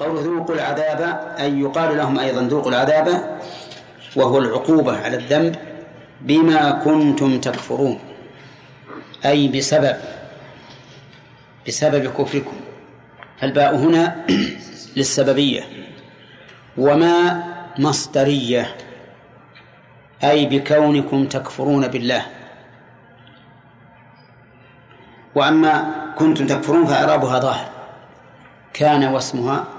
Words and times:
قول 0.00 0.16
ذوقوا 0.16 0.54
العذاب 0.54 1.00
أي 1.38 1.60
يقال 1.60 1.96
لهم 1.96 2.18
أيضا 2.18 2.42
ذوقوا 2.42 2.70
العذاب 2.70 3.38
وهو 4.16 4.38
العقوبة 4.38 5.04
على 5.04 5.16
الذنب 5.16 5.56
بما 6.20 6.70
كنتم 6.70 7.40
تكفرون 7.40 7.98
أي 9.24 9.48
بسبب 9.48 9.96
بسبب 11.66 12.06
كفركم. 12.06 12.56
الباء 13.42 13.76
هنا 13.76 14.26
للسببية 14.96 15.62
وما 16.78 17.44
مصدرية 17.78 18.76
أي 20.24 20.46
بكونكم 20.46 21.26
تكفرون 21.26 21.88
بالله. 21.88 22.22
وأما 25.34 25.94
كنتم 26.18 26.46
تكفرون 26.46 26.86
فإعرابها 26.86 27.38
ظاهر 27.38 27.68
كان 28.72 29.04
واسمها 29.04 29.75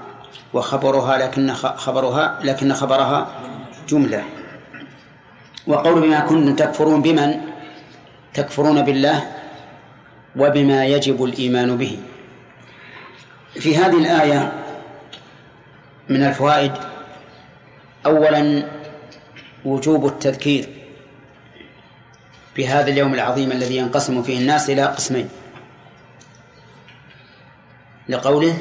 وخبرها 0.54 1.18
لكن 1.18 1.52
خبرها 1.54 2.40
لكن 2.44 2.74
خبرها 2.74 3.28
جملة. 3.88 4.24
وقول 5.66 6.00
بما 6.00 6.20
كنتم 6.20 6.56
تكفرون 6.56 7.02
بمن؟ 7.02 7.40
تكفرون 8.34 8.82
بالله 8.82 9.32
وبما 10.36 10.86
يجب 10.86 11.24
الإيمان 11.24 11.76
به. 11.76 11.98
في 13.54 13.76
هذه 13.76 13.98
الآية 13.98 14.52
من 16.08 16.22
الفوائد 16.24 16.72
أولا 18.06 18.68
وجوب 19.64 20.06
التذكير 20.06 20.68
بهذا 22.56 22.90
اليوم 22.90 23.14
العظيم 23.14 23.52
الذي 23.52 23.76
ينقسم 23.76 24.22
فيه 24.22 24.38
الناس 24.38 24.70
إلى 24.70 24.84
قسمين. 24.84 25.28
لقوله 28.08 28.58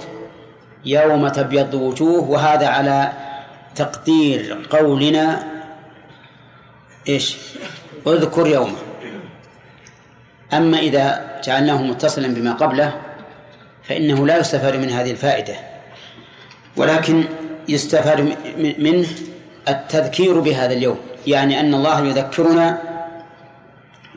يوم 0.87 1.27
تبيض 1.27 1.73
وجوه 1.73 2.29
وهذا 2.29 2.67
على 2.67 3.11
تقدير 3.75 4.67
قولنا 4.69 5.43
إيش؟ 7.09 7.38
اذكر 8.07 8.47
يوما 8.47 8.77
أما 10.53 10.79
إذا 10.79 11.27
جعلناه 11.44 11.81
متصلا 11.81 12.27
بما 12.27 12.53
قبله 12.53 12.94
فإنه 13.83 14.27
لا 14.27 14.38
يستفاد 14.38 14.75
من 14.75 14.89
هذه 14.89 15.11
الفائدة. 15.11 15.55
ولكن 16.77 17.23
يستفاد 17.67 18.35
منه 18.79 19.07
التذكير 19.67 20.39
بهذا 20.39 20.73
اليوم. 20.73 20.97
يعني 21.27 21.59
أن 21.59 21.73
الله 21.73 22.05
يذكرنا 22.05 22.81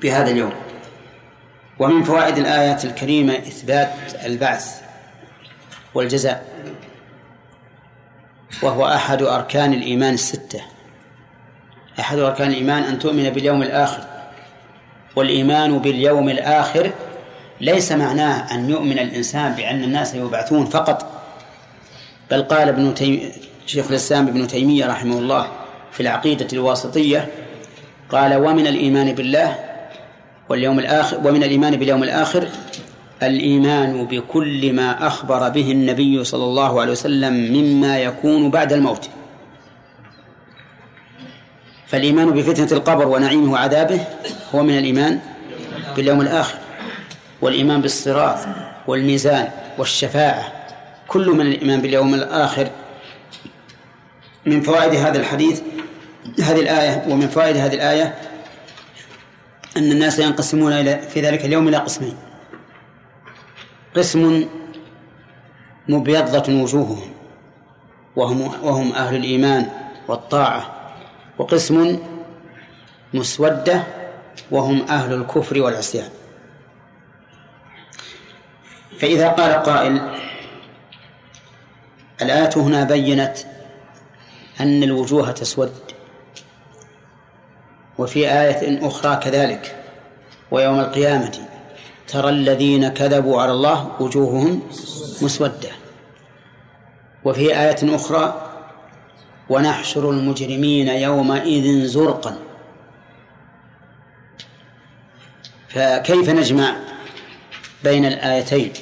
بهذا 0.03 0.31
اليوم. 0.31 0.53
ومن 1.79 2.03
فوائد 2.03 2.39
الآيات 2.39 2.85
الكريمة 2.85 3.35
إثبات 3.35 3.91
البعث. 4.27 4.90
والجزاء. 5.95 6.45
وهو 8.63 8.87
أحد 8.87 9.23
أركان 9.23 9.73
الإيمان 9.73 10.15
الستة. 10.15 10.61
أحد 12.01 12.19
أركان 12.19 12.51
الإيمان 12.51 12.83
أن 12.83 12.99
تؤمن 12.99 13.31
باليوم 13.31 13.63
الآخر. 13.63 14.05
والإيمان 15.17 15.79
باليوم 15.79 16.29
الآخر 16.29 16.91
ليس 17.61 17.93
معناه 17.93 18.55
أن 18.55 18.71
يؤمن 18.71 18.99
الإنسان 18.99 19.53
بأن 19.53 19.85
الناس 19.85 20.15
يبعثون 20.15 20.67
فقط. 20.67 21.07
بل 22.31 22.43
قال 22.43 22.69
ابن 22.69 22.95
تيم... 22.95 23.33
شيخ 23.67 23.87
الإسلام 23.91 24.29
ابن 24.29 24.47
تيمية 24.47 24.87
رحمه 24.87 25.19
الله 25.19 25.49
في 25.93 26.01
العقيدة 26.01 26.47
الواسطية 26.53 27.29
قال 28.11 28.35
ومن 28.35 28.67
الإيمان 28.67 29.15
بالله 29.15 29.59
واليوم 30.49 30.79
الآخر 30.79 31.19
ومن 31.19 31.43
الإيمان 31.43 31.77
باليوم 31.77 32.03
الآخر 32.03 32.49
الإيمان 33.23 34.05
بكل 34.05 34.73
ما 34.73 35.07
أخبر 35.07 35.49
به 35.49 35.73
النبي 35.73 36.25
صلى 36.25 36.45
الله 36.45 36.81
عليه 36.81 36.93
وسلم 36.93 37.33
مما 37.33 37.99
يكون 37.99 38.51
بعد 38.51 38.73
الموت. 38.73 39.11
فالإيمان 41.87 42.31
بفتنة 42.31 42.79
القبر 42.79 43.09
ونعيمه 43.09 43.53
وعذابه 43.53 44.05
هو 44.55 44.63
من 44.63 44.79
الإيمان 44.79 45.21
باليوم 45.97 46.21
الآخر 46.21 46.59
والإيمان 47.43 47.81
بالصراط 47.81 48.39
والميزان 48.87 49.49
والشفاعة 49.79 50.53
كل 51.09 51.31
من 51.31 51.41
الإيمان 51.41 51.81
باليوم 51.81 52.15
الآخر. 52.15 52.71
من 54.47 54.61
فوائد 54.61 54.95
هذا 54.95 55.19
الحديث 55.19 55.61
هذه 56.41 56.61
الآية 56.61 57.05
ومن 57.09 57.29
فوائد 57.29 57.57
هذه 57.57 57.75
الآية 57.75 58.15
أن 59.77 59.93
الناس 59.93 60.19
ينقسمون 60.19 60.73
إلى 60.73 61.01
في 61.15 61.21
ذلك 61.21 61.45
اليوم 61.45 61.69
إلى 61.69 61.77
قسمين. 61.77 62.30
قسم 63.97 64.49
مبيضة 65.89 66.63
وجوههم 66.63 67.13
وهم 68.17 68.41
وهم 68.65 68.93
أهل 68.93 69.17
الإيمان 69.17 69.71
والطاعة 70.09 70.93
وقسم 71.39 71.99
مسودة 73.15 73.83
وهم 74.51 74.83
أهل 74.83 75.13
الكفر 75.13 75.61
والعصيان. 75.61 76.09
فإذا 79.01 79.29
قال 79.29 79.53
قائل 79.53 80.01
الآية 82.23 82.51
هنا 82.57 82.85
بينت 82.85 83.39
أن 84.61 84.83
الوجوه 84.83 85.31
تسود 85.31 85.73
وفي 87.99 88.33
آية 88.33 88.87
أخرى 88.89 89.17
كذلك 89.17 89.85
ويوم 90.51 90.81
القيامة. 90.81 91.39
ترى 92.11 92.29
الذين 92.29 92.89
كذبوا 92.89 93.43
على 93.43 93.53
الله 93.53 93.91
وجوههم 94.01 94.63
مسودة. 95.23 95.71
وفي 97.25 97.61
آية 97.61 97.95
أخرى 97.97 98.51
ونحشر 99.49 100.11
المجرمين 100.11 100.89
يومئذ 100.89 101.87
زرقا. 101.87 102.39
فكيف 105.69 106.31
نجمع 106.31 106.77
بين 107.85 108.05
الآيتين؟ 108.05 108.73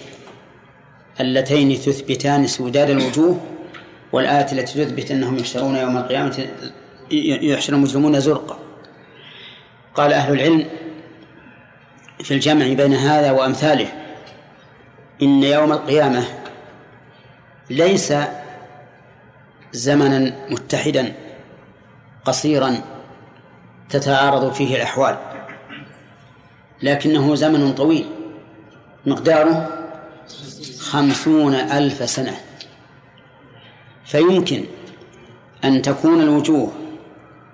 اللتين 1.21 1.81
تثبتان 1.81 2.47
سوداد 2.47 2.91
الوجوه 2.91 3.41
والآية 4.13 4.53
التي 4.53 4.85
تثبت 4.85 5.11
أنهم 5.11 5.39
يحشرون 5.39 5.77
يوم 5.77 5.97
القيامة 5.97 6.47
يحشر 7.51 7.73
المجرمون 7.73 8.21
زرقا. 8.21 8.59
قال 9.95 10.13
أهل 10.13 10.33
العلم 10.33 10.67
في 12.23 12.35
الجمع 12.35 12.73
بين 12.73 12.95
هذا 12.95 13.31
وأمثاله 13.31 13.89
إن 15.23 15.43
يوم 15.43 15.73
القيامة 15.73 16.25
ليس 17.71 18.15
زمنا 19.73 20.35
متحدا 20.51 21.13
قصيرا 22.25 22.81
تتعارض 23.91 24.53
فيه 24.53 24.77
الأحوال 24.77 25.19
لكنه 26.83 27.35
زمن 27.35 27.73
طويل 27.73 28.07
مقداره 29.07 29.69
خمسون 30.81 31.55
ألف 31.55 32.11
سنة. 32.11 32.35
فيمكن 34.05 34.65
أن 35.65 35.83
تكون 35.83 36.21
الوجوه 36.21 36.73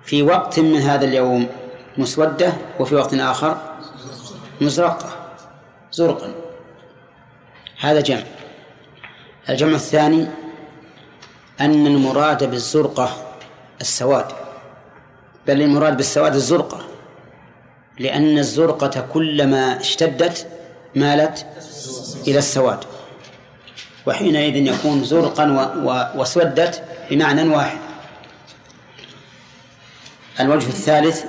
في 0.03 0.23
وقت 0.23 0.59
من 0.59 0.75
هذا 0.75 1.05
اليوم 1.05 1.47
مسودة 1.97 2.53
وفي 2.79 2.95
وقت 2.95 3.13
آخر 3.13 3.74
مزرقة 4.61 5.09
زرقا 5.91 6.33
هذا 7.79 8.01
جمع. 8.01 8.23
الجمع 9.49 9.75
الثاني 9.75 10.27
أن 11.61 11.87
المراد 11.87 12.43
بالزرقة 12.51 13.35
السواد. 13.81 14.25
بل 15.47 15.61
المراد 15.61 15.97
بالسواد 15.97 16.35
الزرقة 16.35 16.87
لأن 17.99 18.37
الزرقة 18.37 19.07
كلما 19.13 19.79
اشتدت 19.79 20.47
مالت 20.95 21.45
إلى 22.27 22.37
السواد. 22.37 22.79
وحينئذ 24.05 24.55
يكون 24.55 25.03
زرقا 25.03 25.45
وسودت 26.15 26.83
بمعنى 27.11 27.49
واحد. 27.49 27.77
الوجه 30.39 30.67
الثالث 30.67 31.23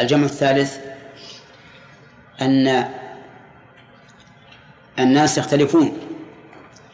الجمع 0.00 0.24
الثالث 0.24 0.87
أن 2.40 2.88
الناس 4.98 5.38
يختلفون 5.38 5.98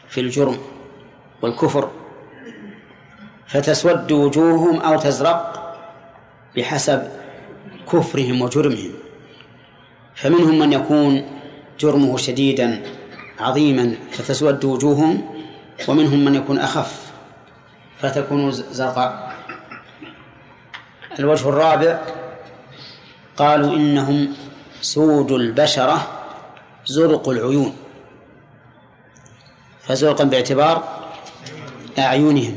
في 0.09 0.21
الجرم 0.21 0.57
والكفر 1.41 1.91
فتسود 3.47 4.11
وجوههم 4.11 4.79
أو 4.79 4.99
تزرق 4.99 5.61
بحسب 6.55 7.07
كفرهم 7.91 8.41
وجرمهم. 8.41 8.91
فمنهم 10.15 10.59
من 10.59 10.73
يكون 10.73 11.25
جرمه 11.79 12.17
شديدا 12.17 12.83
عظيما 13.39 13.95
فتسود 14.11 14.65
وجوههم 14.65 15.45
ومنهم 15.87 16.25
من 16.25 16.35
يكون 16.35 16.59
أخف 16.59 17.11
فتكون 17.99 18.51
زرقاء 18.51 19.35
الوجه 21.19 21.49
الرابع 21.49 21.99
قالوا 23.37 23.75
إنهم 23.75 24.33
سود 24.81 25.31
البشرة 25.31 26.07
زرق 26.85 27.29
العيون. 27.29 27.75
فزرقا 29.81 30.23
باعتبار 30.23 30.83
أعينهم. 31.99 32.55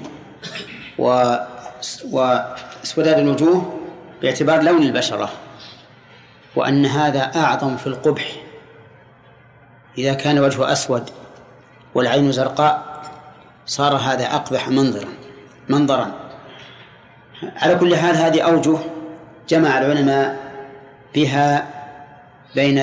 و 0.99 1.37
واسوداد 2.11 3.19
الوجوه 3.19 3.81
باعتبار 4.23 4.63
لون 4.63 4.83
البشرة. 4.83 5.31
وأن 6.57 6.87
هذا 6.87 7.23
أعظم 7.37 7.77
في 7.77 7.87
القبح. 7.87 8.33
إذا 9.99 10.15
كان 10.15 10.39
وجهه 10.39 10.73
أسود 10.73 11.11
والعين 11.95 12.33
زرقاء 12.33 13.03
صار 13.67 13.97
هذا 13.97 14.25
أقبح 14.35 14.69
منظرا 14.69 15.09
منظرا. 15.69 16.13
على 17.57 17.75
كل 17.75 17.97
حال 17.97 18.17
هذه 18.17 18.41
أوجه 18.41 18.79
جمع 19.49 19.79
العلماء 19.79 20.37
بها 21.15 21.78
بين 22.59 22.79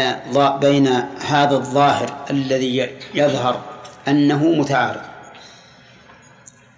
بين 0.62 0.88
هذا 1.28 1.56
الظاهر 1.56 2.10
الذي 2.30 2.90
يظهر 3.14 3.62
أنه 4.08 4.44
متعارض. 4.44 5.02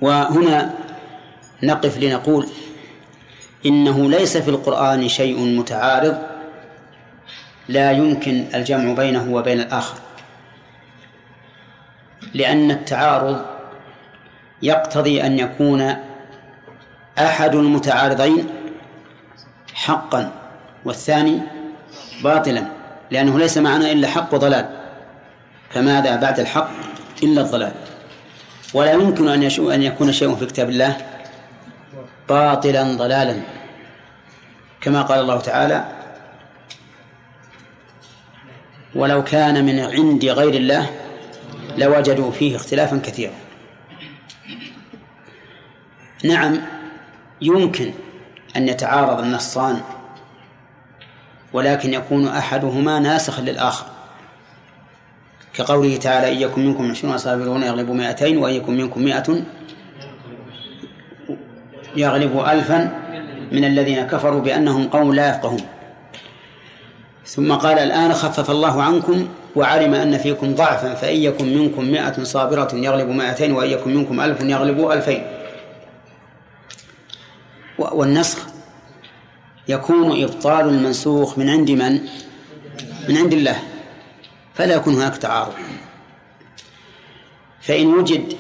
وهنا 0.02 0.74
نقف 1.64 1.98
لنقول 1.98 2.48
إنه 3.66 4.10
ليس 4.10 4.38
في 4.38 4.50
القرآن 4.50 5.10
شيء 5.10 5.40
متعارض 5.40 6.18
لا 7.68 7.92
يمكن 7.92 8.46
الجمع 8.56 8.94
بينه 8.94 9.34
وبين 9.34 9.60
الآخر 9.60 9.98
لأن 12.34 12.72
التعارض 12.72 13.46
يقتضي 14.62 15.24
أن 15.24 15.40
يكون 15.40 15.96
أحد 17.20 17.56
المتعارضين 17.56 18.48
حقا 19.74 20.32
والثاني 20.86 21.42
باطلا. 22.24 22.77
لأنه 23.12 23.40
ليس 23.40 23.58
معنا 23.58 23.92
إلا 23.92 24.08
حق 24.08 24.34
وضلال. 24.34 24.70
فماذا 25.70 26.16
بعد 26.16 26.40
الحق 26.40 26.70
إلا 27.24 27.42
الضلال؟ 27.42 27.72
ولا 28.74 28.92
يمكن 28.92 29.28
أن 29.28 29.44
أن 29.60 29.84
يكون 29.84 30.12
شيء 30.12 30.36
في 30.36 30.46
كتاب 30.46 30.70
الله 30.70 30.98
باطلا 32.30 32.84
ضلالا. 32.84 33.42
كما 34.82 35.02
قال 35.02 35.20
الله 35.20 35.40
تعالى 35.40 35.86
ولو 38.96 39.24
كان 39.24 39.66
من 39.66 39.80
عند 39.80 40.26
غير 40.26 40.54
الله 40.54 40.90
لوجدوا 41.78 42.32
فيه 42.32 42.56
اختلافا 42.56 43.02
كثيرا. 43.06 43.34
نعم 46.24 46.62
يمكن 47.42 47.94
أن 48.56 48.68
يتعارض 48.68 49.20
النصان 49.20 49.82
ولكن 51.54 51.94
يكون 51.94 52.28
أحدهما 52.28 53.00
ناسخا 53.00 53.42
للآخر. 53.42 53.86
كقوله 55.54 55.98
تعالى 55.98 56.32
إن 56.32 56.42
يكن 56.42 56.66
منكم 56.66 56.92
عشرون 56.92 57.18
صابرون 57.18 57.64
يغلبوا 57.64 57.96
مائتين 57.96 58.38
وإن 58.38 58.54
يكن 58.54 58.78
منكم 58.78 59.02
مائة 59.02 59.44
يغلب 61.96 62.40
ألفا 62.40 62.92
من 63.52 63.66
الذين 63.66 64.08
كفروا 64.08 64.42
بأنهم 64.42 64.88
قوم 64.88 65.14
لا 65.14 65.30
يفقهون. 65.30 65.62
ثم 67.26 67.54
قال 67.54 67.80
الآن 67.80 68.14
خفف 68.14 68.52
الله 68.52 68.84
عنكم 68.84 69.28
وعلم 69.56 69.94
أن 69.94 70.18
فيكم 70.18 70.56
ضعفا 70.56 70.94
فإن 70.94 71.18
يكن 71.18 71.58
منكم 71.58 71.86
مائة 71.86 72.24
صابرة 72.24 72.70
يغلب 72.74 73.10
مائتين 73.10 73.52
وإن 73.52 73.70
يكن 73.70 73.96
منكم 73.96 74.22
ألف 74.22 74.42
يغلب 74.42 74.92
ألفين. 74.92 75.24
والنسخ 77.80 78.48
يكون 79.68 80.24
إبطال 80.24 80.68
المنسوخ 80.68 81.38
من 81.38 81.50
عند 81.50 81.72
من؟ 81.72 82.00
من 83.10 83.18
عند 83.18 83.34
الله. 83.34 83.60
فلا 84.54 84.76
يكون 84.76 84.94
هناك 84.96 85.18
تعارض. 85.18 85.54
فإن 87.62 87.88
وجد 87.88 88.34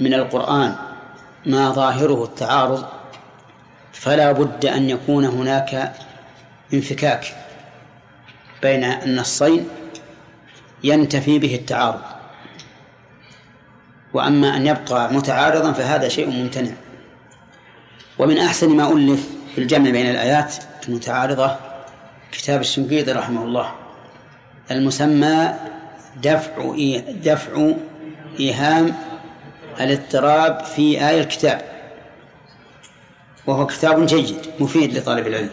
من 0.00 0.14
القرآن 0.14 0.76
ما 1.46 1.70
ظاهره 1.70 2.24
التعارض 2.24 2.84
فلا 3.92 4.32
بد 4.32 4.66
أن 4.66 4.90
يكون 4.90 5.24
هناك 5.24 5.92
انفكاك 6.74 7.36
بين 8.62 8.84
النصين 8.84 9.68
ينتفي 10.84 11.38
به 11.38 11.54
التعارض. 11.54 12.02
وأما 14.12 14.56
أن 14.56 14.66
يبقى 14.66 15.14
متعارضا 15.14 15.72
فهذا 15.72 16.08
شيء 16.08 16.30
ممتنع. 16.30 16.72
ومن 18.18 18.38
أحسن 18.38 18.76
ما 18.76 18.92
ألف 18.92 19.39
في 19.54 19.60
الجمع 19.60 19.90
بين 19.90 20.10
الآيات 20.10 20.54
المتعارضة 20.88 21.56
كتاب 22.32 22.60
الشنقيطي 22.60 23.12
رحمه 23.12 23.44
الله. 23.44 23.74
المسمى 24.70 25.54
دفع 26.22 26.74
دفع 27.24 27.72
إيهام 28.40 28.94
الاضطراب 29.80 30.64
في 30.64 31.08
آية 31.08 31.20
الكتاب. 31.20 31.62
وهو 33.46 33.66
كتاب 33.66 34.06
جيد 34.06 34.36
مفيد 34.60 34.96
لطالب 34.96 35.26
العلم. 35.26 35.50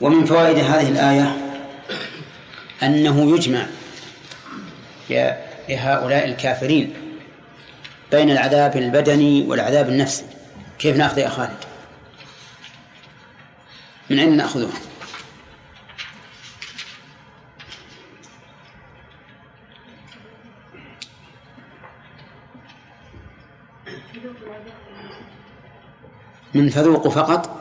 ومن 0.00 0.24
فوائد 0.24 0.58
هذه 0.58 0.88
الآية 0.88 1.36
أنه 2.82 3.36
يجمع 3.36 3.66
لهؤلاء 5.10 6.24
الكافرين 6.24 6.94
بين 8.12 8.30
العذاب 8.30 8.76
البدني 8.76 9.46
والعذاب 9.46 9.88
النفسي. 9.88 10.24
كيف 10.78 10.96
نأخذ 10.96 11.18
يا 11.18 11.28
خالد؟ 11.28 11.67
من 14.10 14.18
أين 14.18 14.36
نأخذه 14.36 14.68
من 26.54 26.68
فذوق 26.68 27.08
فقط؟ 27.08 27.58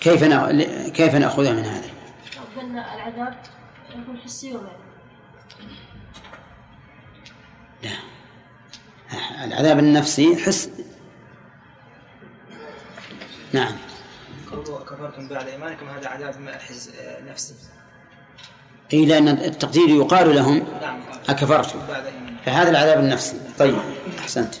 كيف 0.00 0.24
كيف 0.92 1.14
نأخذها 1.14 1.52
من 1.52 1.64
هذا؟ 1.64 1.90
قلنا 2.56 2.94
العذاب 2.94 3.42
يكون 3.90 4.18
حسي 4.18 4.52
ومعنوي 4.52 4.70
لا. 7.82 7.90
العذاب 9.44 9.78
النفسي 9.78 10.36
حس 10.36 10.70
نعم. 13.52 13.72
كفرتم 14.90 15.28
بعد 15.28 15.48
إيمانكم 15.48 15.88
هذا 15.88 16.08
عذاب 16.08 16.34
حس 16.68 16.90
نفسي 17.30 17.54
اي 18.92 19.06
لأن 19.06 19.28
التقدير 19.28 19.88
يقال 19.88 20.34
لهم 20.34 20.66
نعم. 20.82 21.00
أكفرتم. 21.28 21.78
فهذا 22.46 22.70
العذاب 22.70 22.98
النفسي. 22.98 23.36
طيب 23.58 23.78
أحسنت. 24.18 24.54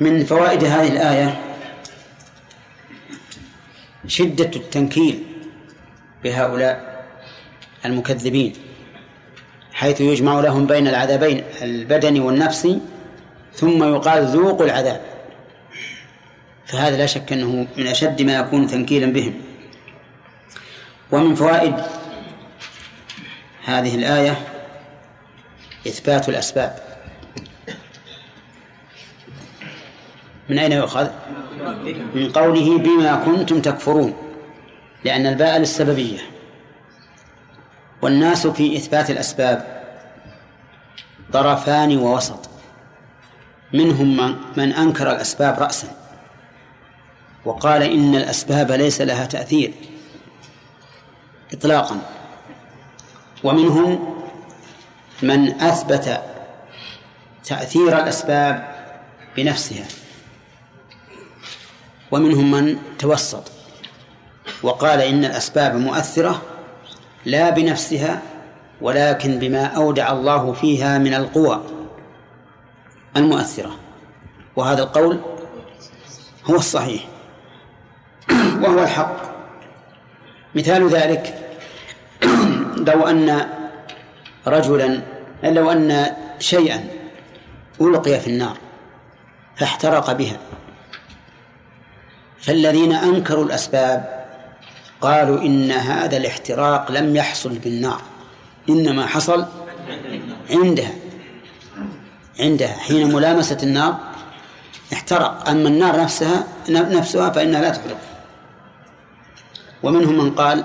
من 0.00 0.24
فوائد 0.24 0.64
هذه 0.64 0.92
الآية 0.92 1.40
شدة 4.06 4.50
التنكيل 4.56 5.24
بهؤلاء 6.24 7.04
المكذبين 7.84 8.52
حيث 9.72 10.00
يجمع 10.00 10.40
لهم 10.40 10.66
بين 10.66 10.88
العذابين 10.88 11.44
البدني 11.62 12.20
والنفسي 12.20 12.80
ثم 13.54 13.84
يقال 13.84 14.26
ذوقوا 14.26 14.66
العذاب. 14.66 15.15
فهذا 16.66 16.96
لا 16.96 17.06
شك 17.06 17.32
أنه 17.32 17.66
من 17.76 17.86
أشد 17.86 18.22
ما 18.22 18.36
يكون 18.36 18.66
تنكيلا 18.66 19.12
بهم. 19.12 19.34
ومن 21.12 21.34
فوائد 21.34 21.74
هذه 23.64 23.94
الآية 23.94 24.38
إثبات 25.86 26.28
الأسباب. 26.28 26.78
من 30.48 30.58
أين 30.58 30.72
يؤخذ؟ 30.72 31.08
من 32.14 32.32
قوله 32.32 32.78
بما 32.78 33.24
كنتم 33.24 33.60
تكفرون 33.60 34.16
لأن 35.04 35.26
الباء 35.26 35.58
للسببية. 35.58 36.18
والناس 38.02 38.46
في 38.46 38.76
إثبات 38.76 39.10
الأسباب 39.10 39.82
طرفان 41.32 41.96
ووسط. 41.96 42.48
منهم 43.72 44.36
من 44.56 44.72
أنكر 44.72 45.12
الأسباب 45.12 45.60
رأسا. 45.60 46.05
وقال 47.46 47.82
إن 47.82 48.14
الأسباب 48.14 48.72
ليس 48.72 49.00
لها 49.00 49.26
تأثير 49.26 49.74
إطلاقا. 51.52 52.00
ومنهم 53.44 54.14
من 55.22 55.60
أثبت 55.60 56.22
تأثير 57.44 57.88
الأسباب 57.88 58.74
بنفسها. 59.36 59.84
ومنهم 62.10 62.50
من 62.50 62.78
توسط 62.98 63.52
وقال 64.62 65.00
إن 65.00 65.24
الأسباب 65.24 65.74
مؤثرة 65.74 66.42
لا 67.24 67.50
بنفسها 67.50 68.22
ولكن 68.80 69.38
بما 69.38 69.64
أودع 69.64 70.12
الله 70.12 70.52
فيها 70.52 70.98
من 70.98 71.14
القوى 71.14 71.62
المؤثرة. 73.16 73.76
وهذا 74.56 74.82
القول 74.82 75.20
هو 76.44 76.56
الصحيح. 76.56 77.15
وهو 78.62 78.82
الحق. 78.82 79.16
مثال 80.54 80.88
ذلك 80.88 81.34
لو 82.76 83.06
أن 83.06 83.48
رجلا 84.46 85.00
لو 85.44 85.70
أن 85.70 86.06
شيئا 86.38 86.84
ألقي 87.80 88.20
في 88.20 88.26
النار 88.26 88.56
فاحترق 89.56 90.12
بها. 90.12 90.36
فالذين 92.40 92.92
أنكروا 92.92 93.44
الأسباب 93.44 94.26
قالوا 95.00 95.40
إن 95.40 95.70
هذا 95.70 96.16
الاحتراق 96.16 96.92
لم 96.92 97.16
يحصل 97.16 97.58
بالنار 97.58 98.00
إنما 98.68 99.06
حصل 99.06 99.46
عندها. 100.50 100.92
عندها. 102.40 102.76
حين 102.78 103.14
ملامسة 103.14 103.58
النار 103.62 103.96
احترق. 104.92 105.48
أما 105.48 105.68
النار 105.68 106.00
نفسها 106.00 106.46
نفسها 106.68 107.30
فإنها 107.30 107.60
لا 107.60 107.70
تحرق. 107.70 108.15
ومنهم 109.82 110.18
من 110.18 110.30
قال 110.30 110.64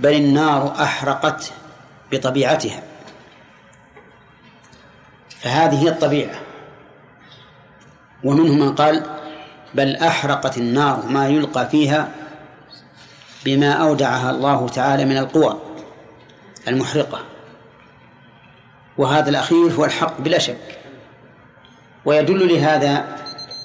بل 0.00 0.12
النار 0.12 0.74
أحرقت 0.82 1.52
بطبيعتها. 2.12 2.82
فهذه 5.40 5.82
هي 5.82 5.88
الطبيعة. 5.88 6.40
ومنهم 8.24 8.58
من 8.58 8.74
قال 8.74 9.06
بل 9.74 9.96
أحرقت 9.96 10.58
النار 10.58 11.06
ما 11.06 11.28
يلقى 11.28 11.68
فيها 11.68 12.08
بما 13.44 13.72
أودعها 13.72 14.30
الله 14.30 14.68
تعالى 14.68 15.04
من 15.04 15.16
القوى 15.16 15.60
المحرقة. 16.68 17.20
وهذا 18.98 19.30
الأخير 19.30 19.72
هو 19.72 19.84
الحق 19.84 20.20
بلا 20.20 20.38
شك. 20.38 20.78
ويدل 22.04 22.54
لهذا 22.54 23.16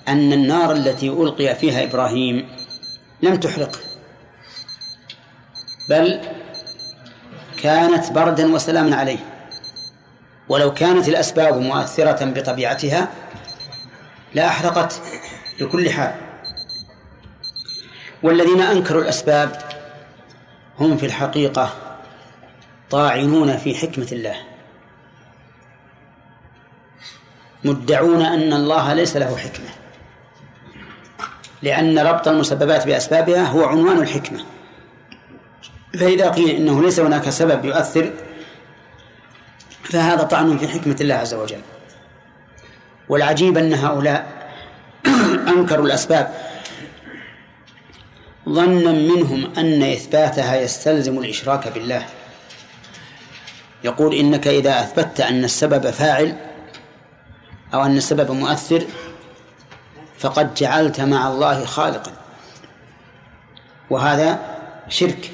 أن 0.08 0.34
النار 0.34 0.72
التي 0.72 1.10
ألقي 1.10 1.56
فيها 1.56 1.84
إبراهيم 1.84 2.50
لم 3.22 3.36
تحرقه. 3.36 3.85
بل 5.90 6.22
كانت 7.64 8.12
بردا 8.12 8.54
وسلاما 8.54 8.96
عليه. 8.96 9.20
ولو 10.50 10.74
كانت 10.74 11.10
الأسباب 11.10 11.58
مؤثرة 11.58 12.26
بطبيعتها 12.26 13.08
لأحرقت 14.34 15.02
بكل 15.60 15.90
حال. 15.90 16.16
والذين 18.24 18.62
أنكروا 18.62 19.02
الأسباب 19.02 19.62
هم 20.80 20.98
في 20.98 21.06
الحقيقة 21.06 21.74
طاعنون 22.90 23.58
في 23.58 23.76
حكمة 23.76 24.08
الله. 24.12 24.36
مدعون 27.64 28.22
أن 28.22 28.54
الله 28.54 28.94
ليس 28.94 29.18
له 29.18 29.38
حكمة. 29.38 29.70
لأن 31.62 32.00
ربط 32.00 32.28
المسببات 32.28 32.88
بأسبابها 32.88 33.44
هو 33.44 33.66
عنوان 33.66 33.98
الحكمة. 33.98 34.55
فإذا 35.98 36.30
قيل 36.30 36.50
إنه 36.50 36.82
ليس 36.84 37.00
هناك 37.00 37.30
سبب 37.30 37.66
يؤثر 37.66 38.14
فهذا 39.84 40.24
طعن 40.24 40.58
في 40.58 40.68
حكمة 40.68 40.96
الله 41.02 41.16
عز 41.16 41.34
وجل. 41.34 41.62
والعجيب 43.10 43.58
أن 43.58 43.74
هؤلاء 43.74 44.50
أنكروا 45.56 45.86
الأسباب. 45.86 46.34
ظنا 48.50 48.92
منهم 48.92 49.54
أن 49.58 49.84
إثباتها 49.84 50.56
يستلزم 50.56 51.20
الإشراك 51.20 51.68
بالله. 51.68 52.06
يقول 53.84 54.14
إنك 54.16 54.48
إذا 54.48 54.80
أثبتت 54.80 55.22
أن 55.22 55.44
السبب 55.44 55.90
فاعل 55.90 56.36
أو 57.74 57.86
أن 57.86 57.98
السبب 57.98 58.32
مؤثر 58.32 58.84
فقد 60.18 60.54
جعلت 60.54 61.02
مع 61.02 61.28
الله 61.28 61.66
خالقا. 61.66 62.12
وهذا 63.90 64.40
شرك. 64.90 65.32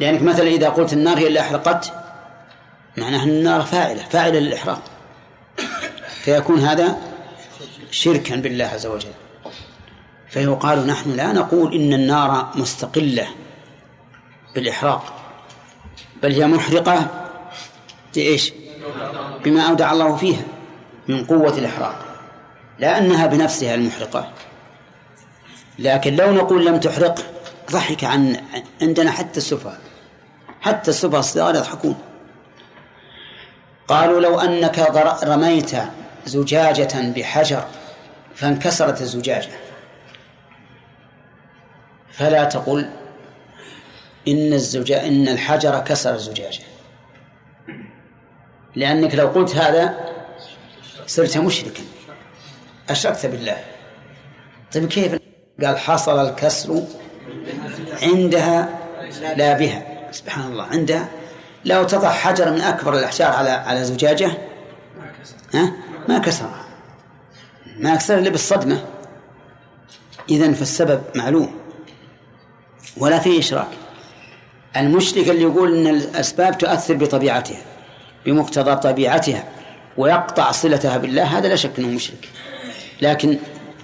لأنك 0.00 0.22
مثلا 0.22 0.48
إذا 0.48 0.68
قلت 0.68 0.92
النار 0.92 1.18
هي 1.18 1.26
اللي 1.26 1.40
أحرقت 1.40 1.92
معناها 2.96 3.22
أن 3.22 3.28
النار 3.28 3.62
فاعلة 3.62 4.02
فاعلة 4.02 4.38
للإحراق. 4.38 4.82
فيكون 6.22 6.60
هذا 6.60 6.96
شركا 7.90 8.36
بالله 8.36 8.64
عز 8.64 8.86
وجل. 8.86 9.12
فيقال 10.28 10.86
نحن 10.86 11.12
لا 11.12 11.32
نقول 11.32 11.74
إن 11.74 11.92
النار 11.92 12.48
مستقلة 12.54 13.28
بالإحراق 14.54 15.12
بل 16.22 16.32
هي 16.32 16.46
محرقة 16.46 17.06
بإيش؟ 18.14 18.52
بما 19.44 19.62
أودع 19.62 19.92
الله 19.92 20.16
فيها 20.16 20.42
من 21.08 21.24
قوة 21.24 21.58
الإحراق. 21.58 22.04
لا 22.78 22.98
أنها 22.98 23.26
بنفسها 23.26 23.74
المحرقة. 23.74 24.32
لكن 25.78 26.16
لو 26.16 26.32
نقول 26.32 26.66
لم 26.66 26.80
تحرق 26.80 27.41
ضحك 27.72 28.04
عن 28.04 28.36
عندنا 28.82 29.10
حتى 29.10 29.36
السفهاء 29.36 29.80
حتى 30.60 30.90
السفهاء 30.90 31.20
الصغار 31.20 31.54
يضحكون. 31.54 31.98
قالوا 33.88 34.20
لو 34.20 34.40
أنك 34.40 34.78
رميت 35.24 35.70
زجاجة 36.26 37.12
بحجر 37.16 37.64
فانكسرت 38.34 39.00
الزجاجة. 39.00 39.50
فلا 42.12 42.44
تقل 42.44 42.90
إن 44.28 44.52
الزجاجة 44.52 45.06
إن 45.06 45.28
الحجر 45.28 45.78
كسر 45.80 46.14
الزجاجة. 46.14 46.64
لأنك 48.76 49.14
لو 49.14 49.26
قلت 49.26 49.56
هذا 49.56 50.12
صرت 51.06 51.38
مشركا. 51.38 51.82
أشركت 52.90 53.26
بالله. 53.26 53.64
طيب 54.72 54.88
كيف؟ 54.88 55.18
قال 55.64 55.78
حصل 55.78 56.28
الكسر 56.28 56.82
عندها 58.02 58.68
لا 59.36 59.52
بها. 59.52 59.82
سبحان 60.10 60.52
الله. 60.52 60.64
عندها 60.64 61.08
لو 61.64 61.84
تضع 61.84 62.10
حجر 62.10 62.50
من 62.50 62.60
أكبر 62.60 62.98
الأحجار 62.98 63.32
على 63.32 63.50
على 63.50 63.84
زجاجة. 63.84 64.32
ها؟ 65.54 65.72
ما 66.08 66.18
كسرها. 66.18 66.64
ما 67.78 67.96
كسر 67.96 68.18
إلا 68.18 68.30
بالصدمة. 68.30 68.84
إذن 70.30 70.52
فالسبب 70.52 71.02
معلوم. 71.14 71.54
ولا 72.96 73.18
فيه 73.18 73.38
إشراك. 73.38 73.68
المشرك 74.76 75.28
اللي 75.28 75.42
يقول 75.42 75.76
أن 75.76 75.94
الأسباب 75.94 76.58
تؤثر 76.58 76.94
بطبيعتها 76.94 77.60
بمقتضى 78.26 78.76
طبيعتها 78.76 79.44
ويقطع 79.96 80.50
صلتها 80.50 80.98
بالله 80.98 81.38
هذا 81.38 81.48
لا 81.48 81.56
شك 81.56 81.78
أنه 81.78 81.88
مشرك. 81.88 82.28
لكن 83.02 83.38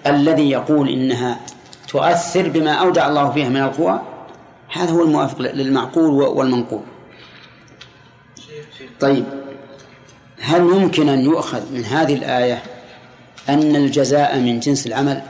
الذي 0.07 0.51
يقول 0.51 0.89
إنها 0.89 1.41
تؤثر 1.89 2.49
بما 2.49 2.73
أودع 2.73 3.09
الله 3.09 3.31
فيها 3.31 3.49
من 3.49 3.63
القوى؟ 3.63 4.03
هذا 4.73 4.91
هو 4.91 5.03
الموافق 5.03 5.41
للمعقول 5.41 6.11
والمنقول. 6.11 6.83
طيب 9.01 9.25
هل 10.41 10.61
يمكن 10.61 11.09
أن 11.09 11.21
يؤخذ 11.21 11.73
من 11.73 11.85
هذه 11.85 12.15
الآية 12.15 12.63
أن 13.49 13.77
الجزاء 13.77 14.39
من 14.39 14.61
جنس 14.61 14.87
العمل؟ 14.87 15.23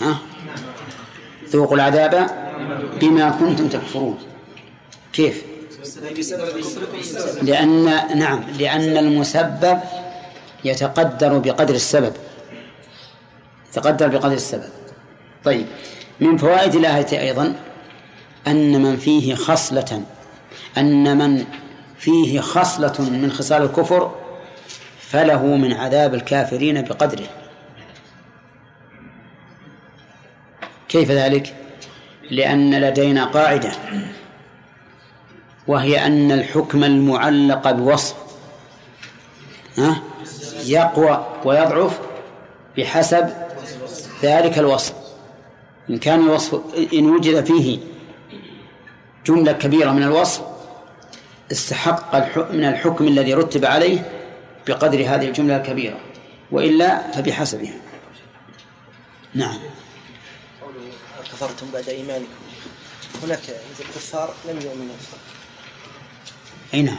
ها؟ 0.00 0.18
ذوقوا 1.48 1.76
العذاب 1.76 2.30
بما 3.00 3.30
كنتم 3.30 3.68
تكفرون. 3.68 4.18
كيف؟ 5.12 5.44
لأن 7.42 7.84
نعم 8.18 8.44
لأن 8.58 8.96
المسبب 8.96 9.80
يتقدر 10.64 11.38
بقدر 11.38 11.74
السبب. 11.74 12.12
يتقدر 13.70 14.08
بقدر 14.08 14.32
السبب. 14.32 14.70
طيب. 15.46 15.66
من 16.20 16.36
فوائد 16.36 16.74
الآية 16.74 17.20
أيضا 17.20 17.54
أن 18.46 18.82
من 18.82 18.96
فيه 18.96 19.34
خصلة 19.34 20.02
أن 20.78 21.18
من 21.18 21.44
فيه 21.98 22.40
خصلة 22.40 22.94
من 23.00 23.32
خصال 23.32 23.62
الكفر 23.62 24.14
فله 25.00 25.46
من 25.46 25.72
عذاب 25.72 26.14
الكافرين 26.14 26.82
بقدره. 26.82 27.26
كيف 30.88 31.10
ذلك؟ 31.10 31.54
لأن 32.30 32.80
لدينا 32.80 33.24
قاعدة 33.24 33.72
وهي 35.66 36.06
أن 36.06 36.32
الحكم 36.32 36.84
المعلق 36.84 37.70
بوصف 37.70 38.16
يقوى 40.64 41.26
ويضعف 41.44 42.00
بحسب 42.76 43.30
ذلك 44.22 44.58
الوصف. 44.58 44.95
إن 45.90 45.98
كان 45.98 46.20
الوصف 46.20 46.60
إن 46.92 47.10
وجد 47.10 47.44
فيه 47.44 47.78
جملة 49.26 49.52
كبيرة 49.52 49.90
من 49.90 50.02
الوصف 50.02 50.42
استحق 51.52 52.36
من 52.52 52.64
الحكم 52.64 53.08
الذي 53.08 53.34
رتب 53.34 53.64
عليه 53.64 54.10
بقدر 54.66 54.98
هذه 54.98 55.28
الجملة 55.28 55.56
الكبيرة 55.56 56.00
وإلا 56.50 57.10
فبحسبها. 57.12 57.80
نعم. 59.34 59.58
كفرتم 61.32 61.66
بعد 61.72 61.88
إيمانكم. 61.88 62.26
هناك 63.22 63.40
الكفار 63.80 64.34
لم 64.48 64.60
يؤمنوا. 64.60 64.94
أي 66.74 66.82
نعم. 66.82 66.96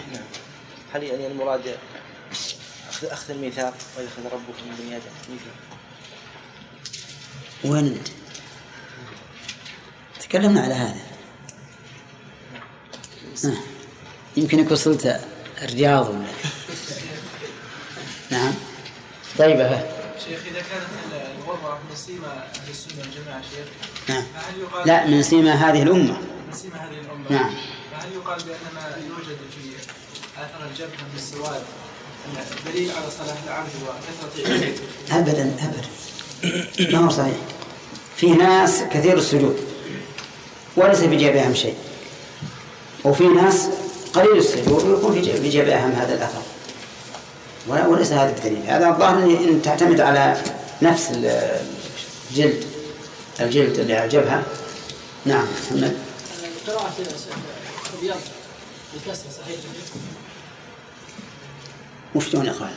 هل 0.94 1.04
يعني 1.04 1.28
المراد 1.28 1.78
أخذ 2.90 3.08
أخذ 3.08 3.32
الميثاق 3.32 3.74
ويأخذ 3.98 4.26
ربكم 4.26 4.68
من 4.70 4.76
بني 4.80 4.96
آدم؟ 4.96 5.12
ميثاق 5.30 5.56
وين 7.66 7.86
أنت؟ 7.86 8.17
تكلمنا 10.30 10.62
على 10.62 10.74
هذا. 10.74 11.00
آه. 13.46 13.58
يمكنك 14.38 14.72
وصلت 14.72 15.22
الرياض 15.62 16.10
ولا 16.10 16.26
نعم. 18.32 18.54
طيب. 19.38 19.58
شيخ 20.26 20.40
إذا 20.52 20.60
كانت 20.60 20.88
الغربه 21.38 21.78
من 21.90 21.96
سيما 21.96 22.28
أهل 22.28 22.70
السنة 22.70 23.02
والجماعة 23.02 23.42
شيخ 23.42 23.68
نعم. 24.10 24.24
لا 24.86 25.08
من 25.08 25.24
سيما 25.24 25.54
هذه 25.54 25.84
الأمة. 25.84 26.18
من 26.48 26.54
سيما 26.54 26.76
هذه 26.76 27.00
الأمة. 27.00 27.32
نعم. 27.32 27.56
فهل 27.92 28.14
يقال 28.14 28.44
بأن 28.44 28.74
ما 28.76 28.96
يوجد 29.08 29.38
في 29.52 29.92
اثر 30.38 30.68
الجبهة 30.72 31.08
من 31.14 31.16
السواد 31.16 31.62
دليل 32.66 32.92
على 32.92 33.12
صلاح 33.12 33.44
العبد 33.44 33.70
وكثرة 33.84 34.54
عبادته 34.54 34.84
أبدا 35.12 35.56
أبدا. 35.64 36.98
ما 36.98 37.06
هو 37.06 37.10
صحيح؟ 37.10 37.38
في 38.18 38.30
ناس 38.30 38.82
كثير 38.92 39.18
السجود 39.18 39.77
وليس 40.78 41.00
في 41.00 41.16
جيبهم 41.16 41.54
شيء. 41.54 41.76
وفي 43.06 43.24
ناس 43.24 43.68
قليل 44.14 44.38
السجود 44.38 44.84
ويكون 44.84 45.14
في 45.14 45.22
جيب- 45.22 45.44
جيبهم 45.44 45.92
هذا 45.92 46.14
الأثر. 46.14 46.42
وليس 47.90 48.12
هذا 48.12 48.30
الدليل. 48.30 48.64
هذا 48.68 48.90
الظاهر 48.90 49.16
إن- 49.22 49.42
إن 49.50 49.62
تعتمد 49.62 50.00
على 50.00 50.42
نفس 50.82 51.12
ال- 51.12 51.60
الجلد. 52.32 52.64
الجلد 53.40 53.80
اللي 53.80 53.94
على 53.96 54.06
الجبهة 54.06 54.44
نعم 55.26 55.46
محمد. 55.66 55.98
قراءة 56.68 56.94
الرياض 57.98 58.18
بالكسر 58.94 59.24
صحيح 59.42 59.56
وش 62.16 62.30
دون 62.30 62.48
إقرار؟ 62.50 62.70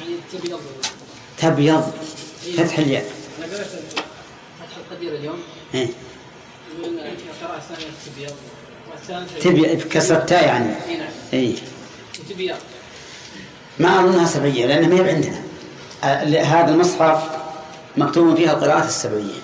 يعني 0.00 0.14
تبيض 0.32 0.60
تبيض 1.38 1.92
فتح 2.56 2.78
الياء. 2.78 3.12
أنا 3.38 3.46
قرأت 3.56 3.66
فتح 3.66 4.76
القدير 4.90 5.14
اليوم. 5.14 5.38
إيه. 5.74 5.88
تبيض 8.06 8.34
والثالثة 8.90 9.40
تبي 9.40 9.74
بكسر 9.74 10.16
التاء 10.16 10.44
يعني؟ 10.46 10.74
إي. 11.32 11.48
نعم 11.52 11.58
تبيض 12.30 12.56
ما 13.78 14.00
اظنها 14.00 14.26
سبعية 14.26 14.66
لأن 14.66 14.88
ما 14.90 14.96
هي 15.04 15.10
عندنا 15.14 15.42
ل- 16.24 16.36
هذا 16.46 16.70
المصحف 16.70 17.30
مكتوب 17.96 18.36
فيها 18.36 18.52
القراءة 18.52 18.86
السبعية. 18.86 19.40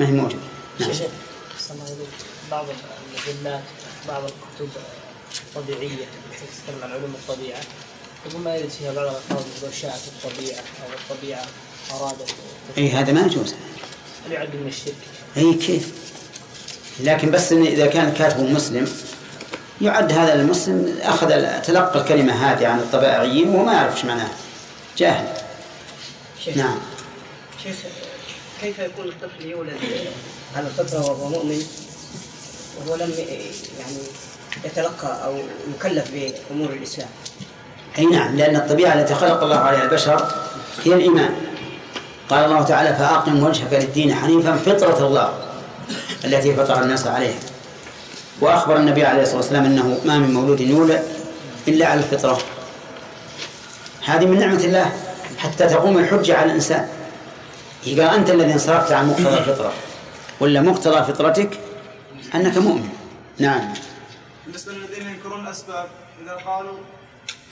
ما 0.00 0.08
هي 0.08 0.12
موجودة. 0.12 0.42
نعم. 0.80 0.92
شيخ 0.92 1.06
بعض 2.50 2.64
المجلات 3.28 3.62
بعض 4.08 4.22
الكتب 4.24 4.68
الطبيعية 5.56 5.88
التي 5.90 6.46
تتكلم 6.46 6.82
عن 6.84 6.90
علوم 6.92 7.14
الطبيعة 7.14 7.60
يقول 8.26 8.40
ما 8.42 8.56
يرد 8.56 8.68
فيها 8.68 8.92
بعض 8.92 9.14
شاءت 9.80 10.00
الطبيعة 10.08 10.58
أو 10.58 11.14
الطبيعة 11.14 11.44
أرادت. 11.90 12.34
إي 12.78 12.90
هذا 12.90 13.12
ما 13.12 13.20
يجوز. 13.20 13.54
هل 14.26 14.32
يعد 14.32 14.56
من 14.56 14.66
الشرك؟ 14.68 14.94
اي 15.36 15.54
كيف 15.54 15.92
لكن 17.00 17.30
بس 17.30 17.52
إن 17.52 17.66
إذا 17.66 17.86
كان 17.86 18.12
كاتب 18.12 18.40
مسلم 18.40 18.88
يعد 19.80 20.12
هذا 20.12 20.34
المسلم 20.34 20.98
أخذ 21.02 21.28
تلقى 21.62 22.00
الكلمة 22.00 22.32
هذه 22.32 22.66
عن 22.66 22.78
الطبائعيين 22.78 23.48
وهو 23.48 23.64
ما 23.64 23.72
يعرف 23.72 23.96
إيش 23.96 24.04
معناها. 24.04 24.30
جاهل. 24.98 25.28
شيخ 26.44 26.56
نعم. 26.56 26.78
شيخ 27.62 27.76
كيف 28.60 28.78
يكون 28.78 29.08
الطفل 29.08 29.46
يولد 29.46 29.76
على 30.56 30.66
الفطرة 30.66 31.00
وهو 31.00 31.28
مؤمن 31.28 31.62
وهو 32.78 32.94
لم 32.94 33.14
يعني 33.78 33.96
يتلقى 34.64 35.24
أو 35.24 35.38
يكلف 35.74 36.10
بأمور 36.10 36.70
الإسلام؟ 36.72 37.08
أي 37.98 38.06
نعم 38.06 38.36
لأن 38.36 38.56
الطبيعة 38.56 38.94
التي 38.94 39.14
خلق 39.14 39.42
الله 39.42 39.56
عليها 39.56 39.82
البشر 39.82 40.34
هي 40.84 40.94
الإيمان. 40.94 41.51
قال 42.32 42.44
الله 42.44 42.62
تعالى 42.62 42.94
فأقم 42.96 43.42
وجهك 43.42 43.72
للدين 43.72 44.14
حنيفا 44.14 44.56
فطرة 44.56 45.06
الله 45.06 45.28
التي 46.24 46.54
فطر 46.54 46.82
الناس 46.82 47.06
عليها. 47.06 47.38
وأخبر 48.40 48.76
النبي 48.76 49.04
عليه 49.04 49.22
الصلاة 49.22 49.36
والسلام 49.36 49.64
إنه 49.64 50.00
ما 50.04 50.18
من 50.18 50.34
مولود 50.34 50.60
يولد 50.60 51.02
إلا 51.68 51.86
على 51.86 52.00
الفطرة. 52.00 52.38
هذه 54.04 54.26
من 54.26 54.38
نعمة 54.38 54.64
الله 54.64 54.92
حتى 55.38 55.66
تقوم 55.66 55.98
الحجة 55.98 56.36
على 56.36 56.46
الإنسان. 56.46 56.88
قال 57.86 58.00
أنت 58.00 58.30
الذي 58.30 58.52
انصرفت 58.52 58.92
عن 58.92 59.08
مقتضى 59.08 59.38
الفطرة 59.38 59.72
ولا 60.40 60.60
مقتضى 60.60 61.12
فطرتك 61.12 61.50
أنك 62.34 62.58
مؤمن. 62.58 62.88
نعم. 63.38 63.72
بالنسبة 64.46 64.72
للذين 64.72 65.08
ينكرون 65.08 65.44
الأسباب 65.44 65.86
إذا 66.24 66.32
قالوا 66.32 66.78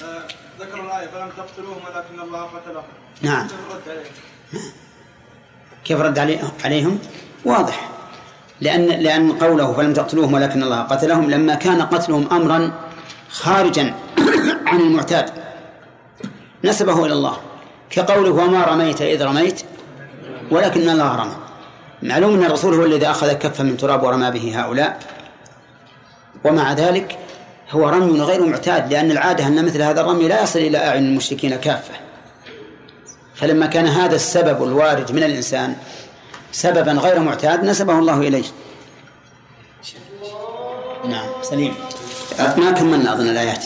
آه، 0.03 0.23
ذكروا 0.61 0.85
الآية 0.85 1.07
فلم 1.07 1.31
تقتلوهم 1.37 1.81
ولكن 1.87 2.21
الله 2.21 2.43
قتلهم. 2.43 2.85
نعم. 3.23 3.49
كيف 5.85 6.01
رد 6.01 6.19
علي- 6.19 6.39
عليهم؟ 6.65 6.99
واضح. 7.45 7.91
لأن 8.61 8.87
لأن 8.87 9.33
قوله 9.33 9.73
فلم 9.73 9.93
تقتلوهم 9.93 10.33
ولكن 10.35 10.63
الله 10.63 10.81
قتلهم 10.83 11.31
لما 11.31 11.55
كان 11.55 11.83
قتلهم 11.83 12.29
أمرا 12.33 12.73
خارجا 13.31 13.95
عن 14.67 14.81
المعتاد. 14.81 15.31
نسبه 16.65 17.07
إلى 17.07 17.13
الله. 17.13 17.37
كقوله 17.91 18.31
وما 18.31 18.65
رميت 18.65 19.03
إذ 19.03 19.23
رميت 19.25 19.63
ولكن 20.51 20.89
الله 20.89 21.17
رمى. 21.17 21.37
معلوم 22.03 22.35
أن 22.35 22.45
الرسول 22.45 22.75
هو 22.75 22.85
الذي 22.85 23.07
أخذ 23.11 23.33
كفا 23.33 23.65
من 23.65 23.77
تراب 23.77 24.03
ورمى 24.03 24.31
به 24.31 24.61
هؤلاء. 24.61 24.99
ومع 26.45 26.73
ذلك 26.73 27.19
هو 27.71 27.89
رمي 27.89 28.21
غير 28.21 28.47
معتاد 28.47 28.93
لأن 28.93 29.11
العادة 29.11 29.47
أن 29.47 29.65
مثل 29.65 29.83
هذا 29.83 30.01
الرمي 30.01 30.29
لا 30.29 30.43
يصل 30.43 30.59
إلى 30.59 30.79
أعين 30.79 31.05
المشركين 31.05 31.57
كافة. 31.57 31.95
فلما 33.41 33.67
كان 33.67 33.87
هذا 33.87 34.15
السبب 34.17 34.63
الوارد 34.65 35.13
من 35.13 35.23
الإنسان 35.23 35.77
سببا 36.53 36.93
غير 36.93 37.19
معتاد 37.21 37.65
نسبه 37.65 37.99
الله 37.99 38.19
إليه. 38.19 38.45
نعم 41.09 41.29
سليم. 41.43 41.75
ما 42.39 42.71
كملنا 42.71 43.13
أظن 43.13 43.29
الآيات. 43.29 43.65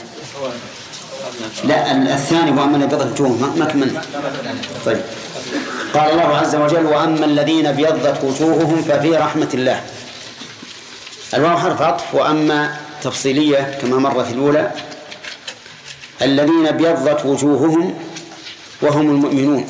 لا 1.64 1.92
الثاني 2.14 2.50
وأما 2.50 2.76
الذين 2.76 2.82
ابيضت 2.92 3.20
وجوههم 3.20 3.58
ما- 3.58 3.64
كملنا. 3.64 4.02
طيب. 4.86 5.00
قال 5.94 6.10
الله 6.10 6.36
عز 6.36 6.54
وجل 6.56 6.86
وأما 6.86 7.24
الذين 7.24 7.66
ابيضت 7.66 8.24
وجوههم 8.24 8.82
ففي 8.82 9.16
رحمة 9.16 9.48
الله. 9.54 9.80
الواو 11.34 11.58
حرف 11.58 11.82
عطف 11.82 12.14
وأما 12.14 12.76
تفصيلية 13.02 13.78
كما 13.82 13.96
مر 13.98 14.24
في 14.24 14.32
الأولى 14.32 14.70
الذين 16.22 16.66
ابيضت 16.66 17.24
وجوههم 17.26 17.94
وهم 18.82 19.10
المؤمنون. 19.10 19.66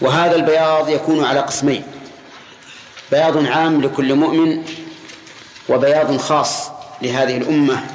وهذا 0.00 0.36
البياض 0.36 0.88
يكون 0.88 1.24
على 1.24 1.40
قسمين. 1.40 1.82
بياض 3.12 3.46
عام 3.46 3.82
لكل 3.82 4.14
مؤمن 4.14 4.62
وبياض 5.68 6.16
خاص 6.16 6.68
لهذه 7.02 7.36
الأمة 7.36 7.86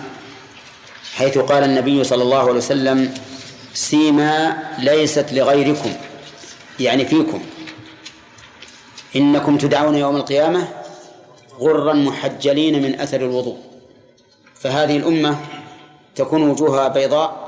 حيث 1.15 1.37
قال 1.37 1.63
النبي 1.63 2.03
صلى 2.03 2.23
الله 2.23 2.39
عليه 2.39 2.51
وسلم 2.51 3.13
سيما 3.73 4.63
ليست 4.79 5.25
لغيركم 5.31 5.93
يعني 6.79 7.05
فيكم. 7.05 7.41
إنكم 9.15 9.57
تدعون 9.57 9.95
يوم 9.95 10.15
القيامة 10.15 10.67
غرا 11.59 11.93
محجلين 11.93 12.81
من 12.83 12.99
أثر 12.99 13.17
الوضوء. 13.21 13.57
فهذه 14.55 14.97
الأمة 14.97 15.39
تكون 16.15 16.49
وجوهها 16.49 16.87
بيضاء 16.87 17.44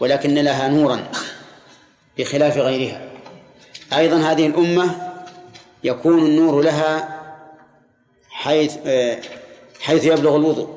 ولكن 0.00 0.34
لها 0.34 0.68
نورا 0.68 1.10
بخلاف 2.18 2.56
غيرها. 2.56 3.10
أيضا 3.92 4.16
هذه 4.16 4.46
الأمة 4.46 5.12
يكون 5.84 6.26
النور 6.26 6.62
لها 6.62 7.20
حيث 8.30 8.76
آه، 8.86 9.18
حيث 9.80 10.04
يبلغ 10.04 10.36
الوضوء. 10.36 10.68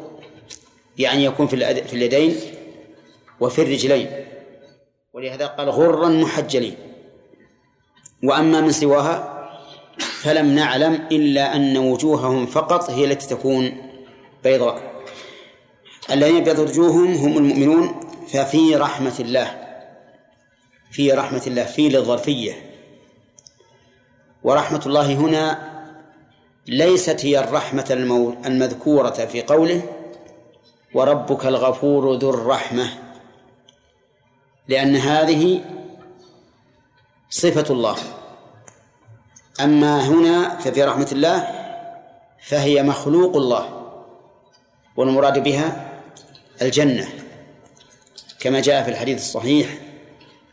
يعني 0.98 1.26
يكون 1.26 1.48
في 1.48 1.84
في 1.84 1.94
اليدين 1.94 2.36
وفي 3.40 3.62
الرجلين. 3.62 4.10
ولهذا 5.14 5.48
قال 5.48 5.70
غرا 5.70 6.10
محجلين. 6.10 6.76
وأما 8.24 8.62
من 8.62 8.72
سواها 8.72 9.34
فلم 10.00 10.56
نعلم 10.56 11.08
إلا 11.12 11.56
أن 11.56 11.78
وجوههم 11.78 12.46
فقط 12.46 12.90
هي 12.90 13.06
التي 13.06 13.28
تكون 13.28 13.78
بيضاء. 14.44 14.94
الذين 16.12 16.38
ابيضت 16.38 16.60
وجوههم 16.60 17.14
هم 17.14 17.38
المؤمنون 17.38 18.03
ففي 18.34 18.76
رحمة 18.76 19.16
الله 19.20 19.78
في 20.92 21.12
رحمة 21.12 21.42
الله 21.48 21.64
في 21.64 21.90
للظرفية. 21.90 22.54
ورحمة 24.44 24.82
الله 24.86 25.14
هنا 25.14 25.74
ليست 26.68 27.26
هي 27.26 27.40
الرحمة 27.40 27.86
المذكورة 28.46 29.10
في 29.10 29.42
قوله 29.42 29.82
وربك 30.94 31.46
الغفور 31.46 32.16
ذو 32.16 32.30
الرحمة 32.30 32.90
لأن 34.68 34.96
هذه 34.96 35.62
صفة 37.30 37.74
الله. 37.74 37.98
أما 39.60 40.08
هنا 40.08 40.58
ففي 40.58 40.84
رحمة 40.84 41.10
الله 41.12 41.48
فهي 42.44 42.84
مخلوق 42.84 43.36
الله 43.36 43.92
والمراد 44.98 45.44
بها 45.44 45.92
الجنة. 46.62 47.23
كما 48.44 48.60
جاء 48.60 48.84
في 48.84 48.90
الحديث 48.90 49.18
الصحيح 49.18 49.68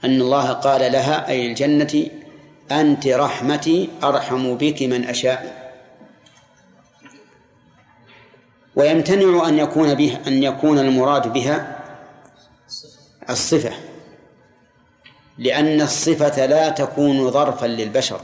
أن 0.04 0.20
الله 0.20 0.52
قال 0.52 0.92
لها 0.92 1.28
أي 1.28 1.46
الجنة 1.46 2.06
أنت 2.70 3.06
رحمتي 3.06 3.88
أرحم 4.02 4.54
بك 4.54 4.82
من 4.82 5.04
أشاء. 5.04 5.72
ويمتنع 8.76 9.48
أن 9.48 9.58
يكون 9.58 9.94
به 9.94 10.18
أن 10.26 10.42
يكون 10.42 10.78
المراد 10.78 11.32
بها 11.32 11.78
الصفة 13.30 13.72
لأن 15.38 15.80
الصفة 15.80 16.46
لا 16.46 16.68
تكون 16.68 17.30
ظرفا 17.30 17.66
للبشر. 17.66 18.20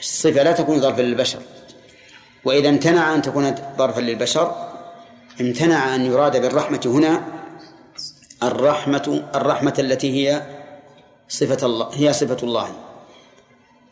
الصفة 0.00 0.42
لا 0.42 0.52
تكون 0.52 0.80
ظرفا 0.80 1.02
للبشر. 1.02 1.42
وإذا 2.44 2.68
امتنع 2.68 3.14
أن 3.14 3.22
تكون 3.22 3.54
ظرفا 3.78 4.00
للبشر 4.00 4.71
امتنع 5.42 5.94
أن 5.94 6.06
يراد 6.06 6.42
بالرحمة 6.42 6.80
هنا 6.86 7.22
الرحمة 8.42 9.22
الرحمة 9.34 9.74
التي 9.78 10.10
هي 10.10 10.42
صفة 11.28 11.66
الله 11.66 11.88
هي 11.94 12.12
صفة 12.12 12.36
الله. 12.42 12.68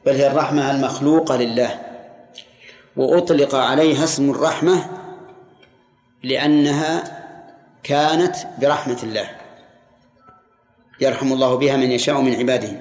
بل 0.06 0.12
هي 0.12 0.26
الرحمة 0.26 0.70
المخلوقة 0.70 1.36
لله. 1.36 1.80
وأطلق 2.96 3.54
عليها 3.54 4.04
اسم 4.04 4.30
الرحمة 4.30 4.90
لأنها 6.22 7.20
كانت 7.82 8.36
برحمة 8.60 8.98
الله. 9.02 9.30
يرحم 11.00 11.32
الله 11.32 11.54
بها 11.54 11.76
من 11.76 11.90
يشاء 11.90 12.20
من 12.20 12.34
عباده. 12.34 12.80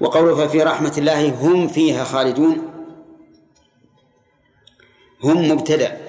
وقوله 0.00 0.46
ففي 0.46 0.62
رحمة 0.62 0.94
الله 0.98 1.28
هم 1.28 1.68
فيها 1.68 2.04
خالدون. 2.04 2.70
هم 5.22 5.48
مبتدأ. 5.48 6.03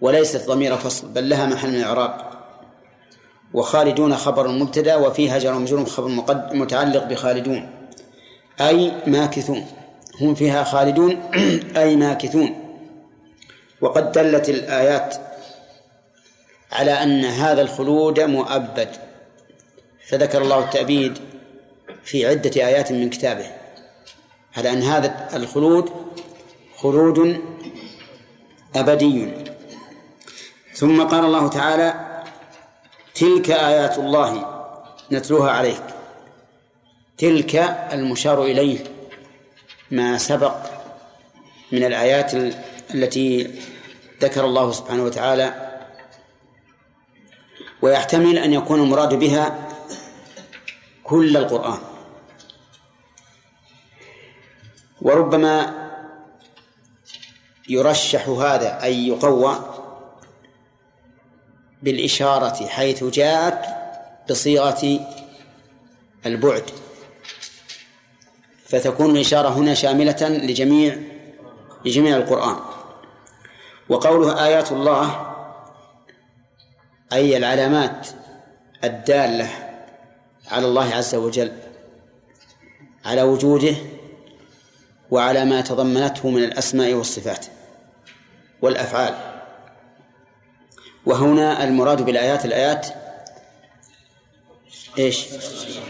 وليست 0.00 0.46
ضمير 0.48 0.76
فصل 0.76 1.08
بل 1.08 1.28
لها 1.28 1.46
محل 1.46 1.68
من 1.68 1.74
الإعراب. 1.74 2.20
وخالدون 3.54 4.16
خبر 4.16 4.48
مبتدأ 4.48 4.96
وفيها 4.96 5.38
جر 5.38 5.54
ومجرور 5.54 5.84
خبر 5.84 6.08
متعلق 6.54 7.04
بخالدون 7.04 7.70
أي 8.60 8.92
ماكثون. 9.06 9.66
هم 10.20 10.34
فيها 10.34 10.64
خالدون 10.64 11.22
أي 11.76 11.96
ماكثون. 11.96 12.54
وقد 13.80 14.12
دلت 14.12 14.48
الآيات 14.48 15.16
على 16.72 17.02
أن 17.02 17.24
هذا 17.24 17.62
الخلود 17.62 18.20
مؤبد. 18.20 18.88
فذكر 20.08 20.42
الله 20.42 20.58
التأبيد 20.58 21.18
في 22.04 22.26
عدة 22.26 22.66
آيات 22.66 22.92
من 22.92 23.10
كتابه 23.10 23.46
على 24.56 24.72
أن 24.72 24.82
هذا 24.82 25.28
الخلود 25.36 25.90
خلود 26.76 27.40
أبدي. 28.76 29.45
ثم 30.76 31.02
قال 31.02 31.24
الله 31.24 31.48
تعالى 31.48 31.94
تلك 33.14 33.50
آيات 33.50 33.98
الله 33.98 34.62
نتلوها 35.12 35.50
عليك. 35.50 35.82
تلك 37.18 37.56
المشار 37.92 38.42
إليه 38.42 38.84
ما 39.90 40.18
سبق 40.18 40.56
من 41.72 41.84
الآيات 41.84 42.34
التي 42.94 43.60
ذكر 44.20 44.44
الله 44.44 44.72
سبحانه 44.72 45.04
وتعالى 45.04 45.78
ويحتمل 47.82 48.38
أن 48.38 48.52
يكون 48.52 48.80
المراد 48.80 49.14
بها 49.14 49.68
كل 51.04 51.36
القرآن. 51.36 51.78
وربما 55.02 55.86
يرشح 57.68 58.28
هذا 58.28 58.82
أي 58.82 59.08
يقوى 59.08 59.75
بالإشارة 61.82 62.66
حيث 62.66 63.04
جاءت 63.04 63.64
بصيغة 64.30 65.00
البعد. 66.26 66.64
فتكون 68.64 69.16
الإشارة 69.16 69.48
هنا 69.48 69.74
شاملة 69.74 70.28
لجميع 70.28 70.98
لجميع 71.84 72.16
القرآن. 72.16 72.56
وقوله 73.88 74.44
آيات 74.46 74.72
الله 74.72 75.34
أي 77.12 77.36
العلامات 77.36 78.08
الدالة 78.84 79.48
على 80.48 80.66
الله 80.66 80.94
عز 80.94 81.14
وجل 81.14 81.52
على 83.04 83.22
وجوده 83.22 83.74
وعلى 85.10 85.44
ما 85.44 85.60
تضمنته 85.60 86.30
من 86.30 86.44
الأسماء 86.44 86.94
والصفات 86.94 87.46
والأفعال. 88.62 89.35
وهنا 91.06 91.64
المراد 91.64 92.02
بالآيات 92.02 92.44
الآيات 92.44 92.86
إيش؟ 94.98 95.26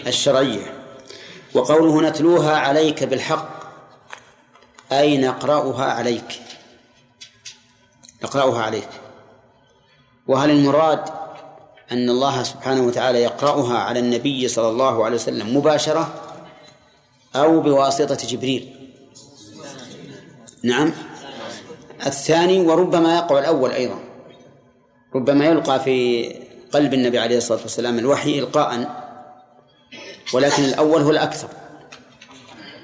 الشرعية. 0.06 0.72
وقوله 1.54 2.08
نتلوها 2.08 2.56
عليك 2.56 3.04
بالحق 3.04 3.48
أي 4.92 5.18
نقرأها 5.18 5.84
عليك. 5.84 6.40
نقرأها 8.22 8.62
عليك. 8.62 8.88
وهل 10.26 10.50
المراد 10.50 11.04
أن 11.92 12.10
الله 12.10 12.42
سبحانه 12.42 12.82
وتعالى 12.82 13.22
يقرأها 13.22 13.78
على 13.78 13.98
النبي 13.98 14.48
صلى 14.48 14.68
الله 14.68 15.04
عليه 15.04 15.14
وسلم 15.14 15.56
مباشرة 15.56 16.14
أو 17.36 17.60
بواسطة 17.60 18.26
جبريل؟ 18.26 18.90
نعم. 20.62 20.92
الثاني 22.06 22.60
وربما 22.60 23.16
يقع 23.16 23.38
الأول 23.38 23.72
أيضا. 23.72 24.05
ربما 25.14 25.46
يلقى 25.46 25.80
في 25.80 26.26
قلب 26.72 26.94
النبي 26.94 27.18
عليه 27.18 27.36
الصلاة 27.36 27.60
والسلام 27.62 27.98
الوحي 27.98 28.38
إلقاء 28.38 28.96
ولكن 30.34 30.64
الأول 30.64 31.02
هو 31.02 31.10
الأكثر. 31.10 31.48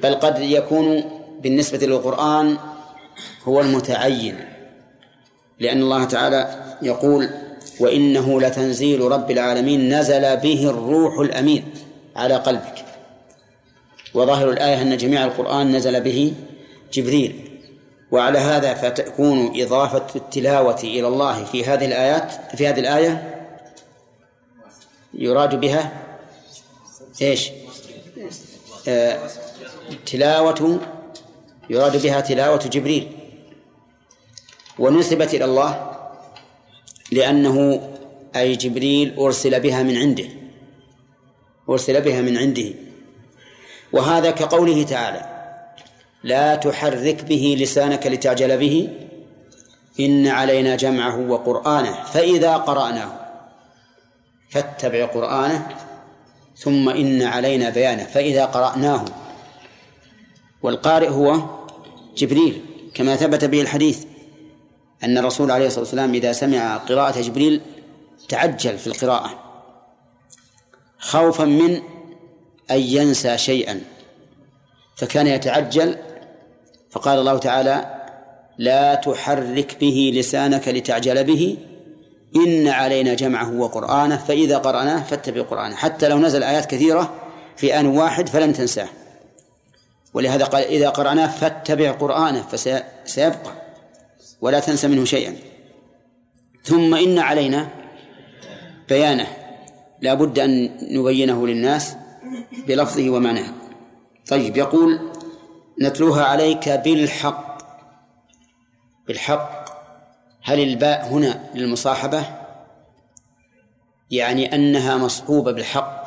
بل 0.03 0.15
قد 0.15 0.39
يكون 0.41 1.05
بالنسبة 1.43 1.87
للقرآن 1.87 2.59
هو 3.45 3.61
المتعين 3.61 4.41
لأن 5.61 5.83
الله 5.83 6.05
تعالى 6.05 6.65
يقول 6.83 7.31
وإنه 7.81 8.41
لتنزيل 8.41 9.01
رب 9.01 9.31
العالمين 9.31 9.99
نزل 9.99 10.37
به 10.37 10.71
الروح 10.71 11.19
الأمين 11.19 11.65
على 12.17 12.35
قلبك. 12.35 12.85
وظاهر 14.15 14.51
الآية 14.51 14.83
أن 14.83 14.97
جميع 14.97 15.25
القرآن 15.25 15.77
نزل 15.77 16.01
به 16.01 16.33
جبريل. 16.93 17.52
وعلى 18.13 18.39
هذا 18.39 18.75
فتكون 18.75 19.63
إضافة 19.63 20.07
التلاوة 20.17 20.81
إلى 20.85 21.09
الله 21.09 21.45
في 21.45 21.65
هذه 21.65 21.85
الآيات 21.85 22.57
في 22.57 22.69
هذه 22.69 22.81
الآية؟ 22.81 23.39
يراد 25.15 25.61
بها؟ 25.61 25.93
إيش؟ 27.23 27.51
آه 28.89 29.19
تلاوة 30.07 30.81
يراد 31.71 32.03
بها 32.03 32.21
تلاوة 32.21 32.71
جبريل. 32.73 33.13
ونسبت 34.79 35.35
إلى 35.35 35.45
الله 35.45 35.93
لأنه 37.13 37.89
أي 38.37 38.57
جبريل 38.57 39.17
أرسل 39.19 39.61
بها 39.61 39.83
من 39.83 39.97
عنده. 39.97 40.29
أرسل 41.69 42.01
بها 42.01 42.21
من 42.21 42.39
عنده. 42.39 42.75
وهذا 43.93 44.31
كقوله 44.31 44.83
تعالى 44.83 45.32
لا 46.25 46.55
تحرك 46.55 47.25
به 47.25 47.57
لسانك 47.59 48.07
لتعجل 48.07 48.59
به. 48.59 48.89
إن 50.01 50.27
علينا 50.27 50.77
جمعه 50.77 51.31
وقرآنه. 51.31 52.05
فإذا 52.05 52.57
قرأناه 52.57 53.13
فاتبع 54.51 55.07
قرآنه. 55.07 55.69
ثم 56.57 56.89
إن 56.89 57.23
علينا 57.23 57.71
بيانه. 57.71 58.05
فإذا 58.05 58.45
قرأناه. 58.45 59.05
والقارئ 60.63 61.09
هو 61.09 61.41
جبريل. 62.17 62.65
كما 62.95 63.17
ثبت 63.17 63.45
به 63.45 63.61
الحديث 63.61 64.05
أن 65.05 65.19
الرسول 65.19 65.51
عليه 65.51 65.67
الصلاة 65.67 65.85
والسلام 65.85 66.15
إذا 66.15 66.33
سمع 66.33 66.77
قراءة 66.77 67.21
جبريل 67.21 67.61
تعجل 68.29 68.79
في 68.79 68.87
القراءة. 68.87 69.31
خوفا 70.99 71.45
من 71.45 71.83
أن 72.71 72.79
ينسى 72.79 73.39
شيئا. 73.39 73.81
فكان 74.97 75.27
يتعجل 75.27 75.97
فقال 76.93 77.19
الله 77.19 77.39
تعالى 77.39 78.03
لا 78.59 78.95
تحرك 78.95 79.77
به 79.81 80.13
لسانك 80.15 80.69
لتعجل 80.69 81.25
به. 81.25 81.57
إن 82.37 82.69
علينا 82.69 83.15
جمعه 83.15 83.61
وقرآنه 83.61 84.17
فإذا 84.17 84.59
قرأناه 84.59 85.03
فاتبع 85.03 85.43
قرآنه. 85.43 85.75
حتى 85.75 86.09
لو 86.09 86.19
نزل 86.19 86.43
آيات 86.43 86.67
كثيرة 86.67 87.15
في 87.57 87.81
آن 87.81 87.87
واحد 87.87 88.29
فلن 88.29 88.53
تنساه. 88.53 88.89
ولهذا 90.15 90.45
قال 90.45 90.65
إذا 90.65 90.89
قرأناه 90.89 91.27
فاتبع 91.27 91.91
قرآنه 91.91 92.43
فسيبقى 92.43 93.53
ولا 94.41 94.61
تنسى 94.61 94.89
منه 94.89 95.05
شيئا. 95.05 95.37
ثم 96.65 96.95
إن 96.95 97.19
علينا 97.19 97.69
بيانه. 98.89 99.27
لا 100.01 100.15
بد 100.15 100.39
أن 100.39 100.71
نبينه 100.91 101.47
للناس 101.47 101.97
بلفظه 102.69 103.11
ومعناه. 103.11 103.49
طيب 104.29 104.57
يقول 104.57 105.12
نتلوها 105.81 106.25
عليك 106.25 106.69
بالحق. 106.69 107.59
بالحق. 109.07 109.65
هل 110.43 110.61
الباء 110.61 111.09
هنا 111.09 111.51
للمصاحبة؟ 111.55 112.25
يعني 114.11 114.55
أنها 114.55 114.97
مصحوبة 114.97 115.53
بالحق 115.53 116.05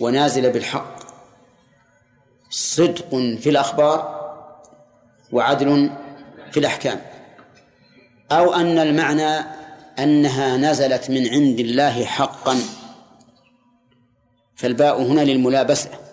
ونازلة 0.00 0.48
بالحق. 0.48 0.96
صدق 2.50 3.08
في 3.40 3.50
الأخبار 3.50 4.16
وعدل 5.32 5.90
في 6.50 6.60
الأحكام. 6.60 7.00
أو 8.32 8.54
أن 8.54 8.78
المعنى 8.78 9.46
أنها 9.98 10.56
نزلت 10.56 11.10
من 11.10 11.28
عند 11.28 11.60
الله 11.60 12.04
حقا. 12.04 12.56
فالباء 14.56 15.02
هنا 15.02 15.20
للملابسة. 15.20 16.05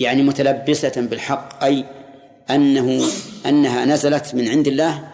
يعني 0.00 0.22
متلبسة 0.22 0.92
بالحق 0.96 1.64
أي 1.64 1.84
أنه 2.50 3.04
أنها 3.46 3.84
نزلت 3.84 4.34
من 4.34 4.48
عند 4.48 4.66
الله 4.66 5.08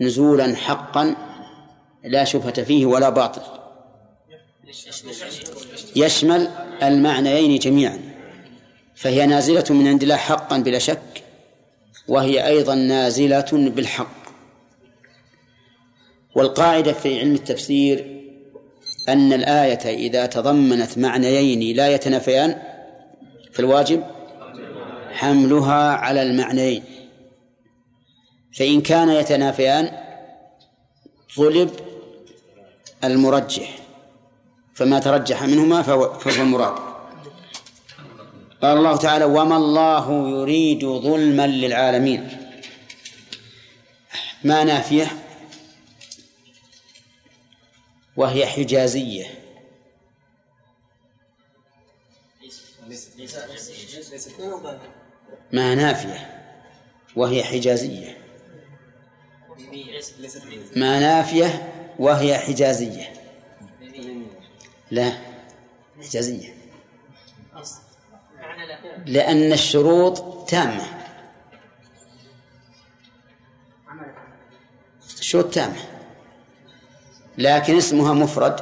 نزولا 0.00 0.56
حقا 0.56 1.16
لا 2.04 2.24
شبهة 2.24 2.62
فيه 2.62 2.86
ولا 2.86 3.08
باطل. 3.08 3.42
يشمل 5.96 6.48
المعنيين 6.82 7.58
جميعا 7.58 8.00
فهي 8.94 9.26
نازلة 9.26 9.64
من 9.70 9.88
عند 9.88 10.02
الله 10.02 10.16
حقا 10.16 10.58
بلا 10.58 10.78
شك 10.78 11.22
وهي 12.08 12.46
أيضا 12.46 12.74
نازلة 12.74 13.46
بالحق. 13.52 14.26
والقاعدة 16.34 16.92
في 16.92 17.20
علم 17.20 17.34
التفسير 17.34 18.22
أن 19.08 19.32
الآية 19.32 20.06
إذا 20.06 20.26
تضمنت 20.26 20.98
معنيين 20.98 21.76
لا 21.76 21.88
يتنافيان 21.88 22.62
فالواجب 23.52 24.02
حملها 25.16 25.92
على 25.92 26.22
المعنيين. 26.22 26.84
فإن 28.58 28.80
كان 28.80 29.08
يتنافيان 29.08 29.84
طلب 31.36 31.70
المرجح. 33.04 33.78
فما 34.74 34.98
ترجح 34.98 35.42
منهما 35.42 35.82
فهو, 35.82 36.18
فهو 36.18 36.42
المراد 36.42 36.74
قال 38.62 38.78
الله 38.78 38.96
تعالى 38.96 39.24
وما 39.24 39.56
الله 39.56 40.28
يريد 40.28 40.84
ظلما 40.84 41.46
للعالمين. 41.46 42.50
ما 44.44 44.64
نافية؟ 44.64 45.06
وهي 48.16 48.46
حجازية. 48.46 49.26
ما 55.52 55.74
نافية 55.74 56.42
وهي 57.16 57.44
حجازية. 57.44 58.16
ما 60.76 61.00
نافية 61.00 61.72
وهي 61.98 62.38
حجازية. 62.38 63.12
لا 64.90 65.12
حجازية. 66.02 66.54
لأن 69.06 69.52
الشروط 69.52 70.48
تامة. 70.48 70.86
الشروط 75.18 75.54
تامة. 75.54 75.76
لكن 77.38 77.76
اسمها 77.76 78.12
مفرد 78.12 78.60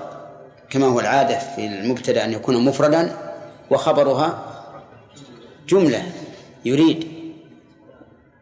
كما 0.70 0.86
هو 0.86 1.00
العادة 1.00 1.38
في 1.38 1.66
المبتدأ 1.66 2.24
أن 2.24 2.32
يكون 2.32 2.64
مفردا 2.64 3.16
وخبرها 3.70 4.54
جملة. 5.68 6.12
يريد 6.64 7.08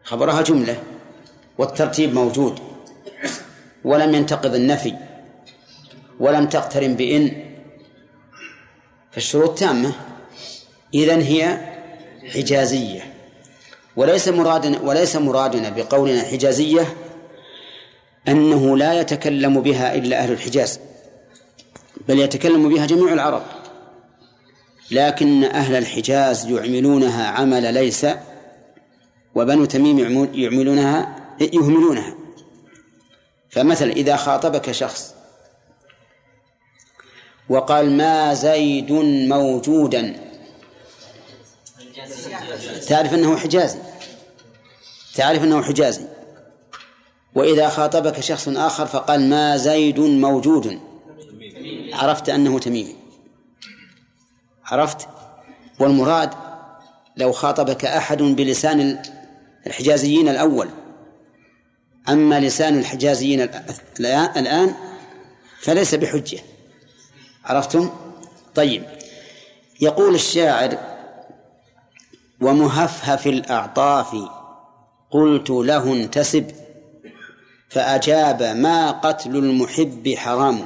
خبرها 0.03 0.41
جملة 0.41 0.83
والترتيب 1.57 2.13
موجود. 2.13 2.59
ولم 3.83 4.15
ينتقض 4.15 4.55
النفي 4.55 4.93
ولم 6.19 6.47
تقترن 6.47 6.93
بإن. 6.95 7.45
فالشروط 9.11 9.59
تامة. 9.59 9.91
إذن 10.93 11.21
هي 11.21 11.57
حجازية. 12.33 13.13
وليس 13.95 14.27
مرادنا 14.27 14.81
وليس 14.81 15.15
مرادنا 15.15 15.69
بقولنا 15.69 16.21
حجازية 16.21 16.97
أنه 18.27 18.77
لا 18.77 19.01
يتكلم 19.01 19.61
بها 19.61 19.95
إلا 19.95 20.19
أهل 20.19 20.31
الحجاز 20.31 20.79
بل 22.07 22.19
يتكلم 22.19 22.69
بها 22.69 22.85
جميع 22.85 23.13
العرب. 23.13 23.43
لكن 24.93 25.43
أهل 25.43 25.75
الحجاز 25.75 26.45
يعملونها 26.45 27.27
عمل 27.27 27.73
ليس 27.73 28.05
وبنو 29.35 29.65
تميم 29.65 29.99
يعملونها 30.33 31.15
يهملونها. 31.41 32.15
فمثلا 33.49 33.91
إذا 33.91 34.15
خاطبك 34.15 34.71
شخص 34.71 35.13
وقال 37.49 37.97
ما 37.97 38.33
زيد 38.33 38.91
موجودا 39.29 40.15
تعرف 42.87 43.13
أنه 43.13 43.37
حجازي؟ 43.37 43.79
تعرف 45.15 45.43
أنه 45.43 45.61
حجازي. 45.61 46.05
وإذا 47.35 47.69
خاطبك 47.69 48.19
شخص 48.19 48.47
آخر 48.47 48.85
فقال 48.85 49.29
ما 49.29 49.57
زيد 49.57 49.99
موجود. 49.99 50.79
عرفت 51.93 52.29
أنه 52.29 52.59
تميمي. 52.59 53.02
عرفت؟ 54.73 55.07
والمراد 55.79 56.29
لو 57.17 57.31
خاطبك 57.31 57.85
أحد 57.85 58.21
بلسان 58.21 59.01
الحجازيين 59.67 60.29
الأول. 60.29 60.69
أما 62.09 62.39
لسان 62.39 62.79
الحجازيين 62.79 63.49
الآن 64.37 64.75
فليس 65.61 65.95
بحجة. 65.95 66.39
عرفتم؟ 67.45 67.89
طيب. 68.55 68.83
يقول 69.81 70.15
الشاعر 70.15 70.77
ومهفهف 72.41 73.27
الأعطاف 73.27 74.15
قلت 75.11 75.49
له 75.49 75.93
انتسب 75.93 76.51
فأجاب 77.69 78.43
ما 78.43 78.91
قتل 78.91 79.35
المحب 79.35 80.13
حرام. 80.17 80.65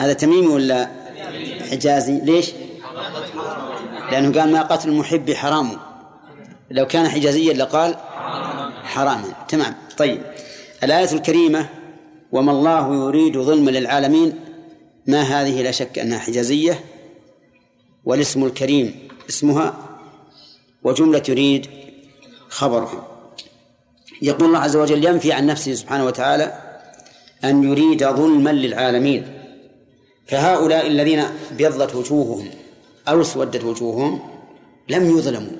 هذا 0.00 0.12
تميمي 0.12 0.46
ولا 0.46 1.01
حجازي 1.72 2.20
ليش؟ 2.20 2.52
لأنه 4.10 4.40
قال 4.40 4.52
ما 4.52 4.62
قتل 4.62 4.88
المحب 4.88 5.32
حرام. 5.32 5.70
لو 6.70 6.86
كان 6.86 7.08
حجازيا 7.08 7.52
لقال 7.52 7.96
حرام. 8.84 9.22
تمام. 9.48 9.74
طيب. 9.98 10.22
الآية 10.84 11.12
الكريمة 11.12 11.68
وما 12.32 12.52
الله 12.52 12.94
يريد 12.94 13.38
ظلما 13.38 13.70
للعالمين. 13.70 14.40
ما 15.06 15.22
هذه؟ 15.22 15.62
لا 15.62 15.70
شك 15.70 15.98
أنها 15.98 16.18
حجازية. 16.18 16.84
والاسم 18.04 18.44
الكريم 18.44 19.08
اسمها 19.28 19.74
وجملة 20.82 21.22
يريد 21.28 21.66
خبرها. 22.48 23.06
يقول 24.22 24.44
الله 24.44 24.58
عز 24.58 24.76
وجل 24.76 25.04
ينفي 25.04 25.32
عن 25.32 25.46
نفسه 25.46 25.74
سبحانه 25.74 26.04
وتعالى 26.04 26.58
أن 27.44 27.64
يريد 27.64 28.04
ظلما 28.08 28.50
للعالمين. 28.50 29.41
فهؤلاء 30.26 30.86
الذين 30.86 31.24
ابيضت 31.52 31.94
وجوههم 31.94 32.50
أو 33.08 33.20
اسودت 33.20 33.64
وجوههم 33.64 34.20
لم 34.88 35.18
يظلموا. 35.18 35.56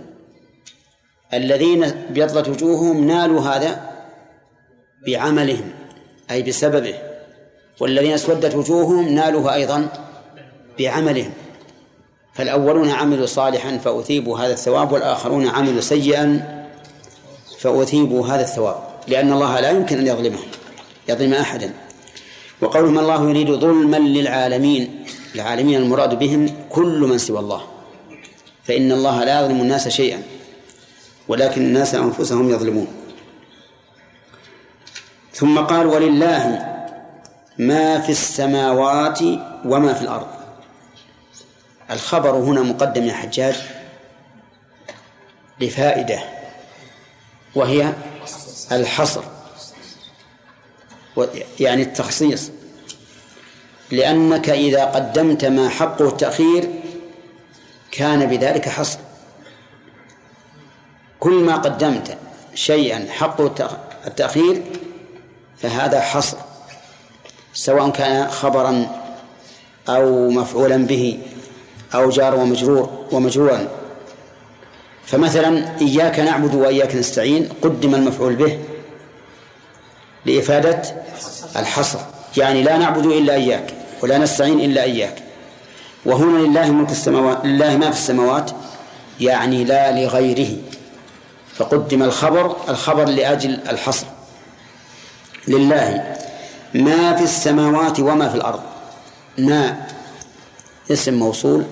الذين 1.35 1.85
ابيضت 1.85 2.48
وجوههم 2.48 3.07
نالوا 3.07 3.40
هذا 3.40 3.90
بعملهم 5.07 5.72
أي 6.31 6.42
بسببه. 6.42 6.94
والذين 7.81 8.12
اسودت 8.12 8.55
وجوههم 8.55 9.09
نالوها 9.09 9.55
أيضا 9.55 9.88
بعملهم. 10.79 11.33
فالأولون 12.35 12.90
عملوا 12.90 13.27
صالحا 13.27 13.79
فأثيبوا 13.79 14.38
هذا 14.38 14.53
الثواب 14.53 14.92
والآخرون 14.92 15.46
عملوا 15.46 15.81
سيئا 15.81 16.62
فأثيبوا 17.59 18.27
هذا 18.27 18.42
الثواب 18.42 18.77
لأن 19.09 19.33
الله 19.33 19.61
لا 19.61 19.70
يمكن 19.70 19.98
أن 19.98 20.07
يظلمهم 20.07 20.48
يظلم 21.09 21.35
أحدا. 21.35 21.72
وقولهم 22.62 22.98
الله 22.98 23.31
يريد 23.31 23.51
ظلما 23.51 23.96
للعالمين 23.96 25.05
العالمين 25.35 25.77
المراد 25.83 26.18
بهم 26.18 26.66
كل 26.70 27.01
من 27.01 27.18
سوى 27.18 27.38
الله. 27.38 27.62
فإن 28.64 28.92
الله 28.92 29.25
لا 29.25 29.40
يظلم 29.40 29.61
الناس 29.61 29.88
شيئا 29.88 30.22
ولكن 31.29 31.62
الناس 31.62 31.94
أنفسهم 31.94 32.51
يظلمون. 32.51 32.87
ثم 35.35 35.59
قال 35.59 35.87
ولله 35.87 36.68
ما 37.59 38.01
في 38.01 38.12
السماوات 38.12 39.18
وما 39.64 39.92
في 39.94 40.03
الأرض. 40.03 40.27
الخبر 41.90 42.31
هنا 42.31 42.62
مقدم 42.62 43.05
يا 43.05 43.14
حجاج 43.14 43.57
لفائدة 45.61 46.20
وهي 47.55 47.92
الحصر. 48.72 49.22
يعني 51.61 51.83
التخصيص. 51.83 52.51
لأنك 53.90 54.51
إذا 54.51 54.85
قدمت 54.85 55.44
ما 55.44 55.68
حقه 55.68 56.09
التأخير 56.09 56.70
كان 57.90 58.27
بذلك 58.27 58.68
حصر. 58.68 58.98
كل 61.20 61.33
ما 61.33 61.57
قدمت 61.57 62.18
شيئا 62.55 63.07
حقه 63.11 63.79
التأخير 64.07 64.62
فهذا 65.59 66.01
حصر 66.01 66.37
سواء 67.55 67.90
كان 67.90 68.31
خبرا 68.31 68.87
أو 69.88 70.31
مفعولا 70.31 70.77
به 70.77 71.18
أو 71.94 72.11
جار 72.11 72.35
ومجرور 72.35 73.07
ومجرورا. 73.12 73.68
فمثلا 75.07 75.81
إياك 75.81 76.20
نعبد 76.20 76.55
وإياك 76.55 76.94
نستعين 76.94 77.48
قدم 77.62 77.94
المفعول 77.94 78.35
به 78.35 78.59
لإفادة 80.26 80.82
الحصر. 81.56 81.98
يعني 82.37 82.62
لا 82.62 82.78
نعبد 82.78 83.06
إلا 83.06 83.35
إياك 83.35 83.74
ولا 84.02 84.18
نستعين 84.18 84.61
إلا 84.61 84.82
إياك. 84.82 85.22
وهنا 86.04 86.38
لله 86.38 86.70
ملك 86.70 86.90
السماوات 86.90 87.44
لله 87.44 87.76
ما 87.76 87.90
في 87.90 87.96
السماوات 87.96 88.50
يعني 89.20 89.64
لا 89.64 89.92
لغيره. 89.92 90.56
فقدم 91.54 92.02
الخبر 92.02 92.56
الخبر 92.68 93.04
لأجل 93.08 93.61
الحصر. 93.68 94.06
لله 95.48 96.16
ما 96.74 97.16
في 97.16 97.22
السماوات 97.22 98.00
وما 98.00 98.28
في 98.28 98.35
الأرض. 98.35 98.62
ما 99.38 99.87
اسم 100.90 101.14
موصول 101.14 101.64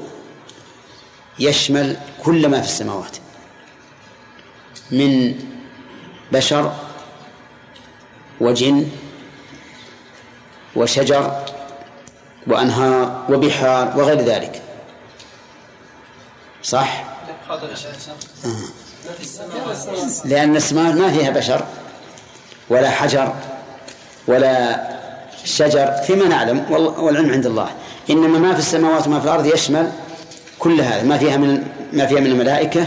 يشمل 1.38 1.96
كل 2.24 2.48
ما 2.48 2.60
في 2.60 2.66
السماوات. 2.66 3.16
من 4.90 5.34
بشر 6.32 6.72
وجن 8.40 8.88
وشجر 10.76 11.44
وأنهار 12.46 13.24
وبحار 13.28 13.92
وغير 13.96 14.20
ذلك 14.20 14.62
صح؟ 16.62 17.04
آه. 18.44 18.48
لأن 20.24 20.56
السماوات 20.56 20.94
ما 20.94 21.10
فيها 21.12 21.30
بشر 21.30 21.64
ولا 22.70 22.90
حجر 22.90 23.34
ولا 24.26 24.88
شجر 25.44 25.92
فيما 26.06 26.28
نعلم 26.28 26.70
والعلم 26.98 27.32
عند 27.32 27.46
الله 27.46 27.68
إنما 28.10 28.38
ما 28.38 28.52
في 28.52 28.58
السماوات 28.58 29.06
وما 29.06 29.20
في 29.20 29.24
الأرض 29.24 29.46
يشمل 29.46 29.90
كل 30.58 30.80
هذا 30.80 31.02
ما 31.02 31.18
فيها 31.18 31.36
من 31.36 31.66
ما 31.92 32.06
فيها 32.06 32.20
من 32.20 32.26
الملائكة 32.26 32.86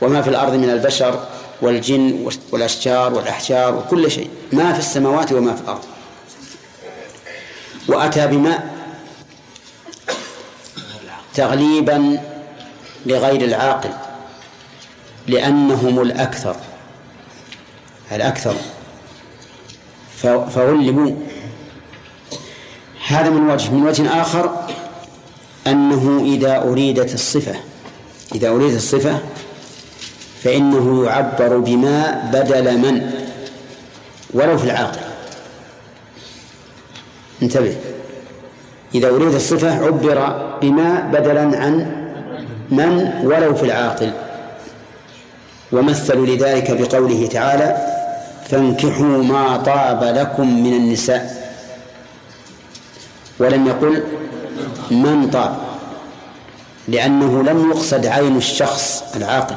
وما 0.00 0.22
في 0.22 0.30
الأرض 0.30 0.54
من 0.54 0.70
البشر 0.70 1.26
والجن 1.62 2.28
والأشجار 2.52 3.14
والأحجار 3.14 3.74
وكل 3.74 4.10
شيء 4.10 4.30
ما 4.52 4.72
في 4.72 4.78
السماوات 4.78 5.32
وما 5.32 5.54
في 5.54 5.62
الأرض. 5.62 5.84
وأتى 7.88 8.26
بماء 8.26 8.74
تغليبا 11.34 12.20
لغير 13.06 13.44
العاقل 13.44 13.90
لأنهم 15.26 16.00
الأكثر 16.00 16.56
الأكثر. 18.12 18.54
فغلبوا. 20.22 21.12
هذا 23.06 23.30
من 23.30 23.50
وجه 23.50 23.70
من 23.70 23.86
وجه 23.86 24.22
آخر 24.22 24.66
أنه 25.66 26.22
إذا 26.24 26.62
أريدت 26.62 27.14
الصفة 27.14 27.54
إذا 28.34 28.48
أريدت 28.48 28.76
الصفة 28.76 29.20
فإنه 30.44 31.04
يعبر 31.04 31.58
بما 31.58 32.30
بدل 32.32 32.78
من؟ 32.78 33.10
ولو 34.34 34.58
في 34.58 34.64
العاقل. 34.64 35.00
انتبه. 37.42 37.76
إذا 38.94 39.08
أريد 39.08 39.34
الصفة 39.34 39.84
عبر 39.86 40.46
بما 40.62 41.00
بدلا 41.00 41.40
عن 41.40 42.04
من 42.70 43.20
ولو 43.24 43.54
في 43.54 43.62
العاقل. 43.62 44.10
ومثلوا 45.72 46.26
لذلك 46.26 46.70
بقوله 46.70 47.26
تعالى 47.26 47.76
فانكحوا 48.48 49.22
ما 49.22 49.56
طاب 49.56 50.04
لكم 50.04 50.62
من 50.64 50.72
النساء 50.72 51.44
ولم 53.38 53.66
يقل 53.66 54.02
من 54.90 55.30
طاب 55.30 55.56
لأنه 56.88 57.42
لم 57.42 57.70
يقصد 57.70 58.06
عين 58.06 58.36
الشخص 58.36 59.04
العاقل. 59.16 59.56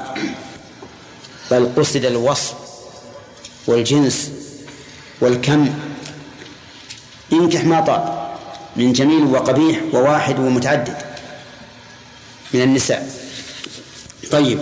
بل 1.51 1.69
قصد 1.77 2.05
الوصف 2.05 2.53
والجنس 3.67 4.31
والكم. 5.21 5.69
انكح 7.33 7.63
ما 7.63 7.81
طاب 7.81 8.35
من 8.75 8.93
جميل 8.93 9.23
وقبيح 9.23 9.79
وواحد 9.93 10.39
ومتعدد 10.39 10.97
من 12.53 12.61
النساء. 12.61 13.11
طيب 14.31 14.59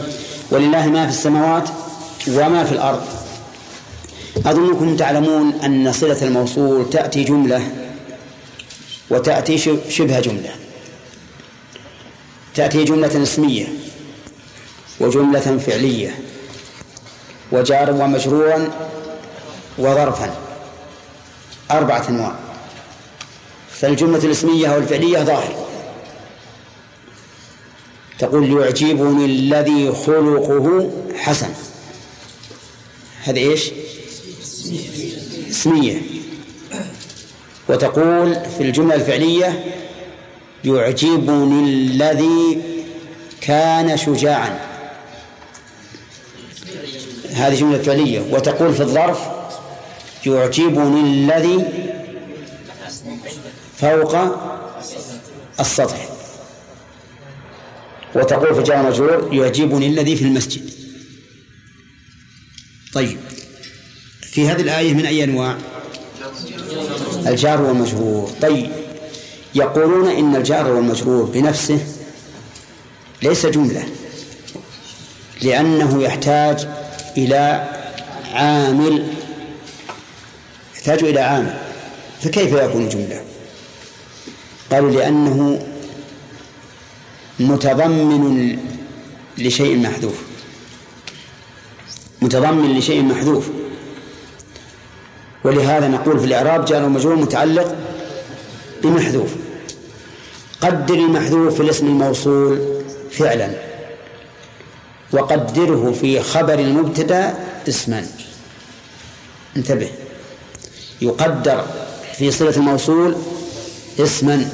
ولله 0.51 0.87
ما 0.87 1.03
في 1.07 1.11
السماوات 1.17 1.69
وما 2.27 2.63
في 2.63 2.71
الأرض. 2.71 3.05
أظنكم 4.45 4.95
تعلمون 4.95 5.53
أن 5.53 5.93
صلة 5.93 6.21
الموصول 6.21 6.89
تأتي 6.89 7.23
جملة 7.23 7.71
وتأتي 9.09 9.57
شبه 9.89 10.19
جملة. 10.19 10.55
تأتي 12.55 12.83
جملة 12.83 13.23
اسمية 13.23 13.67
وجملة 14.99 15.57
فعلية. 15.57 16.19
وجار 17.55 17.91
ومجرورا 17.91 18.71
وظرفا 19.77 20.35
أربعة 21.71 22.09
أنواع. 22.09 22.35
فالجملة 23.71 24.25
الاسمية 24.25 24.67
أو 24.67 24.77
الفعلية 24.77 25.19
ظاهر. 25.19 25.65
تقول 28.19 28.61
يعجبني 28.61 29.25
الذي 29.25 29.91
خلقه 29.91 30.91
حسن. 31.15 31.49
هذا 33.23 33.37
إيش؟ 33.37 33.71
اسمية. 35.49 36.01
وتقول 37.69 38.35
في 38.57 38.63
الجملة 38.63 38.95
الفعلية 38.95 39.63
يعجبني 40.65 41.59
الذي 41.63 42.61
كان 43.41 43.97
شجاعا. 43.97 44.64
هذه 47.35 47.55
جملة 47.55 47.77
فعلية. 47.77 48.19
وتقول 48.31 48.73
في 48.73 48.81
الظرف 48.81 49.19
يعجبني 50.25 51.01
الذي 51.01 51.65
فوق 53.77 54.15
السطح. 55.59 56.09
وتقول 58.15 58.55
في 58.55 58.63
جار 58.63 58.89
مجرور 58.89 59.33
يعجبني 59.33 59.87
الذي 59.87 60.15
في 60.15 60.21
المسجد. 60.21 60.69
طيب 62.93 63.17
في 64.21 64.47
هذه 64.47 64.61
الآية 64.61 64.93
من 64.93 65.05
أي 65.05 65.23
أنواع؟ 65.23 65.57
الجار 67.27 67.61
والمجرور. 67.61 68.29
طيب 68.41 68.71
يقولون 69.55 70.07
إن 70.07 70.35
الجار 70.35 70.71
والمجرور 70.71 71.23
بنفسه 71.23 71.79
ليس 73.23 73.45
جملة 73.45 73.85
لأنه 75.41 76.03
يحتاج 76.03 76.67
إلى 77.17 77.69
عامل 78.33 79.07
يحتاج 80.75 81.03
إلى 81.03 81.19
عامل. 81.19 81.57
فكيف 82.21 82.53
يكون 82.53 82.89
جملة؟ 82.89 83.21
قالوا 84.71 84.91
لأنه 84.91 85.67
متضمن 87.39 88.57
لشيء 89.37 89.77
محذوف. 89.77 90.21
متضمن 92.21 92.77
لشيء 92.77 93.03
محذوف. 93.03 93.49
ولهذا 95.43 95.87
نقول 95.87 96.19
في 96.19 96.25
الإعراب 96.25 96.65
جار 96.65 96.83
ومجرور 96.83 97.15
متعلق 97.15 97.75
بمحذوف. 98.83 99.29
قدر 100.61 100.95
المحذوف 100.95 101.53
في 101.53 101.59
الاسم 101.59 101.87
الموصول 101.87 102.81
فعلا. 103.11 103.64
وقدره 105.15 105.91
في 105.91 106.19
خبر 106.19 106.59
المبتدا 106.59 107.33
اسما 107.67 108.05
انتبه. 109.57 109.89
يقدر 111.01 111.65
في 112.17 112.31
صلة 112.31 112.55
الموصول 112.57 113.15
اسما. 113.99 114.49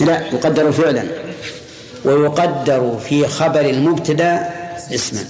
لا 0.00 0.26
يقدر 0.26 0.72
فعلا. 0.72 1.04
ويقدر 2.04 2.98
في 3.08 3.28
خبر 3.28 3.60
المبتدا 3.60 4.50
اسما. 4.94 5.24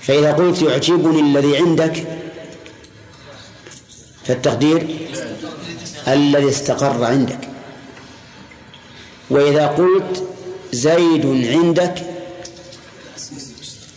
فإذا 0.00 0.32
قلت 0.32 0.62
يعجبني 0.62 1.20
الذي 1.20 1.56
عندك 1.56 2.06
فالتقدير 4.24 5.08
الذي 6.08 6.48
استقر 6.48 7.04
عندك. 7.04 7.48
وإذا 9.30 9.66
قلت 9.66 10.31
زيد 10.72 11.26
عندك؟ 11.26 11.94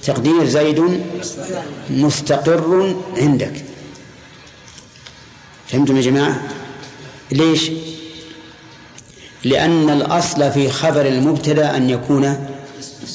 تقدير 0.04 0.46
زيد 0.46 1.04
مستقر 1.90 2.96
عندك. 3.18 3.66
فهمتم 5.68 5.98
يا 5.98 6.02
جماعة؟ 6.02 6.42
ليش؟ 7.32 7.72
لأن 9.44 9.90
الأصل 9.90 10.52
في 10.52 10.70
خبر 10.70 11.06
المبتدأ 11.06 11.78
أن 11.78 11.90
يكون 11.90 12.48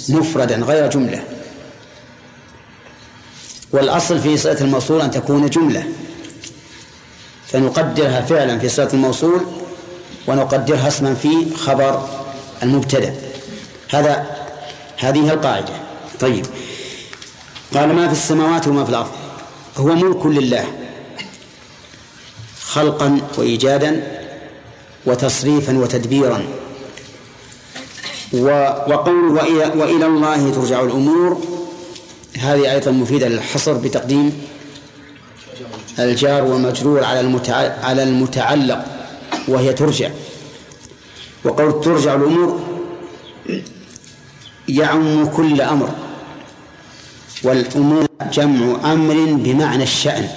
مفردا 0.09 0.57
غير 0.57 0.91
جملة. 0.91 1.25
والأصل 3.73 4.21
في 4.21 4.37
صلة 4.37 4.61
الموصول 4.61 5.01
أن 5.01 5.11
تكون 5.11 5.51
جملة. 5.51 5.85
فنقدرها 7.47 8.21
فعلا 8.21 8.59
في 8.59 8.69
صلة 8.69 8.89
الموصول 8.93 9.41
ونقدرها 10.27 10.89
اسما 10.89 11.15
في 11.15 11.57
خبر 11.57 12.09
المبتدأ. 12.63 13.30
هذا 13.91 14.27
هذه 14.99 15.33
القاعدة. 15.33 15.73
طيب. 16.21 16.47
قال 17.75 17.93
ما 17.93 18.07
في 18.07 18.13
السماوات 18.13 18.69
وما 18.69 18.85
في 18.85 18.91
الأرض. 18.91 19.11
هو 19.77 19.87
ملك 19.87 20.27
لله. 20.27 20.65
خلقا 22.63 23.21
وإيجادا 23.39 24.21
وتصريفا 25.07 25.79
وتدبيرا. 25.79 26.43
وقول 28.33 29.29
وإلى, 29.31 29.73
وإلى 29.77 30.07
الله 30.07 30.51
ترجع 30.51 30.81
الأمور. 30.81 31.43
هذه 32.39 32.73
أيضا 32.73 32.91
مفيدة 32.91 33.29
للحصر 33.29 33.73
بتقديم 33.73 34.43
الجار 35.99 36.45
والمجرور 36.45 37.05
على 37.05 37.41
على 37.83 38.03
المتعلق 38.03 38.85
وهي 39.49 39.73
ترجع. 39.73 40.11
وقول 41.45 41.81
ترجع 41.81 42.15
الأمور 42.15 42.61
يعم 44.69 45.27
كل 45.27 45.61
أمر 45.61 45.95
والأمور 47.43 48.07
جمع 48.33 48.93
أمر 48.93 49.15
بمعنى 49.33 49.83
الشأن. 49.83 50.29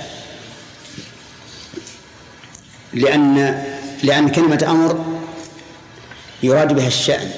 لأن 2.94 3.64
لأن 4.04 4.30
كلمة 4.30 4.66
أمر 4.68 5.06
يراد 6.44 6.74
بها 6.74 6.88
الشأن 6.88 7.32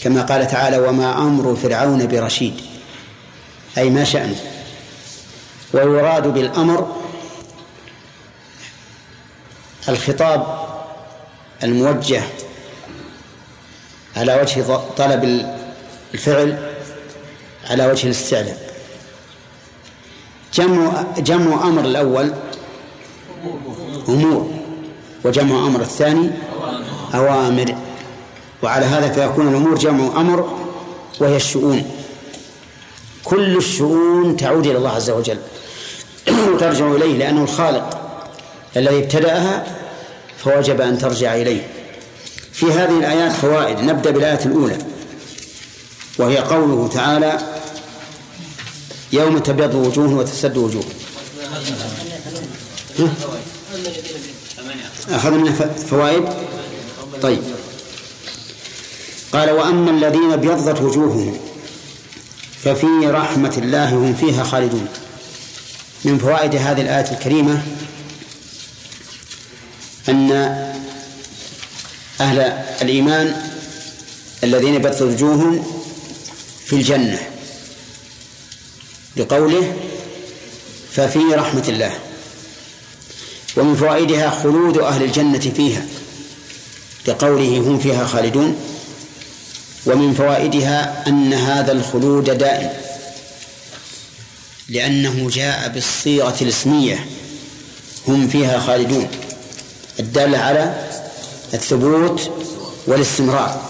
كما 0.00 0.22
قال 0.22 0.46
تعالى 0.46 0.78
وما 0.78 1.18
أمر 1.18 1.56
فرعون 1.56 2.06
برشيد 2.06 2.54
أي 3.78 3.90
ما 3.90 4.04
شأنه. 4.04 4.40
ويراد 5.72 6.26
بالأمر 6.26 6.96
الخطاب 9.88 10.60
الموجه 11.62 12.22
على 14.16 14.40
وجه 14.40 14.80
طلب 14.96 15.46
الفعل 16.14 16.58
على 17.70 17.86
وجه 17.86 18.06
الاستعلاء. 18.06 18.70
جمع 20.54 21.04
جمع 21.18 21.68
أمر 21.68 21.84
الأول 21.84 22.32
أمور 24.08 24.50
وجمع 25.24 25.66
أمر 25.66 25.80
الثاني 25.80 26.30
أوامر. 27.14 27.74
وعلى 28.62 28.86
هذا 28.86 29.12
فيكون 29.12 29.48
الأمور 29.48 29.78
جمع 29.78 30.20
أمر 30.20 30.58
وهي 31.20 31.36
الشؤون. 31.36 31.90
كل 33.24 33.56
الشؤون 33.56 34.36
تعود 34.36 34.66
إلى 34.66 34.78
الله 34.78 34.90
عز 34.90 35.10
وجل. 35.10 35.38
وترجع 36.54 36.86
إليه 36.92 37.18
لأنه 37.18 37.42
الخالق 37.42 38.00
الذي 38.76 38.98
ابتدأها 38.98 39.66
فوجب 40.38 40.80
أن 40.80 40.98
ترجع 40.98 41.34
إليه. 41.34 41.66
في 42.52 42.66
هذه 42.66 42.98
الآيات 42.98 43.32
فوائد. 43.32 43.78
نبدأ 43.78 44.10
بالآية 44.10 44.44
الأولى. 44.46 44.89
وهي 46.18 46.38
قوله 46.38 46.88
تعالى 46.88 47.38
يوم 49.12 49.38
تبيض 49.38 49.74
وجوه 49.74 50.14
وتسد 50.14 50.56
وجوه. 50.56 50.84
أخذنا 55.08 55.52
فوائد؟ 55.90 56.24
طيب. 57.22 57.42
قال 59.32 59.50
وأما 59.50 59.90
الذين 59.90 60.32
ابيضت 60.32 60.80
وجوههم 60.80 61.38
ففي 62.64 62.86
رحمة 63.04 63.54
الله 63.56 63.88
هم 63.88 64.14
فيها 64.14 64.44
خالدون. 64.44 64.88
من 66.04 66.18
فوائد 66.18 66.54
هذه 66.54 66.80
الآية 66.80 67.12
الكريمة 67.12 67.62
أن 70.08 70.30
أهل 72.20 72.38
الإيمان 72.82 73.50
الذين 74.44 74.74
ابيضت 74.74 75.02
وجوههم 75.02 75.79
في 76.70 76.76
الجنة. 76.76 77.18
لقوله 79.16 79.76
ففي 80.92 81.18
رحمة 81.18 81.64
الله. 81.68 81.98
ومن 83.56 83.76
فوائدها 83.76 84.30
خلود 84.30 84.78
أهل 84.78 85.02
الجنة 85.02 85.38
فيها. 85.38 85.86
لقوله 87.06 87.58
هم 87.58 87.78
فيها 87.78 88.06
خالدون. 88.06 88.56
ومن 89.86 90.14
فوائدها 90.14 91.04
أن 91.06 91.32
هذا 91.32 91.72
الخلود 91.72 92.24
دائم. 92.24 92.70
لأنه 94.68 95.30
جاء 95.30 95.68
بالصيغة 95.68 96.36
الاسمية. 96.40 97.06
هم 98.08 98.28
فيها 98.28 98.60
خالدون. 98.60 99.08
الدالة 100.00 100.38
على 100.38 100.88
الثبوت 101.54 102.30
والاستمرار. 102.86 103.69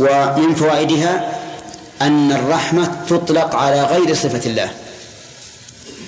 ومن 0.00 0.54
فوائدها 0.54 1.40
أن 2.02 2.32
الرحمة 2.32 3.04
تطلق 3.08 3.54
على 3.54 3.82
غير 3.82 4.14
صفة 4.14 4.50
الله 4.50 4.70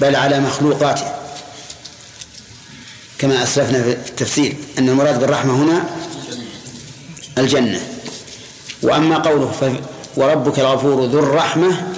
بل 0.01 0.16
على 0.16 0.40
مخلوقاته. 0.40 1.12
كما 3.18 3.43
أسلفنا 3.43 3.82
في 3.82 3.93
التفسير 3.93 4.57
أن 4.78 4.88
المراد 4.88 5.20
بالرحمة 5.20 5.55
هنا 5.55 5.84
الجنة. 7.38 7.80
وأما 8.82 9.18
قوله 9.18 9.80
وربك 10.16 10.59
الغفور 10.59 11.05
ذو 11.05 11.18
الرحمة 11.18 11.93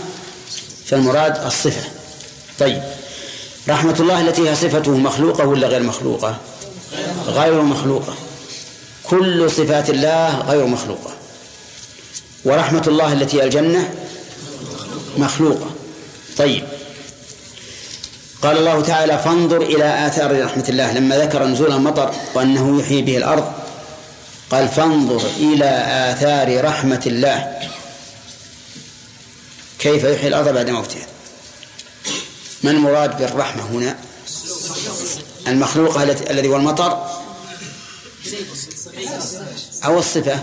فالمراد 0.87 1.45
الصفة. 1.47 1.89
طيب 2.61 2.83
رحمة 3.69 3.97
الله 4.01 4.21
التي 4.21 4.51
هي 4.51 4.55
صفته 4.55 4.91
مخلوقة 4.91 5.47
ولا 5.47 5.69
غير 5.69 5.83
مخلوقة؟ 5.83 6.37
غير 7.27 7.63
مخلوقة. 7.63 8.15
كل 9.05 9.51
صفات 9.51 9.91
الله 9.91 10.41
غير 10.41 10.67
مخلوقة. 10.67 11.11
ورحمة 12.45 12.83
الله 12.87 13.13
التي 13.13 13.41
هي 13.41 13.45
الجنة 13.45 13.95
مخلوقة. 15.19 15.71
طيب. 16.37 16.65
قال 18.43 18.59
الله 18.59 18.81
تعالى 18.83 19.19
فانظر 19.19 19.63
إلى 19.63 20.07
آثار 20.07 20.45
رحمة 20.45 20.65
الله. 20.69 20.93
لما 20.93 21.19
ذكر 21.19 21.45
نزول 21.45 21.73
المطر 21.73 22.15
وأنه 22.35 22.81
يحيي 22.81 23.03
به 23.03 23.17
الأرض 23.17 23.53
قال 24.51 24.69
فانظر 24.69 25.23
إلى 25.37 25.85
آثار 26.13 26.65
رحمة 26.65 27.03
الله. 27.07 27.59
كيف 29.79 30.05
يحيي 30.05 30.29
الأرض 30.29 30.49
بعد 30.49 30.71
موتها؟ 30.71 31.07
ما 32.63 32.71
المراد 32.71 33.19
بالرحمة 33.19 33.63
هنا؟ 33.63 33.97
المخلوق 35.47 36.01
الذي 36.31 36.49
هو 36.49 36.57
المطر 36.57 37.24
أو 39.85 39.99
الصفة. 39.99 40.41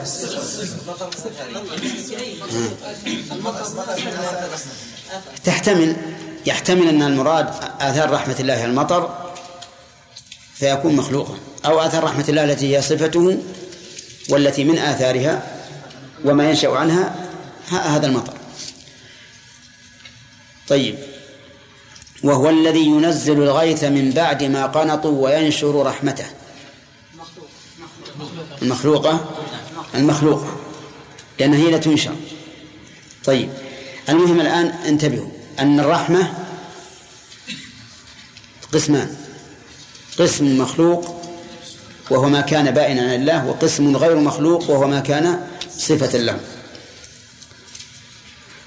تحتمل 5.44 5.96
يحتمل 6.46 6.88
أن 6.88 7.02
المراد 7.02 7.48
آثار 7.80 8.12
رحمة 8.12 8.36
الله 8.40 8.66
المطر 8.66 9.32
فيكون 10.56 10.96
مخلوقا. 10.96 11.38
أو 11.66 11.80
آثار 11.80 12.04
رحمة 12.04 12.26
الله 12.30 12.44
التي 12.44 12.78
هي 12.78 12.82
صفته 12.82 13.38
والتي 14.30 14.64
من 14.64 14.78
آثارها 14.78 15.44
وما 16.26 16.50
ينشأ 16.50 16.70
عنها 16.70 17.16
هذا 17.70 18.08
المطر. 18.08 18.34
طيب. 20.68 20.96
وهو 22.24 22.50
الذي 22.50 22.86
ينزل 22.86 23.44
الغيث 23.44 23.84
من 23.84 24.12
بعد 24.12 24.44
ما 24.44 24.66
قنطوا 24.66 25.24
وينشر 25.24 25.86
رحمته. 25.86 26.26
المخلوقة؟ 28.62 29.36
المخلوقة 29.96 30.56
لأنها 31.40 31.60
هي 31.60 31.72
لا 31.72 31.78
تنشر. 31.78 32.16
طيب. 33.26 33.50
المهم 34.10 34.40
الآن 34.40 34.68
انتبهوا. 34.68 35.30
أن 35.60 35.80
الرحمة 35.80 36.34
قسمان. 38.74 39.16
قسم 40.20 40.58
مخلوق 40.58 41.22
وهو 42.10 42.30
ما 42.30 42.42
كان 42.42 42.72
بائنا 42.72 43.02
عن 43.02 43.14
الله 43.14 43.48
وقسم 43.48 43.98
غير 43.98 44.16
مخلوق 44.16 44.70
وهو 44.70 44.88
ما 44.88 45.00
كان 45.00 45.48
صفة 45.78 46.18
له. 46.18 46.40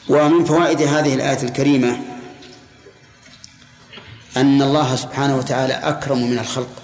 ومن 0.09 0.45
فوائد 0.45 0.83
هذه 0.83 1.15
الآية 1.15 1.43
الكريمة 1.43 2.03
أن 4.37 4.63
الله 4.63 4.97
سبحانه 4.97 5.37
وتعالى 5.37 5.73
أكرم 5.73 6.31
من 6.31 6.39
الخلق. 6.39 6.84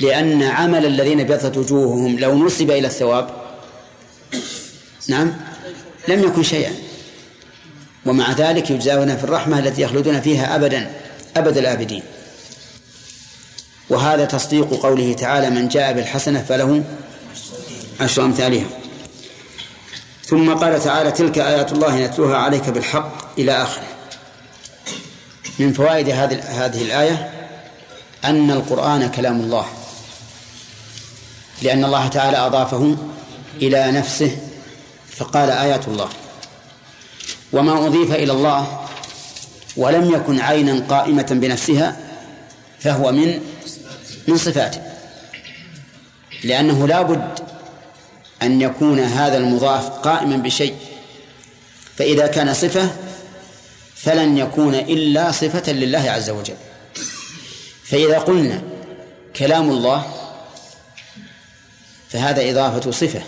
لأن 0.00 0.42
عمل 0.42 0.86
الذين 0.86 1.20
ابيضت 1.20 1.56
وجوههم 1.56 2.18
لو 2.18 2.46
نسب 2.46 2.70
إلى 2.70 2.86
الثواب 2.86 3.30
نعم 5.08 5.36
لم 6.08 6.22
يكن 6.24 6.42
شيئا. 6.42 6.72
ومع 8.06 8.32
ذلك 8.32 8.70
يجزاون 8.70 9.16
في 9.16 9.24
الرحمة 9.24 9.58
التي 9.58 9.82
يخلدون 9.82 10.20
فيها 10.20 10.56
أبدا 10.56 10.90
أبد 11.36 11.56
الآبدين. 11.56 12.02
وهذا 13.90 14.24
تصديق 14.24 14.74
قوله 14.82 15.12
تعالى 15.12 15.50
من 15.50 15.68
جاء 15.68 15.92
بالحسنة 15.92 16.42
فله 16.42 16.84
عشر 18.00 18.24
أمثالها. 18.24 18.66
ثم 20.24 20.54
قال 20.54 20.84
تعالى 20.84 21.12
تلك 21.12 21.38
آيات 21.38 21.72
الله 21.72 22.06
نتلوها 22.06 22.36
عليك 22.36 22.68
بالحق 22.68 23.38
إلى 23.38 23.52
آخره. 23.52 23.88
من 25.58 25.72
فوائد 25.72 26.08
هذه 26.08 26.64
هذه 26.64 26.82
الآية 26.82 27.30
أن 28.24 28.50
القرآن 28.50 29.10
كلام 29.10 29.40
الله. 29.40 29.66
لأن 31.62 31.84
الله 31.84 32.08
تعالى 32.08 32.36
أضافه 32.36 32.96
إلى 33.62 33.92
نفسه 33.92 34.36
فقال 35.16 35.50
آيات 35.50 35.88
الله 35.88 36.08
وما 37.52 37.86
أضيف 37.86 38.12
إلى 38.12 38.32
الله 38.32 38.86
ولم 39.76 40.14
يكن 40.14 40.40
عينا 40.40 40.84
قائمة 40.88 41.26
بنفسها 41.30 41.96
فهو 42.80 43.12
من 43.12 43.40
من 44.28 44.36
صفاته 44.36 44.80
لأنه 46.44 46.88
لا 46.88 47.02
بد 47.02 47.38
أن 48.42 48.60
يكون 48.60 49.00
هذا 49.00 49.36
المضاف 49.36 49.88
قائما 49.88 50.36
بشيء 50.36 50.74
فإذا 51.96 52.26
كان 52.26 52.54
صفة 52.54 52.90
فلن 53.94 54.38
يكون 54.38 54.74
إلا 54.74 55.32
صفة 55.32 55.72
لله 55.72 56.10
عز 56.10 56.30
وجل. 56.30 56.56
فإذا 57.84 58.18
قلنا 58.18 58.62
كلام 59.36 59.70
الله 59.70 60.17
فهذا 62.08 62.50
إضافة 62.50 62.90
صفة. 62.90 63.22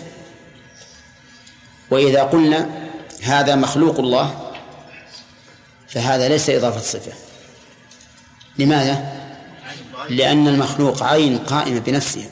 وإذا 1.91 2.23
قلنا 2.23 2.69
هذا 3.21 3.55
مخلوق 3.55 3.99
الله 3.99 4.51
فهذا 5.87 6.27
ليس 6.27 6.49
إضافة 6.49 6.81
صفة. 6.81 7.11
لماذا؟ 8.57 9.21
لأن 10.09 10.47
المخلوق 10.47 11.03
عين 11.03 11.37
قائمة 11.37 11.79
بنفسها 11.79 12.29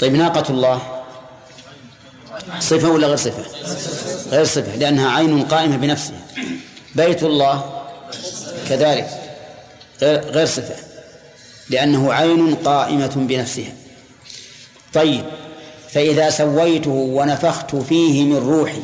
طيب 0.00 0.14
ناقة 0.14 0.50
الله 0.50 1.04
صفة 2.60 2.88
ولا 2.90 3.06
غير 3.06 3.16
صفة؟ 3.16 3.44
غير 4.30 4.44
صفة 4.44 4.76
لأنها 4.76 5.10
عين 5.10 5.42
قائمة 5.42 5.76
بنفسها 5.76 6.20
بيت 6.94 7.22
الله 7.22 7.84
كذلك 8.68 9.08
غير 10.02 10.46
صفة 10.46 10.76
لأنه 11.70 12.12
عين 12.12 12.54
قائمة 12.54 13.12
بنفسها. 13.16 13.72
طيب 14.96 15.24
فإذا 15.90 16.30
سويته 16.30 16.90
ونفخت 16.90 17.76
فيه 17.76 18.24
من 18.24 18.36
روحي. 18.36 18.82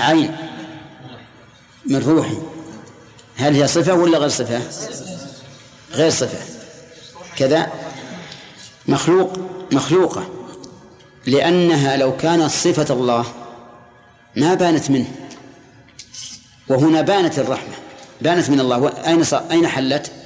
عين. 0.00 0.36
من 1.86 1.96
روحي. 1.96 2.38
هل 3.36 3.54
هي 3.54 3.68
صفة 3.68 3.94
ولا 3.94 4.18
غير 4.18 4.28
صفة؟ 4.28 4.62
غير 5.92 6.10
صفة. 6.10 6.38
كذا. 7.36 7.72
مخلوق 8.86 9.32
مخلوقة. 9.72 10.28
لأنها 11.26 11.96
لو 11.96 12.16
كانت 12.16 12.50
صفة 12.50 12.94
الله 12.94 13.26
ما 14.36 14.54
بانت 14.54 14.90
منه. 14.90 15.12
وهنا 16.68 17.00
بانت 17.00 17.38
الرحمة. 17.38 17.74
بانت 18.20 18.50
من 18.50 18.60
الله. 18.60 18.88
أين 18.88 19.24
أين 19.50 19.66
حلت؟ 19.68 20.23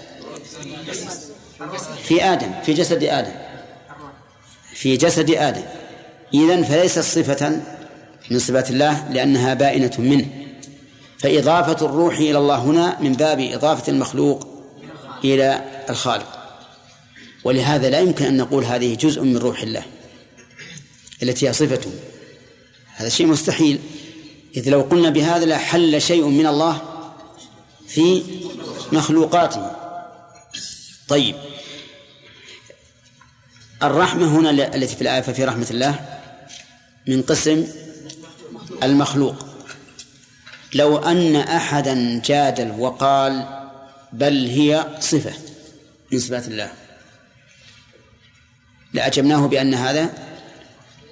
في 2.02 2.24
آدم 2.24 2.52
في 2.62 2.72
جسد 2.72 3.04
آدم. 3.04 3.32
في 4.74 4.96
جسد 4.96 5.30
آدم. 5.30 5.62
إذن 6.34 6.64
فليست 6.64 6.98
صفة 6.98 7.60
من 8.30 8.38
صفات 8.38 8.70
الله 8.70 9.08
لأنها 9.08 9.54
بائنة 9.54 9.92
منه. 9.98 10.26
فإضافة 11.18 11.86
الروح 11.86 12.18
إلى 12.18 12.38
الله 12.38 12.56
هنا 12.56 13.00
من 13.00 13.12
باب 13.12 13.40
إضافة 13.40 13.92
المخلوق 13.92 14.48
إلى 15.24 15.64
الخالق. 15.90 16.38
ولهذا 17.44 17.90
لا 17.90 18.00
يمكن 18.00 18.24
أن 18.24 18.36
نقول 18.36 18.64
هذه 18.64 18.94
جزء 18.94 19.22
من 19.22 19.36
روح 19.36 19.62
الله 19.62 19.82
التي 21.22 21.48
هي 21.48 21.52
صفته 21.52 21.90
هذا 22.96 23.08
شيء 23.08 23.26
مستحيل. 23.26 23.78
إذ 24.56 24.70
لو 24.70 24.80
قلنا 24.80 25.10
بهذا 25.10 25.46
لحل 25.46 26.02
شيء 26.02 26.24
من 26.24 26.46
الله 26.46 26.82
في 27.88 28.22
مخلوقاته. 28.92 29.70
طيب. 31.08 31.36
الرحمة 33.82 34.38
هنا 34.38 34.50
التي 34.50 34.96
في 34.96 35.02
الآية 35.02 35.20
ففي 35.20 35.44
رحمة 35.44 35.66
الله 35.70 36.18
من 37.06 37.22
قسم 37.22 37.66
المخلوق. 38.82 39.46
لو 40.74 40.98
أن 40.98 41.36
أحدا 41.36 42.22
جادل 42.24 42.70
وقال 42.70 43.64
بل 44.12 44.46
هي 44.46 44.86
صفة 45.00 45.32
من 46.12 46.18
صفات 46.18 46.48
الله. 46.48 46.72
لأجبناه 48.92 49.46
بأن 49.46 49.74
هذا 49.74 50.12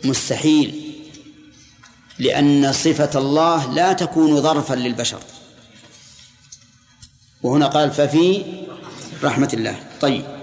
مستحيل 0.05 0.93
لأن 2.19 2.73
صفة 2.73 3.19
الله 3.19 3.75
لا 3.75 3.93
تكون 3.93 4.41
ظرفا 4.41 4.75
للبشر. 4.75 5.21
وهنا 7.43 7.67
قال 7.67 7.91
ففي 7.91 8.45
رحمة 9.23 9.51
الله. 9.53 9.79
طيب. 10.01 10.36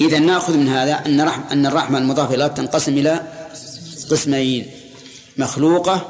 إذا 0.00 0.18
نأخذ 0.18 0.56
من 0.56 0.68
هذا 0.68 1.06
أن 1.06 1.20
رحم 1.20 1.42
أن 1.52 1.66
الرحمة 1.66 1.98
المضافة 1.98 2.34
إلى 2.34 2.48
تنقسم 2.48 2.98
إلى 2.98 3.22
قسمين 4.10 4.70
مخلوقة 5.36 6.08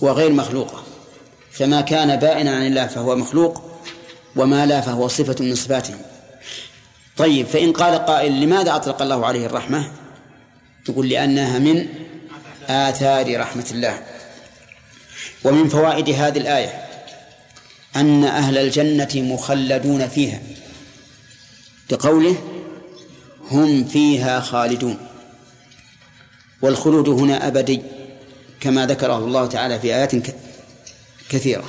وغير 0.00 0.32
مخلوقة. 0.32 0.82
فما 1.50 1.80
كان 1.80 2.16
بائنا 2.16 2.56
عن 2.56 2.66
الله 2.66 2.86
فهو 2.86 3.16
مخلوق 3.16 3.62
وما 4.36 4.66
لا 4.66 4.80
فهو 4.80 5.08
صفة 5.08 5.44
من 5.44 5.54
صفاته 5.54 5.94
طيب 7.16 7.46
فإن 7.46 7.72
قال 7.72 7.94
قائل 8.06 8.40
لماذا 8.40 8.76
أطلق 8.76 9.02
الله 9.02 9.26
عليه 9.26 9.46
الرحمة؟ 9.46 9.92
يقول 10.88 11.08
لأنها 11.08 11.58
من 11.58 11.88
آثار 12.68 13.40
رحمة 13.40 13.66
الله. 13.70 14.02
ومن 15.44 15.68
فوائد 15.68 16.08
هذه 16.10 16.38
الآية 16.38 16.86
أن 17.96 18.24
أهل 18.24 18.58
الجنة 18.58 19.08
مخلدون 19.14 20.08
فيها 20.08 20.40
بقوله 21.90 22.36
هم 23.50 23.84
فيها 23.84 24.40
خالدون. 24.40 24.96
والخلود 26.62 27.08
هنا 27.08 27.46
أبدي 27.46 27.82
كما 28.60 28.86
ذكره 28.86 29.18
الله 29.18 29.46
تعالى 29.46 29.80
في 29.80 29.94
آيات 29.94 30.12
كثيرة. 31.28 31.64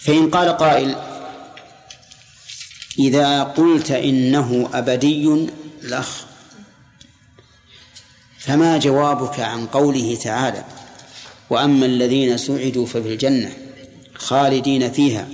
فإن 0.00 0.30
قال 0.30 0.48
قائل 0.48 0.96
إذا 2.98 3.42
قلت 3.42 3.90
إنه 3.90 4.68
أبدي 4.74 5.46
لخ 5.82 6.24
فما 8.38 8.78
جوابك 8.78 9.40
عن 9.40 9.66
قوله 9.66 10.18
تعالى 10.22 10.64
وأما 11.50 11.86
الذين 11.86 12.36
سعدوا 12.36 12.86
ففي 12.86 13.08
الجنة 13.08 13.52
خالدين 14.14 14.92
فيها 14.92 15.28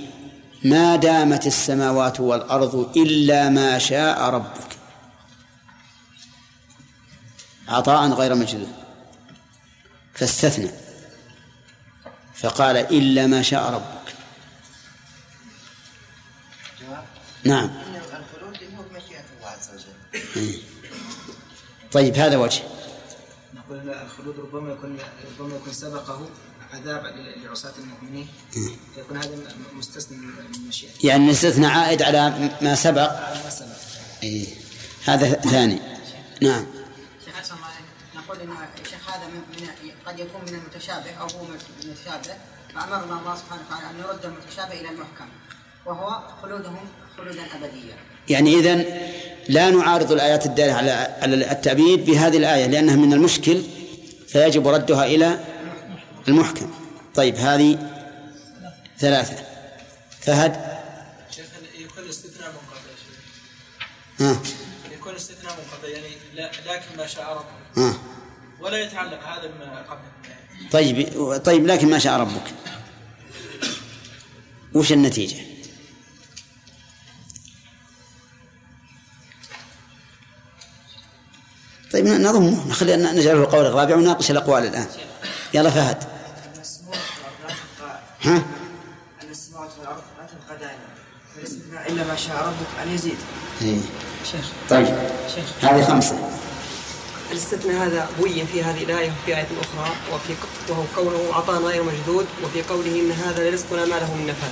ما 0.63 0.95
دامت 0.95 1.47
السماوات 1.47 2.19
والأرض 2.19 2.97
إلا 2.97 3.49
ما 3.49 3.77
شاء 3.79 4.21
ربك. 4.21 4.68
عطاء 7.69 8.09
غير 8.09 8.35
مجدود 8.35 8.73
فاستثنى. 10.13 10.71
فقال 12.35 12.77
إلا 12.77 13.27
ما 13.27 13.41
شاء 13.41 13.73
ربك. 13.73 14.13
نعم. 17.43 17.69
وجل 19.73 20.61
طيب 21.91 22.15
هذا 22.15 22.37
وجه. 22.37 22.63
نقول 23.53 23.89
الخلود 23.89 24.39
ربما 24.39 24.73
يكون 24.73 24.97
ربما 25.39 25.55
يكون 25.55 25.73
سبقه 25.73 26.29
عذاب 26.73 27.03
لعصاة 27.43 27.73
المؤمنين. 27.79 28.27
يكون 28.97 29.17
هذا 29.17 29.37
مستثنى 29.73 30.17
من 30.17 30.55
المشيئة. 30.55 30.91
يعني 31.03 31.25
الاستثنى 31.25 31.67
عائد 31.67 32.01
على 32.01 32.51
ما 32.61 32.75
سبق. 32.75 33.11
على 33.11 33.43
ما 33.43 33.49
سبق. 33.49 33.75
إيه. 34.23 34.47
هذا 35.05 35.33
ثاني. 35.33 35.79
نعم. 36.41 36.78
عليك. 38.39 38.49
نقول 38.49 38.77
إن 38.77 38.85
الشيخ 38.85 39.09
هذا 39.09 39.27
من 39.27 39.41
من 39.61 39.91
قد 40.05 40.19
يكون 40.19 40.41
من 40.41 40.55
المتشابه 40.55 41.11
أو 41.21 41.27
هو 41.27 41.43
من 41.43 41.59
المتشابه 41.83 42.37
فأمرنا 42.75 43.19
الله 43.19 43.35
سبحانه 43.35 43.61
وتعالى 43.67 43.89
أن 43.89 43.97
نرد 43.97 44.25
المتشابه 44.25 44.73
إلى 44.73 44.89
المحكم 44.89 45.29
وهو 45.85 46.21
خلودهم 46.41 46.89
خلودا 47.17 47.41
ابديا. 47.55 47.95
يعني 48.29 48.53
إذن 48.55 48.85
لا 49.49 49.69
نعارض 49.69 50.11
الآيات 50.11 50.45
الدالة 50.45 50.73
على 50.73 50.91
على 51.21 51.51
التعبيد 51.51 52.05
بهذه 52.05 52.37
الآية 52.37 52.65
لأنها 52.65 52.95
من 52.95 53.13
المشكل 53.13 53.61
فيجب 54.27 54.67
ردها 54.67 55.05
إلى 55.05 55.39
المحكم. 56.27 56.73
طيب 57.15 57.35
هذه 57.35 57.89
ثلاثة. 58.99 59.43
فهد؟ 60.21 60.79
شيخ 61.31 61.45
يكون 61.77 62.03
الاستثناء 62.03 62.49
منقطع 62.49 62.79
ها. 64.19 64.39
يكون 64.93 65.11
الاستثناء 65.11 65.53
منقطع 65.53 65.87
يعني 65.87 66.07
لا 66.33 66.51
لكن 66.65 66.97
ما 66.97 67.07
شاء 67.07 67.45
ها. 67.77 67.93
ولا 68.61 68.77
يتعلق 68.77 69.23
هذا 69.23 69.47
بما 69.47 69.81
قبله 69.81 70.69
طيب 70.71 71.07
طيب 71.45 71.67
لكن 71.67 71.89
ما 71.89 71.99
شاء 71.99 72.19
ربك. 72.19 72.53
وش 74.73 74.91
النتيجة؟ 74.91 75.37
طيب 81.93 82.05
نضمه 82.05 82.67
نخلي 82.67 82.95
نجعله 82.95 83.39
القول 83.39 83.65
الرابع 83.65 83.95
ونناقش 83.95 84.31
الأقوال 84.31 84.63
الآن. 84.65 84.87
يلا 85.53 85.69
فهد. 85.69 86.03
ها؟ 88.21 88.45
السماوات 89.31 89.69
والارض 89.79 90.01
لا 90.19 90.27
تنقضان 90.27 90.77
إلا 91.89 92.03
ما 92.03 92.15
شاء 92.15 92.47
ربك 92.47 92.83
أن 92.83 92.95
يزيد. 92.95 93.17
إيه. 93.61 93.79
شيخ 94.31 94.51
طيب. 94.69 94.85
شيخ. 95.35 95.65
هذه 95.65 95.85
خمسة. 95.85 96.29
الاستثناء 97.31 97.87
هذا 97.87 98.09
بين 98.23 98.45
في 98.45 98.63
هذه 98.63 98.83
الآية 98.83 99.11
وفي 99.11 99.37
آية 99.37 99.47
أخرى 99.61 99.95
وفي 100.13 100.33
وهو 100.69 100.83
كونه 100.95 101.33
عطاء 101.33 101.61
غير 101.61 101.83
مجدود 101.83 102.25
وفي 102.43 102.61
قوله 102.61 102.99
إن 102.99 103.11
هذا 103.11 103.49
لرزقنا 103.49 103.85
ما 103.85 103.95
له 103.95 104.15
من 104.15 104.27
نفاد 104.27 104.51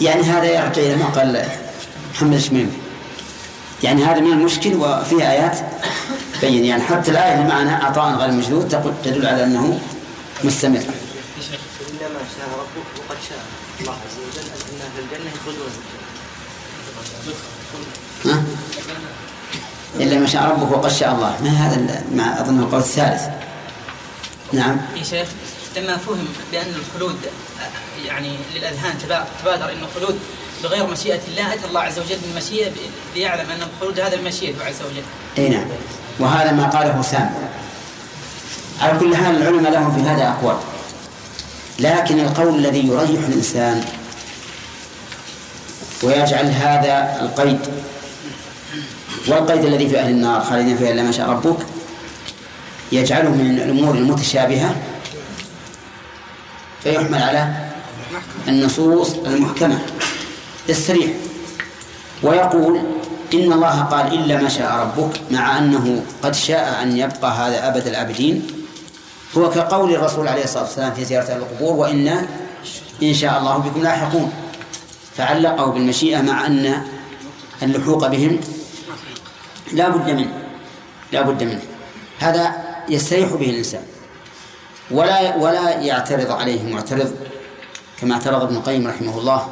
يعني 0.00 0.22
هذا 0.22 0.44
يرجع 0.44 0.82
إلى 0.82 0.96
ما 0.96 1.06
قال 1.06 1.48
محمد 2.14 2.34
الشميمي 2.34 2.72
يعني 3.82 4.04
هذا 4.04 4.20
من 4.20 4.32
المشكل 4.32 4.74
وفي 4.74 5.14
آيات 5.14 5.58
بين. 6.40 6.64
يعني 6.64 6.82
حتى 6.82 7.10
الآية 7.10 7.34
اللي 7.34 7.48
معنا 7.48 7.76
عطاء 7.76 8.14
غير 8.14 8.30
مجدود 8.32 8.68
تقول 8.68 8.94
تدل 9.04 9.26
على 9.26 9.44
أنه 9.44 9.80
مستمر. 10.44 10.78
إنما 10.78 12.20
شاء 12.38 12.48
ربك 12.58 12.86
وقد 12.98 13.16
شاء. 13.28 13.44
الله 13.80 13.92
عز 13.92 14.18
وجل 14.18 14.48
أن 14.48 14.90
في 14.96 15.00
الجنة. 15.00 15.30
ها؟ 18.24 18.44
إلا 19.96 20.18
ما 20.18 20.26
شاء 20.26 20.42
ربك 20.44 20.72
وقد 20.76 20.90
شاء 20.92 21.12
الله. 21.12 21.36
ما 21.42 21.50
هذا 21.50 22.02
مع 22.14 22.40
أظن 22.40 22.58
القول 22.60 22.80
الثالث. 22.80 23.22
نعم. 24.52 24.76
يا 24.96 25.02
شيخ 25.02 25.28
لما 25.76 25.96
فهم 25.96 26.28
بأن 26.52 26.74
الخلود 26.74 27.16
يعني 28.06 28.36
للأذهان 28.54 28.98
تبا- 28.98 29.24
تبادر 29.42 29.64
أن 29.72 29.78
الخلود 29.82 30.18
بغير 30.62 30.86
مشيئة 30.86 31.20
الله 31.28 31.54
أتى 31.54 31.66
الله 31.66 31.80
عز 31.80 31.98
وجل 31.98 32.16
بالمشيئة 32.26 32.70
ليعلم 33.14 33.50
أن 33.50 33.62
الخلود 33.62 34.00
هذا 34.00 34.16
بمشيئته 34.16 34.64
عز 34.64 34.82
وجل. 34.90 35.02
إي 35.38 35.48
نعم. 35.48 35.66
وهذا 36.18 36.52
ما 36.52 36.66
قاله 36.66 37.02
سام 37.02 37.34
على 38.80 38.98
كل 38.98 39.16
حال 39.16 39.36
العلماء 39.42 39.72
لهم 39.72 39.94
في 39.94 40.08
هذا 40.10 40.28
أقوال. 40.28 40.56
لكن 41.78 42.20
القول 42.20 42.54
الذي 42.54 42.86
يريح 42.88 43.20
الإنسان 43.28 43.84
ويجعل 46.02 46.46
هذا 46.46 47.18
القيد 47.20 47.58
والقيد 49.28 49.64
الذي 49.64 49.88
في 49.88 49.98
أهل 49.98 50.10
النار 50.10 50.40
خالدين 50.40 50.76
فيها 50.76 50.90
إلا 50.90 51.02
ما 51.02 51.12
شاء 51.12 51.28
ربك 51.30 51.56
يجعله 52.92 53.30
من 53.30 53.58
الأمور 53.58 53.94
المتشابهة 53.94 54.76
فيحمل 56.82 57.22
على 57.22 57.54
النصوص 58.48 59.14
المحكمة 59.14 59.78
السريع. 60.68 61.08
ويقول 62.22 62.80
إن 63.34 63.52
الله 63.52 63.80
قال 63.82 64.14
إلا 64.14 64.42
ما 64.42 64.48
شاء 64.48 64.72
ربك 64.72 65.20
مع 65.30 65.58
أنه 65.58 66.02
قد 66.22 66.34
شاء 66.34 66.82
أن 66.82 66.96
يبقى 66.96 67.30
هذا 67.30 67.68
أبد 67.68 67.86
الآبدين. 67.86 68.46
هو 69.36 69.50
كقول 69.50 69.94
الرسول 69.94 70.28
عليه 70.28 70.44
الصلاة 70.44 70.62
والسلام 70.62 70.94
في 70.94 71.04
زيارة 71.04 71.36
القبور 71.36 71.76
وإنا 71.76 72.26
إن 73.02 73.14
شاء 73.14 73.38
الله 73.38 73.58
بكم 73.58 73.82
لاحقون. 73.82 74.32
فعلقه 75.16 75.66
بالمشيئة 75.66 76.20
مع 76.20 76.46
أن 76.46 76.82
اللحوق 77.62 78.06
بهم 78.06 78.40
لا 79.72 79.88
بد 79.88 80.10
منه. 80.10 80.32
لا 81.12 81.22
بد 81.22 81.42
منه. 81.42 81.62
هذا 82.18 82.52
يستريح 82.88 83.28
به 83.32 83.50
الإنسان. 83.50 83.82
ولا 84.90 85.36
ولا 85.36 85.70
يعترض 85.70 86.30
عليه 86.30 86.74
معترض 86.74 87.16
كما 88.00 88.14
اعترض 88.14 88.42
ابن 88.42 88.56
القيم 88.56 88.86
رحمه 88.86 89.18
الله 89.18 89.48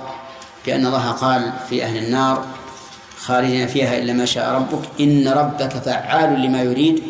بأن 0.67 0.87
الله 0.87 1.11
قال 1.11 1.53
في 1.69 1.85
أهل 1.85 1.97
النار 1.97 2.47
خالدين 3.19 3.67
فيها 3.67 3.99
إلا 3.99 4.13
ما 4.13 4.25
شاء 4.25 4.55
ربك 4.55 4.83
إن 5.01 5.29
ربك 5.29 5.73
فعال 5.73 6.43
لما 6.43 6.63
يريد. 6.63 7.03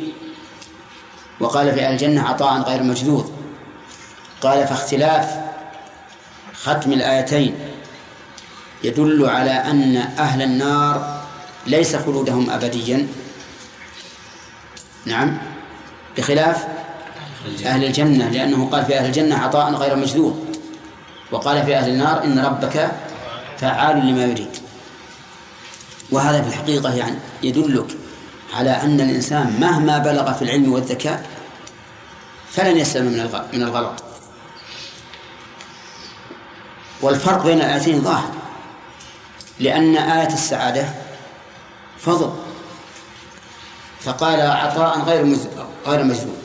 وقال 1.41 1.75
في 1.75 1.81
أهل 1.87 1.93
الجنة 1.93 2.29
عطاء 2.29 2.61
غير 2.63 2.83
مجذوذ. 2.83 3.25
قال 4.41 4.67
فاختلاف 4.67 5.37
ختم 6.55 6.93
الآيتين 6.93 7.55
يدل 8.85 9.29
على 9.29 9.51
أن 9.51 9.97
أهل 9.97 10.43
النار 10.43 11.16
ليس 11.67 11.97
خلودهم 11.97 12.51
أبديا. 12.51 13.09
نعم. 15.07 15.39
بخلاف 16.19 16.67
أهل 17.65 17.85
الجنة 17.85 18.29
لأنه 18.29 18.69
قال 18.73 18.85
في 18.85 18.99
أهل 18.99 19.07
الجنة 19.07 19.39
عطاء 19.39 19.75
غير 19.75 19.97
مجذوذ 19.97 20.35
وقال 21.33 21.67
في 21.67 21.77
أهل 21.77 21.91
النار 21.91 22.25
إن 22.25 22.39
ربك 22.39 22.91
فعال 23.59 24.07
لما 24.07 24.25
يريد. 24.25 24.57
وهذا 26.11 26.43
في 26.43 26.49
الحقيقة 26.49 26.95
يعني 26.95 27.17
يدلك 27.43 27.87
على 28.55 28.71
أن 28.71 29.01
الإنسان 29.01 29.57
مهما 29.61 29.99
بلغ 29.99 30.33
في 30.33 30.43
العلم 30.43 30.73
والذكاء 30.73 31.27
فلن 32.53 32.77
يسلم 32.77 33.31
من 33.53 33.63
الغلط. 33.63 34.03
والفرق 37.03 37.45
بين 37.45 37.59
الآيتين 37.59 38.01
ظاهر 38.01 38.31
لأن 39.61 39.97
آية 39.97 40.33
السعادة 40.33 40.89
فضل. 42.01 42.33
فقال 44.01 44.41
عطاء 44.41 44.99
غير 45.01 45.37
غير 45.87 46.05
مجذوب. 46.05 46.37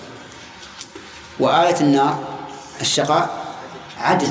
وآية 1.39 1.79
النار 1.81 2.19
الشقاء 2.81 3.45
عدل. 3.97 4.27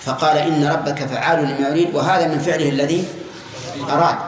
فقال 0.00 0.36
إن 0.38 0.64
ربك 0.68 0.98
فعال 1.06 1.38
لما 1.44 1.68
يريد 1.68 1.94
وهذا 1.94 2.28
من 2.28 2.38
فعله 2.38 2.68
الذي 2.68 3.04
أراد. 3.90 4.18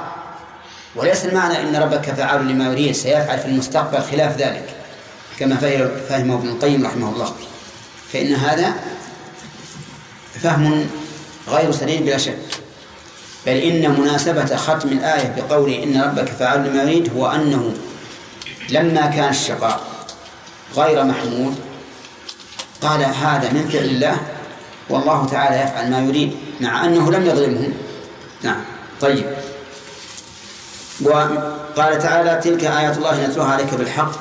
وليس 0.96 1.24
المعنى 1.24 1.60
إن 1.60 1.76
ربك 1.76 2.10
فعال 2.10 2.48
لما 2.48 2.64
يريد 2.64 2.92
سيفعل 2.94 3.38
في 3.38 3.46
المستقبل 3.46 4.02
خلاف 4.02 4.36
ذلك. 4.36 4.74
كما 5.38 5.56
فهم- 5.56 5.90
فهمه 6.08 6.34
ابن 6.34 6.48
القيم 6.48 6.86
رحمه 6.86 7.08
الله. 7.10 7.32
فإن 8.12 8.34
هذا 8.34 8.74
فهم 10.42 10.86
غير 11.48 11.72
سليم 11.72 12.04
بلا 12.04 12.18
شك. 12.18 12.38
بل 13.46 13.52
إن 13.52 14.00
مناسبة 14.00 14.56
ختم 14.56 14.88
الآية 14.88 15.34
بقول 15.36 15.70
إن 15.70 16.02
ربك 16.02 16.28
فعال 16.28 16.64
لما 16.64 16.82
يريد 16.82 17.12
هو 17.16 17.26
أنه 17.26 17.74
لما 18.70 19.06
كان 19.06 19.30
الشقاء 19.30 19.80
غير 20.76 21.04
محمود 21.04 21.54
قال 22.82 23.04
هذا 23.04 23.52
من 23.52 23.68
فعل 23.72 23.84
الله 23.84 24.16
والله 24.90 25.26
تعالى 25.26 25.56
يفعل 25.56 25.90
ما 25.90 26.00
يريد 26.00 26.36
مع 26.60 26.84
أنه 26.84 27.12
لم 27.12 27.26
يظلمهم 27.26 27.72
نعم. 28.42 28.64
طيب. 29.00 29.24
وقال 31.00 31.98
تعالى 31.98 32.40
تلك 32.44 32.64
آيات 32.64 32.96
الله 32.96 33.26
نتلوها 33.26 33.52
عليك 33.52 33.74
بالحق. 33.74 34.12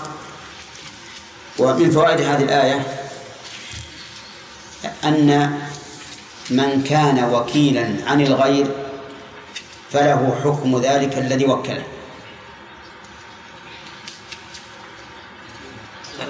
ومن 1.60 1.92
فوائد 1.92 2.22
هذه 2.22 2.44
الآية 2.44 2.86
أن 5.04 5.60
من 6.50 6.84
كان 6.84 7.24
وكيلا 7.34 7.96
عن 8.08 8.22
الغير 8.22 8.83
فله 9.94 10.36
حكم 10.44 10.82
ذلك 10.82 11.18
الذي 11.18 11.46
وكله. 11.46 11.84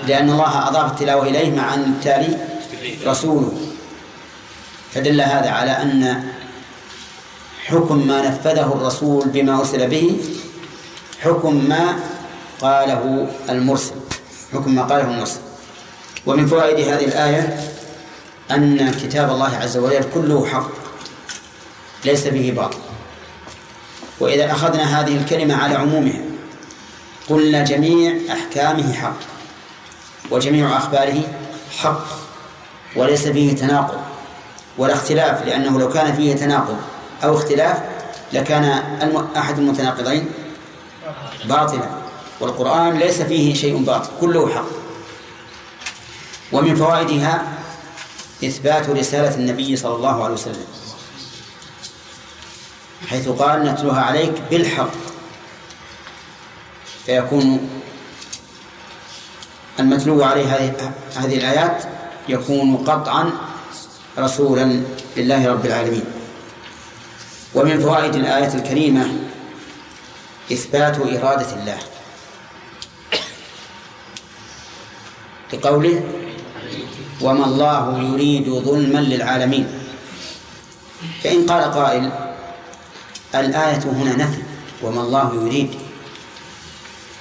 لأن 0.08 0.30
الله 0.30 0.68
أضاف 0.68 0.92
التلاوة 0.92 1.24
إليه 1.28 1.56
مع 1.56 1.74
أن 1.74 1.84
التالي 1.84 2.38
رسوله. 3.06 3.54
فدل 4.94 5.22
هذا 5.22 5.50
على 5.50 5.72
أن 5.72 6.24
حكم 7.66 8.08
ما 8.08 8.30
نفذه 8.30 8.74
الرسول 8.74 9.28
بما 9.28 9.60
أرسل 9.60 9.88
به 9.88 10.18
حكم 11.22 11.70
ما 11.70 12.00
قاله 12.62 13.28
المرسل 13.50 13.96
حكم 14.54 14.76
ما 14.76 14.84
قاله 14.84 15.04
المرسل. 15.04 15.40
ومن 16.26 16.48
فوائد 16.48 16.88
هذه 16.88 17.06
الآية 17.06 17.72
أن 18.52 18.92
كتاب 18.92 19.30
الله 19.30 19.58
عز 19.58 19.78
وجل 19.78 20.06
كله 20.14 20.46
حق 20.46 20.70
ليس 22.06 22.28
به 22.28 22.54
باطل. 22.56 22.93
وإذا 24.24 24.52
أخذنا 24.52 25.02
هذه 25.02 25.18
الكلمة 25.18 25.56
على 25.56 25.76
عمومها 25.76 26.22
قلنا 27.30 27.64
جميع 27.64 28.16
أحكامه 28.32 28.94
حق 28.94 29.18
وجميع 30.32 30.78
أخباره 30.78 31.22
حق 31.78 32.06
وليس 32.96 33.28
فيه 33.28 33.56
تناقض 33.56 34.02
ولا 34.78 34.94
اختلاف 34.94 35.46
لأنه 35.46 35.80
لو 35.80 35.90
كان 35.90 36.14
فيه 36.14 36.36
تناقض 36.36 36.78
أو 37.24 37.38
اختلاف 37.38 37.78
لكان 38.34 38.64
أحد 39.38 39.58
المتناقضين 39.58 40.26
باطلا 41.46 41.90
والقرآن 42.40 42.98
ليس 42.98 43.22
فيه 43.22 43.54
شيء 43.54 43.78
باطل 43.78 44.10
كله 44.22 44.50
حق. 44.50 44.66
ومن 46.52 46.76
فوائدها 46.76 47.44
إثبات 48.44 48.90
رسالة 48.90 49.36
النبي 49.36 49.76
صلى 49.76 49.96
الله 49.96 50.24
عليه 50.24 50.34
وسلم. 50.34 50.66
حيث 53.10 53.30
قال 53.30 53.64
نتلوها 53.66 54.02
عليك 54.02 54.34
بالحق. 54.52 54.92
فيكون 57.06 57.70
المتلو 59.80 60.24
عليه 60.24 60.76
هذه 61.16 61.38
الآيات 61.38 61.84
يكون 62.30 62.78
قطعا 62.78 63.32
رسولا 64.18 64.84
لله 65.18 65.48
رب 65.48 65.66
العالمين. 65.66 66.06
ومن 67.56 67.80
فوائد 67.80 68.16
الآية 68.16 68.54
الكريمة 68.54 69.14
إثبات 70.52 70.98
إرادة 70.98 71.54
الله. 71.54 71.78
لقوله 75.54 76.04
وما 77.22 77.46
الله 77.46 78.10
يريد 78.14 78.50
ظلما 78.50 79.00
للعالمين. 79.00 79.68
فإن 81.24 81.46
قال 81.46 81.64
قائل 81.64 82.33
الآية 83.36 83.84
هنا 83.84 84.16
نفي 84.16 84.42
وما 84.82 85.02
الله 85.02 85.46
يريد. 85.46 85.70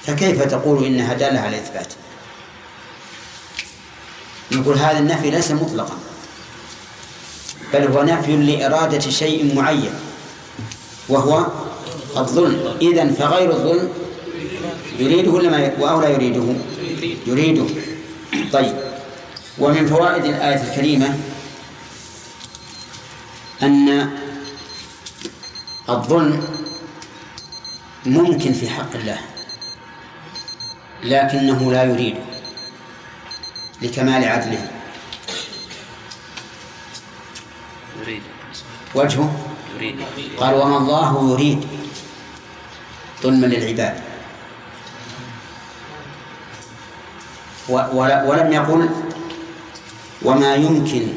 فكيف 0.05 0.43
تقول 0.43 0.85
إنها 0.85 1.13
دالة 1.13 1.39
على 1.39 1.57
الإثبات 1.57 1.93
نقول 4.51 4.77
هذا 4.77 4.99
النفي 4.99 5.31
ليس 5.31 5.51
مطلقا 5.51 5.97
بل 7.73 7.87
هو 7.87 8.03
نفي 8.03 8.37
لإرادة 8.37 8.99
شيء 8.99 9.55
معين 9.55 9.93
وهو 11.09 11.47
الظلم. 12.17 12.77
إذن 12.81 13.13
فغير 13.13 13.51
الظلم 13.51 13.89
يريده 14.99 15.31
ولا 15.31 15.49
ما 15.49 15.89
أو 15.89 16.01
لا 16.01 16.09
يريده؟ 16.09 16.43
يريده. 17.27 17.65
طيب. 18.53 18.75
ومن 19.59 19.87
فوائد 19.87 20.25
الآية 20.25 20.71
الكريمة 20.71 21.19
أن 23.63 24.09
الظلم 25.93 26.47
ممكن 28.05 28.53
في 28.53 28.69
حق 28.69 28.95
الله 28.95 29.17
لكنه 31.03 31.71
لا 31.71 31.83
يريده 31.83 32.19
لكمال 33.81 34.23
عدله. 34.23 34.71
يريد. 38.01 38.21
وجهه؟ 38.95 39.31
يريد. 39.75 39.95
قال 40.37 40.53
وما 40.55 40.77
الله 40.77 41.31
يريد 41.31 41.67
ظلما 43.23 43.45
للعباد. 43.45 44.01
ولم 47.69 48.53
يقل 48.53 48.89
وما 50.21 50.55
يمكن 50.55 51.07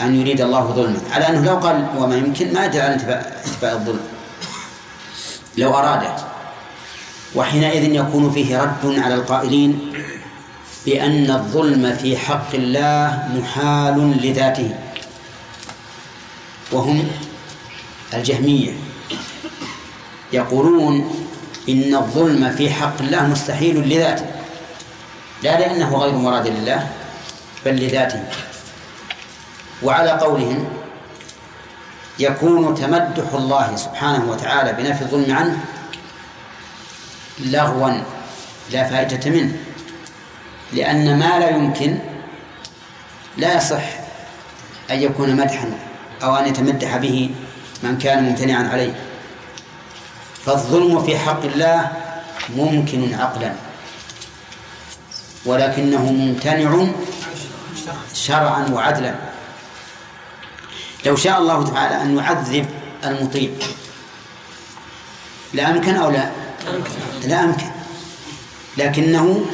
أن 0.00 0.20
يريد 0.20 0.40
الله 0.40 0.64
ظلما. 0.72 1.00
على 1.10 1.28
أنه 1.28 1.44
لو 1.44 1.56
قال 1.56 1.86
وما 1.98 2.16
يمكن 2.16 2.54
ما 2.54 2.60
على 2.60 2.94
انتفاء 2.94 3.42
انتفاء 3.46 3.74
الظلم. 3.74 4.00
لو 5.58 5.74
أراده 5.74 6.16
وحينئذ 7.34 7.94
يكون 7.94 8.30
فيه 8.30 8.62
رد 8.62 8.98
على 8.98 9.14
القائلين 9.14 9.92
بأن 10.86 11.30
الظلم 11.30 11.96
في 12.02 12.16
حق 12.16 12.54
الله 12.54 13.28
محال 13.36 14.20
لذاته. 14.22 14.74
وهم 16.72 17.08
الجهمية. 18.14 18.72
يقولون 20.32 21.10
إن 21.68 21.94
الظلم 21.94 22.54
في 22.56 22.70
حق 22.70 23.00
الله 23.00 23.26
مستحيل 23.26 23.88
لذاته. 23.88 24.26
لا 25.42 25.60
لأنه 25.60 25.96
غير 25.96 26.12
مراد 26.12 26.46
لله 26.46 26.90
بل 27.66 27.76
لذاته. 27.86 28.22
وعلى 29.82 30.10
قولهم 30.10 30.64
يكون 32.18 32.74
تمدح 32.74 33.34
الله 33.34 33.76
سبحانه 33.76 34.30
وتعالى 34.30 34.72
بنفي 34.72 35.02
الظلم 35.02 35.36
عنه 35.36 35.58
لغوا 37.38 37.90
لا 38.72 38.84
فائدة 38.88 39.30
منه 39.30 39.56
لأن 40.72 41.18
ما 41.18 41.38
لا 41.38 41.50
يمكن 41.50 41.98
لا 43.36 43.56
يصح 43.56 43.84
أن 44.90 45.02
يكون 45.02 45.36
مدحا 45.36 45.72
أو 46.22 46.36
أن 46.36 46.46
يتمدح 46.46 46.96
به 46.96 47.30
من 47.82 47.98
كان 47.98 48.24
ممتنعا 48.24 48.68
عليه. 48.68 48.94
فالظلم 50.46 51.02
في 51.02 51.18
حق 51.18 51.44
الله 51.44 51.92
ممكن 52.56 53.14
عقلا 53.14 53.52
ولكنه 55.46 56.12
ممتنع 56.12 56.86
شرعا 58.14 58.68
وعدلا. 58.72 59.27
لو 61.06 61.16
شاء 61.16 61.38
الله 61.38 61.64
تعالى 61.64 62.02
أن 62.02 62.16
يعذب 62.16 62.66
المطيع. 63.04 63.50
لا 65.54 65.70
أمكن 65.70 65.94
أو 65.94 66.10
لا؟ 66.10 66.30
لا 67.24 67.44
أمكن. 67.44 67.66
لكنه 68.78 69.46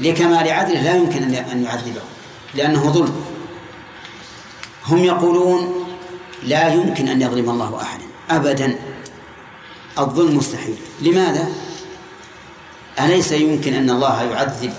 لكمال 0.00 0.48
عدله 0.48 0.82
لا 0.82 0.94
يمكن 0.94 1.34
أن 1.34 1.64
يعذبه 1.64 2.00
لأنه 2.54 2.90
ظلم. 2.90 3.24
هم 4.86 5.04
يقولون 5.04 5.86
لا 6.42 6.68
يمكن 6.74 7.08
أن 7.08 7.22
يظلم 7.22 7.50
الله 7.50 7.82
أحدا 7.82 8.04
أبدا. 8.30 8.78
الظلم 9.98 10.36
مستحيل. 10.36 10.76
لماذا؟ 11.00 11.48
أليس 13.00 13.32
يمكن 13.32 13.74
أن 13.74 13.90
الله 13.90 14.22
يعذب 14.22 14.72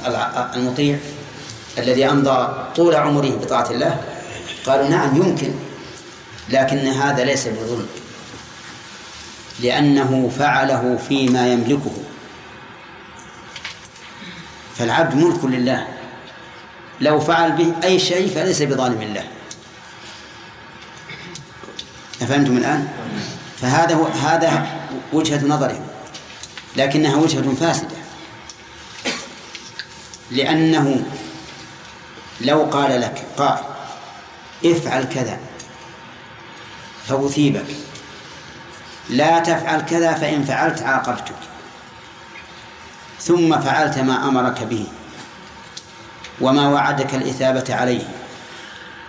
المطيع 0.56 1.00
الذي 1.78 2.06
أمضى 2.06 2.68
طول 2.76 2.96
عمره 2.96 3.40
بطاعة 3.42 3.72
الله؟ 3.72 4.02
قالوا 4.66 4.88
نعم 4.88 5.16
يمكن. 5.16 5.52
لكن 6.52 6.88
هذا 6.88 7.24
ليس 7.24 7.48
بظلم. 7.48 7.88
لأنه 9.60 10.32
فعله 10.40 11.00
فيما 11.08 11.54
يملكه. 11.54 11.94
فالعبد 14.78 15.16
ملك 15.16 15.46
لله. 15.46 15.88
لو 17.02 17.20
فعل 17.20 17.52
به 17.52 17.74
أي 17.84 18.00
شيء 18.00 18.36
فليس 18.36 18.62
بظالم 18.62 19.02
الله 19.02 19.24
أفهمتم 22.22 22.58
الآن؟ 22.58 22.88
فهذا 23.62 23.96
هو 23.96 24.06
هذا 24.06 24.68
وجهة 25.14 25.46
نظرهم 25.46 25.88
لكنها 26.76 27.16
وجهة 27.16 27.56
فاسدة. 27.56 27.96
لأنه 30.32 31.06
لو 32.42 32.64
قال 32.64 33.02
لك 33.02 33.26
قائل 33.38 33.64
افعل 34.66 35.04
كذا. 35.04 35.40
فأثيبك. 37.12 37.76
لا 39.10 39.40
تفعل 39.40 39.82
كذا 39.82 40.14
فإن 40.14 40.44
فعلت 40.44 40.82
عاقبتك. 40.82 41.36
ثم 43.20 43.62
فعلت 43.62 43.98
ما 43.98 44.28
أمرك 44.28 44.64
به 44.64 44.88
وما 46.42 46.70
وعدك 46.70 47.16
الإثابة 47.16 47.76
عليه. 47.76 48.04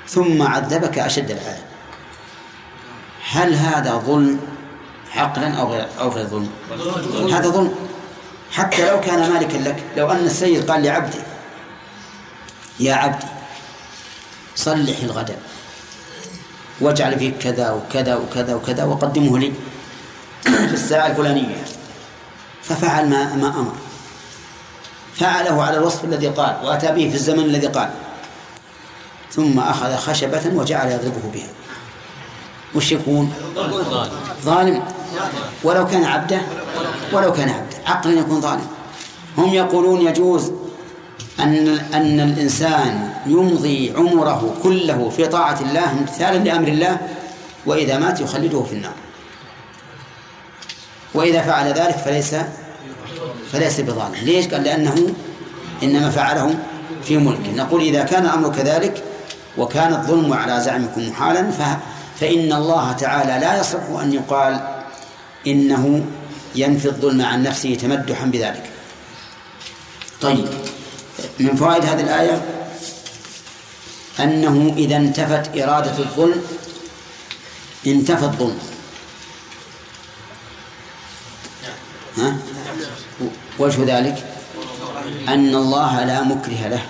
ثم 0.09 0.43
عذبك 0.43 0.99
أشد 0.99 1.31
العذاب. 1.31 1.65
هل 3.31 3.55
هذا 3.55 3.93
ظلم؟ 3.95 4.41
عقلا 5.17 5.55
أو 5.55 5.73
غير 5.73 5.89
أو 6.01 6.09
غير 6.09 6.27
ظلم؟ 6.27 6.51
هذا 7.33 7.49
ظلم. 7.49 7.75
حتى 8.53 8.91
لو 8.91 9.01
كان 9.01 9.33
مالكا 9.33 9.57
لك 9.57 9.83
لو 9.97 10.11
أن 10.11 10.25
السيد 10.27 10.71
قال 10.71 10.83
لعبده 10.83 11.23
يا 12.81 12.95
عبدي 12.95 13.27
صلح 14.57 14.99
الغداء. 15.03 15.52
واجعل 16.83 17.19
فيه 17.19 17.33
كذا 17.41 17.71
وكذا 17.71 18.17
وكذا 18.17 18.55
وكذا 18.55 18.85
وقدمه 18.85 19.39
لي 19.39 19.53
في 20.43 20.75
الساعة 20.75 21.07
الفلانية. 21.07 21.65
ففعل 22.63 23.09
ما 23.09 23.35
ما 23.35 23.49
أمر. 23.49 23.73
فعله 25.15 25.63
على 25.63 25.77
الوصف 25.77 26.05
الذي 26.05 26.29
قال 26.29 26.57
وأتى 26.65 26.87
به 26.87 27.09
في 27.09 27.15
الزمن 27.15 27.45
الذي 27.45 27.67
قال. 27.67 27.91
ثم 29.33 29.59
أخذ 29.59 29.97
خشبة 29.97 30.43
وجعل 30.55 30.91
يضربه 30.91 31.31
بها. 31.35 31.49
وش 32.75 32.93
يكون؟ 32.93 33.35
ظالم. 34.43 34.83
ولو 35.65 35.87
كان 35.87 36.05
عبده 36.05 36.41
ولو 37.13 37.33
كان 37.33 37.49
عبده. 37.49 37.77
عقلا 37.87 38.13
يكون 38.13 38.41
ظالم. 38.41 38.67
هم 39.39 39.55
يقولون 39.55 40.01
يجوز 40.01 40.53
أن 41.41 41.69
أن 41.95 42.21
الإنسان 42.21 43.13
يمضي 43.27 43.93
عمره 43.97 44.55
كله 44.63 45.11
في 45.17 45.27
طاعة 45.27 45.61
الله 45.61 45.93
امتثالا 45.93 46.39
لأمر 46.39 46.69
الله 46.69 46.99
وإذا 47.67 47.99
مات 47.99 48.21
يخلده 48.21 48.63
في 48.63 48.73
النار. 48.73 48.95
وإذا 51.15 51.43
فعل 51.43 51.67
ذلك 51.67 51.97
فليس 51.97 52.35
فليس 53.53 53.81
بظالم. 53.81 54.15
ليش؟ 54.23 54.49
قال 54.49 54.63
لأنه 54.63 55.15
إنما 55.83 56.11
فعله 56.11 56.55
في 57.05 57.17
ملكه. 57.17 57.53
نقول 57.57 57.81
إذا 57.81 58.03
كان 58.03 58.25
الأمر 58.25 58.49
كذلك 58.49 59.03
وكان 59.59 59.93
الظلم 59.93 60.33
على 60.33 60.61
زعمكم 60.61 61.09
محالا 61.09 61.51
فإن 62.21 62.53
الله 62.53 62.93
تعالى 62.93 63.47
لا 63.47 63.61
يصح 63.61 64.01
أن 64.03 64.13
يقال 64.13 64.61
إنه 65.47 66.05
ينفي 66.55 66.87
الظلم 66.87 67.23
عن 67.23 67.43
نفسه 67.43 67.75
تمدحا 67.75 68.27
بذلك. 68.27 68.71
طيب. 70.21 70.49
من 71.41 71.57
فوائد 71.57 71.85
هذه 71.85 72.01
الآية؟ 72.01 72.43
أنه 74.21 74.75
إذا 74.77 74.97
انتفت 74.97 75.59
إرادة 75.59 75.99
الظلم 75.99 76.43
انتفى 77.87 78.25
الظلم. 78.25 78.59
ها؟ 82.17 82.37
وجه 83.59 83.99
ذلك 83.99 84.25
أن 85.29 85.55
الله 85.55 86.05
لا 86.05 86.23
مكره 86.23 86.69
له. 86.69 86.83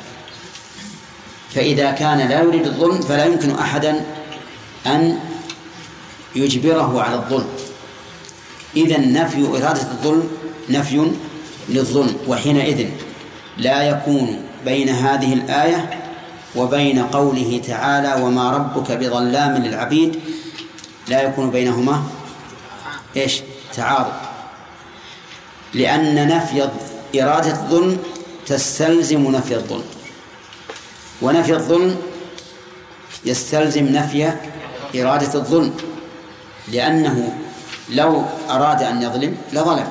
فإذا 1.54 1.90
كان 1.90 2.18
لا 2.18 2.42
يريد 2.42 2.66
الظلم 2.66 3.00
فلا 3.00 3.24
يمكن 3.24 3.50
أحدا 3.50 4.04
أن 4.86 5.18
يجبره 6.36 7.02
على 7.02 7.14
الظلم. 7.14 7.48
إذا 8.76 8.98
نفي 8.98 9.46
إرادة 9.46 9.82
الظلم 9.82 10.30
نفي 10.70 11.12
للظلم 11.68 12.16
وحينئذ 12.28 12.88
لا 13.58 13.82
يكون 13.82 14.42
بين 14.64 14.88
هذه 14.88 15.32
الآية 15.32 15.90
وبين 16.56 17.02
قوله 17.02 17.60
تعالى 17.66 18.22
وما 18.22 18.50
ربك 18.50 18.92
بظلام 18.92 19.56
للعبيد 19.56 20.20
لا 21.08 21.22
يكون 21.22 21.50
بينهما 21.50 22.02
إيش؟ 23.16 23.40
تعارض. 23.74 24.12
لأن 25.74 26.28
نفي 26.28 26.68
إرادة 27.22 27.50
الظلم 27.50 27.98
تستلزم 28.46 29.30
نفي 29.30 29.54
الظلم. 29.54 29.84
ونفي 31.22 31.52
الظلم 31.52 31.96
يستلزم 33.24 33.84
نفي 33.84 34.32
إرادة 34.96 35.34
الظلم. 35.34 35.74
لأنه 36.68 37.38
لو 37.88 38.24
أراد 38.50 38.82
أن 38.82 39.02
يظلم 39.02 39.36
لظلم. 39.52 39.88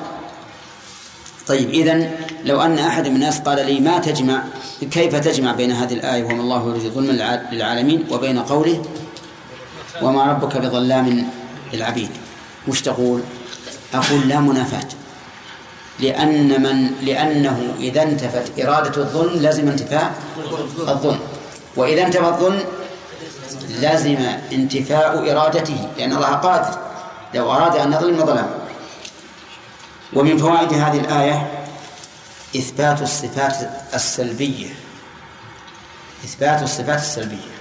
طيب 1.46 1.70
إذن 1.70 2.10
لو 2.44 2.62
أن 2.62 2.78
أحد 2.78 3.08
من 3.08 3.14
الناس 3.14 3.40
قال 3.40 3.66
لي 3.66 3.80
ما 3.80 3.98
تجمع 3.98 4.42
كيف 4.90 5.16
تجمع 5.16 5.52
بين 5.52 5.72
هذه 5.72 5.94
الآية 5.94 6.24
وما 6.24 6.42
الله 6.42 6.68
يريد 6.68 6.92
ظلما 6.92 7.40
للعالمين 7.52 8.06
وبين 8.10 8.38
قوله 8.38 8.82
وما 10.02 10.24
ربك 10.24 10.56
بظلام 10.56 11.26
للعبيد؟ 11.72 12.10
وش 12.68 12.80
تقول؟ 12.80 13.20
أقول 13.94 14.28
لا 14.28 14.40
منافاة. 14.40 14.88
لأن 16.00 16.62
من 16.62 16.90
لأنه 17.02 17.74
إذا 17.80 18.02
انتفت 18.02 18.60
إرادة 18.60 19.02
الظلم 19.02 19.42
لازم 19.42 19.68
انتفاء 19.68 20.14
الظلم. 20.88 21.20
وإذا 21.76 22.06
انتفى 22.06 22.26
الظلم 22.26 22.62
لازم 23.80 24.16
انتفاء 24.52 25.32
إرادته 25.32 25.88
لأن 25.98 26.12
الله 26.12 26.28
قادر. 26.28 26.78
لو 27.34 27.52
أراد 27.52 27.76
أن 27.76 27.92
يظلم 27.92 28.16
لظلم. 28.16 28.46
ومن 30.12 30.38
فوائد 30.38 30.72
هذه 30.72 31.00
الآية 31.00 31.61
إثبات 32.56 33.02
الصفات 33.02 33.56
السلبية. 33.94 34.74
إثبات 36.24 36.62
الصفات 36.62 37.00
السلبية. 37.00 37.52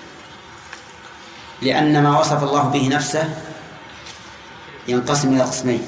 لأن 1.61 2.03
ما 2.03 2.19
وصف 2.19 2.43
الله 2.43 2.63
به 2.63 2.87
نفسه 2.87 3.29
ينقسم 4.87 5.33
إلى 5.33 5.43
قسمين 5.43 5.81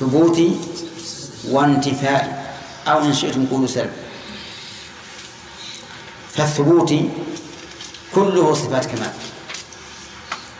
ثبوتي 0.00 0.60
وانتفائي 1.48 2.32
أو 2.86 2.98
إن 2.98 3.14
شئتم 3.14 3.46
قولوا 3.46 3.66
سلب. 3.66 3.92
فالثبوتي 6.34 7.10
كله 8.14 8.54
صفات 8.54 8.86
كمال. 8.86 9.12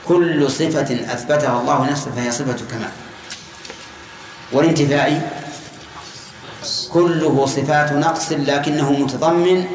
كل 0.08 0.50
صفة 0.50 1.12
أثبتها 1.14 1.60
الله 1.60 1.90
نفسه 1.90 2.10
فهي 2.10 2.32
صفة 2.32 2.66
كمال. 2.70 2.92
والانتفائي 4.52 5.20
كله 6.94 7.46
صفات 7.46 7.92
نقص 7.92 8.32
لكنه 8.32 8.92
متضمن 8.92 9.66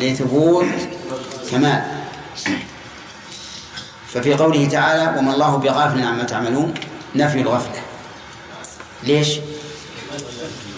لثبوت 0.00 0.66
كمال. 1.50 1.82
ففي 4.08 4.34
قوله 4.34 4.68
تعالى 4.68 5.18
وما 5.18 5.34
الله 5.34 5.56
بغافل 5.56 6.02
عما 6.02 6.24
تعملون 6.24 6.74
نفي 7.14 7.40
الغفلة. 7.40 7.82
ليش؟ 9.02 9.30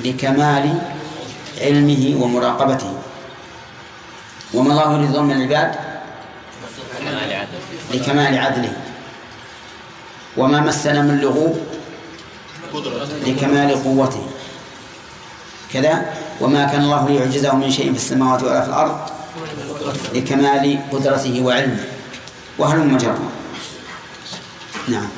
لكمال 0.05 0.79
علمه 1.61 2.17
ومراقبته. 2.23 2.93
وما 4.55 4.73
الله 4.73 4.95
يريد 4.95 5.11
ظلم 5.11 5.31
العباد 5.31 5.75
لكمال 7.93 8.39
عدله. 8.39 8.77
وما 10.37 10.61
مسنا 10.61 11.03
من 11.03 11.21
لغوب 11.21 11.59
لكمال 13.27 13.85
قوته. 13.85 14.27
كذا 15.75 16.15
وما 16.41 16.65
كان 16.65 16.85
الله 16.85 17.09
ليعجزه 17.09 17.55
من 17.55 17.71
شيء 17.71 17.91
في 17.91 17.97
السماوات 17.97 18.43
ولا 18.43 18.61
في 18.63 18.69
الأرض 18.69 18.99
لكمال 20.15 20.79
قدرته 20.93 21.43
وعلمه. 21.43 21.85
وهلم 22.59 22.97
جرا 22.97 23.19
نعم. 24.89 25.09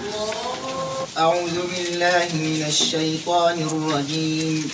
أعوذ 1.18 1.56
بالله 1.68 2.28
من 2.32 2.64
الشيطان 2.68 3.56
الرجيم. 3.60 4.70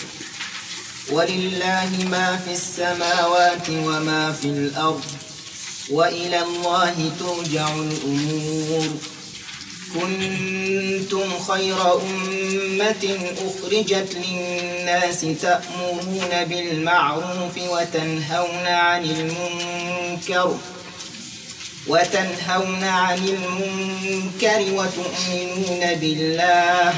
ولله 1.13 1.91
ما 2.11 2.37
في 2.45 2.53
السماوات 2.53 3.71
وما 3.71 4.33
في 4.33 4.49
الأرض. 4.49 5.03
وإلى 5.91 6.43
الله 6.43 7.11
ترجع 7.21 7.69
الأمور. 7.69 8.89
كنتم 9.95 11.39
خير 11.49 11.93
أمة 11.95 13.19
أخرجت 13.47 14.17
للناس 14.17 15.21
تأمرون 15.21 16.45
بالمعروف 16.49 17.59
وتنهون 17.71 18.67
عن 18.67 19.05
المنكر 19.05 20.57
وتنهون 21.89 22.85
عن 22.85 23.19
المنكر 23.19 24.61
وتؤمنون 24.73 25.95
بالله. 25.95 26.95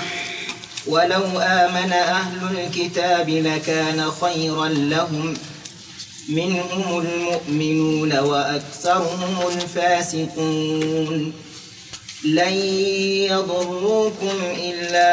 ولو 0.86 1.24
آمن 1.38 1.92
أهل 1.92 2.58
الكتاب 2.58 3.28
لكان 3.28 4.10
خيرا 4.20 4.68
لهم. 4.68 5.36
منهم 6.28 7.06
المؤمنون 7.06 8.18
وأكثرهم 8.18 9.36
الفاسقون. 9.54 11.43
لن 12.24 12.52
يضروكم 13.30 14.36
إلا 14.56 15.08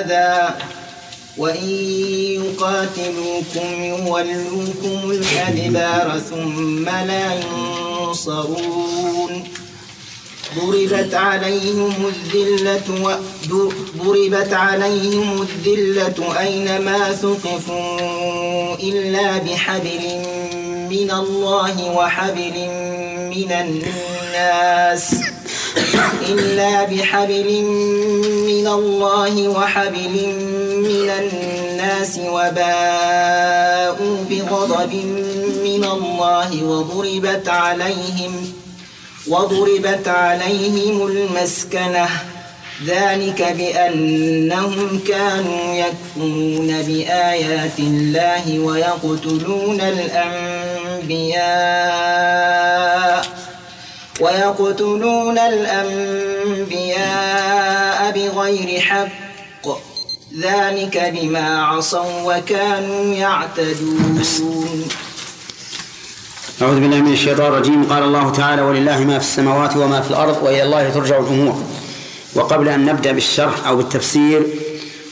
أذى 0.00 0.54
وإن 1.38 1.68
يقاتلوكم 2.44 3.84
يولوكم 3.84 5.10
الأدبار 5.10 6.20
ثم 6.30 6.84
لا 6.84 7.34
ينصرون 7.34 9.44
ضربت 10.56 11.14
عليهم 11.14 11.94
الذلة. 12.06 13.20
ضربت 13.98 14.52
عليهم 14.52 15.42
الذلة 15.42 16.40
أينما 16.40 17.12
ثقفوا 17.12 18.74
إلا 18.74 19.38
بحبل 19.38 20.04
من 20.90 21.10
الله 21.10 21.90
وحبل 21.96 22.68
من 23.30 23.52
الناس 23.52 25.14
إلا 26.28 26.84
بحبل 26.84 27.62
من 28.46 28.66
الله 28.68 29.48
وحبل 29.48 30.14
من 30.76 31.10
الناس 31.10 32.18
وباءوا 32.18 34.16
بغضب 34.30 34.94
من 35.64 35.84
الله 35.84 36.64
وضربت 36.64 37.48
عليهم 37.48 38.52
وضربت 39.28 40.08
عليهم 40.08 41.06
المسكنة. 41.06 42.08
ذلك 42.86 43.42
بأنهم 43.58 45.00
كانوا 45.08 45.74
يكفرون 45.74 46.82
بآيات 46.82 47.78
الله 47.78 48.58
ويقتلون 48.58 49.80
الأنبياء. 49.80 51.40
ويقتلون 54.20 55.38
الأنبياء 55.38 56.00
بغير 58.10 58.80
حق. 58.80 59.66
ذلك 60.40 61.12
بما 61.14 61.62
عصوا 61.62 62.36
وكانوا 62.36 63.14
يعتدون. 63.14 64.22
أعوذ 66.62 66.80
بالله 66.80 66.96
من 66.96 67.12
الشيطان 67.12 67.46
الرجيم. 67.46 67.84
قال 67.84 68.02
الله 68.02 68.32
تعالى 68.32 68.62
ولله 68.62 68.98
ما 68.98 69.18
في 69.18 69.24
السماوات 69.24 69.76
وما 69.76 70.00
في 70.00 70.10
الأرض 70.10 70.42
وإلى 70.42 70.62
الله 70.62 70.90
ترجع 70.90 71.18
الأمور. 71.18 71.62
وقبل 72.34 72.68
أن 72.68 72.84
نبدأ 72.84 73.12
بالشرح 73.12 73.66
أو 73.66 73.76
بالتفسير 73.76 74.46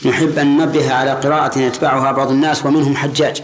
نحب 0.05 0.39
أن 0.39 0.57
ننبه 0.57 0.93
على 0.93 1.11
قراءة 1.11 1.59
يتبعها 1.59 2.11
بعض 2.11 2.29
الناس 2.31 2.65
ومنهم 2.65 2.95
حجاج. 2.95 3.41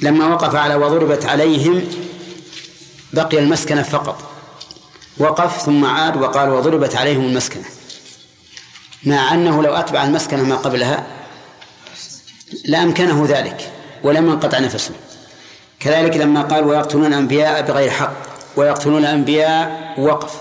لما 0.00 0.26
وقف 0.26 0.54
على 0.54 0.74
وضربت 0.74 1.24
عليهم 1.24 2.05
بقي 3.16 3.38
المسكنة 3.38 3.82
فقط. 3.82 4.22
وقف 5.18 5.62
ثم 5.62 5.84
عاد 5.84 6.16
وقال 6.16 6.48
وضربت 6.48 6.96
عليهم 6.96 7.24
المسكنة. 7.24 7.64
مع 9.04 9.34
أنه 9.34 9.62
لو 9.62 9.74
أتبع 9.74 10.04
المسكنة 10.04 10.42
ما 10.42 10.56
قبلها 10.56 11.06
لأمكنه 12.64 13.26
ذلك 13.28 13.72
ولم 14.02 14.26
ينقطع 14.26 14.58
نفسه. 14.58 14.94
كذلك 15.80 16.16
لما 16.16 16.42
قال 16.42 16.64
ويقتلون 16.64 17.06
الأنبياء 17.06 17.62
بغير 17.62 17.90
حق. 17.90 18.12
ويقتلون 18.56 18.98
الأنبياء 18.98 19.94
وقف. 19.98 20.32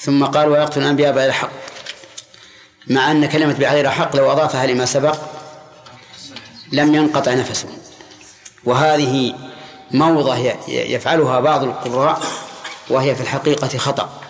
ثم 0.00 0.24
قال 0.24 0.48
ويقتلون 0.48 0.84
الأنبياء 0.84 1.12
بغير 1.12 1.32
حق. 1.32 1.50
مع 2.86 3.10
أن 3.10 3.26
كلمة 3.26 3.52
بغير 3.52 3.90
حق 3.90 4.16
لو 4.16 4.32
أضافها 4.32 4.66
لما 4.66 4.86
سبق 4.86 5.16
لم 6.72 6.94
ينقطع 6.94 7.34
نفسه. 7.34 7.68
وهذه 8.64 9.34
موضة 9.94 10.36
يفعلها 10.68 11.40
بعض 11.40 11.62
القراء 11.62 12.22
وهي 12.90 13.14
في 13.14 13.20
الحقيقة 13.20 13.78
خطأ. 13.78 14.20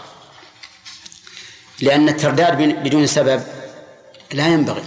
لأن 1.81 2.09
الترداد 2.09 2.59
بدون 2.59 3.07
سبب 3.07 3.43
لا 4.33 4.47
ينبغي. 4.47 4.83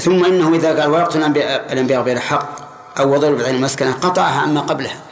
ثم 0.00 0.24
إنه 0.24 0.54
إذا 0.54 0.80
قال 0.80 0.90
ويقتل 0.90 1.22
الأنبياء 1.72 2.02
بغير 2.02 2.20
حق 2.20 2.66
أو 2.98 3.14
وضرب 3.14 3.38
بعين 3.38 3.54
المسكنة 3.54 3.92
قطعها 3.92 4.40
عما 4.40 4.60
قبلها. 4.60 5.02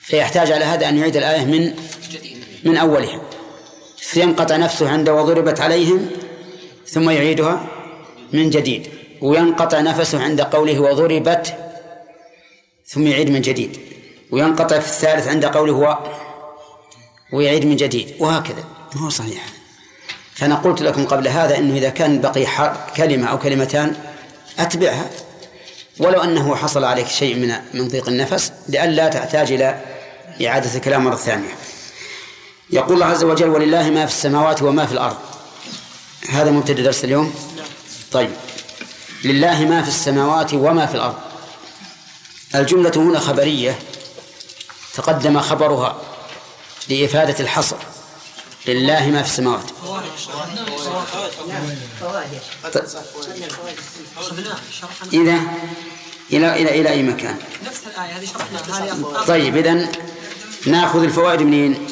فيحتاج 0.00 0.52
على 0.52 0.64
هذا 0.64 0.88
أن 0.88 0.98
يعيد 0.98 1.16
الآية 1.16 1.44
من 1.44 1.74
من 2.64 2.76
أولها. 2.76 3.20
فينقطع 3.98 4.56
نفسه 4.56 4.90
عند 4.90 5.08
وضربت 5.08 5.60
عليهم 5.60 6.10
ثم 6.86 7.10
يعيدها 7.10 7.66
من 8.32 8.50
جديد. 8.50 9.01
وينقطع 9.22 9.80
نفسه 9.80 10.22
عند 10.22 10.40
قوله 10.40 10.80
وضربت 10.80 11.54
ثم 12.86 13.06
يعيد 13.06 13.30
من 13.30 13.40
جديد. 13.40 13.80
وينقطع 14.30 14.78
في 14.78 14.86
الثالث 14.86 15.28
عند 15.28 15.44
قوله 15.44 15.72
و 15.72 15.96
ويعيد 17.32 17.66
من 17.66 17.76
جديد. 17.76 18.14
وهكذا. 18.18 18.64
ما 18.94 19.00
هو 19.00 19.08
صحيح. 19.08 19.44
فأنا 20.34 20.54
قلت 20.54 20.82
لكم 20.82 21.06
قبل 21.06 21.28
هذا 21.28 21.58
أنه 21.58 21.76
إذا 21.76 21.88
كان 21.88 22.20
بقي 22.20 22.46
كلمة 22.96 23.26
أو 23.26 23.38
كلمتان 23.38 23.96
أتبعها. 24.58 25.10
ولو 25.98 26.20
أنه 26.20 26.56
حصل 26.56 26.84
عليك 26.84 27.08
شيء 27.08 27.36
من 27.36 27.54
من 27.74 27.88
ضيق 27.88 28.08
النفس 28.08 28.52
لئلا 28.68 29.08
تحتاج 29.08 29.52
إلى 29.52 29.80
إعادة 30.46 30.74
الكلام 30.74 31.04
مرة 31.04 31.16
ثانية. 31.16 31.54
يقول 32.70 32.94
الله 32.94 33.06
عز 33.06 33.24
وجل 33.24 33.48
ولله 33.48 33.90
ما 33.90 34.06
في 34.06 34.12
السماوات 34.12 34.62
وما 34.62 34.86
في 34.86 34.92
الأرض. 34.92 35.16
هذا 36.28 36.50
مبتدأ 36.50 36.82
درس 36.82 37.04
اليوم؟ 37.04 37.34
طيب. 38.12 38.30
لله 39.24 39.64
ما 39.64 39.82
في 39.82 39.88
السماوات 39.88 40.54
وما 40.54 40.86
في 40.86 40.94
الأرض. 40.94 41.18
الجملة 42.54 42.92
هنا 42.96 43.20
خبرية 43.20 43.78
تقدم 44.94 45.40
خبرها 45.40 45.96
لإفادة 46.88 47.40
الحصر. 47.40 47.76
لله 48.66 49.10
ما 49.10 49.22
في 49.22 49.28
السماوات. 49.28 49.70
إذا 55.12 55.40
إلى 56.32 56.54
إلى 56.62 56.80
إلى 56.80 56.88
أي 56.90 57.02
مكان؟ 57.02 57.38
نفس 57.66 57.80
الآية 57.86 58.18
هذه 58.18 58.26
شرحناها 58.26 59.24
طيب 59.24 59.56
إذا 59.56 59.88
نأخذ 60.66 61.02
الفوائد 61.02 61.42
منين؟ 61.42 61.88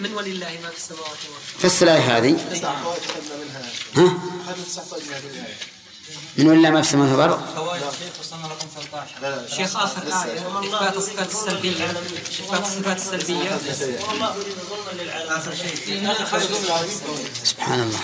من 0.00 0.14
ولله 0.14 0.58
ما 0.62 0.70
في 0.70 0.76
السماوات 0.76 1.08
والأرض 1.08 1.72
فس 1.72 1.82
الآية 1.82 2.18
هذه. 2.18 2.36
ها؟ 3.96 4.18
من 6.38 6.46
ولا 6.46 6.70
ما 6.70 6.82
في 6.82 6.88
السماوات 6.88 7.12
والأرض؟ 7.12 7.40
شيخ 9.56 9.76
آخر 9.76 10.02
آية. 10.02 10.12
إثبات 10.12 10.96
الصفات 10.96 11.30
السلبية. 11.30 11.84
إثبات 11.84 12.60
الصفات 12.60 12.96
السلبية. 12.96 13.58
سبحان 17.44 17.80
الله. 17.80 18.00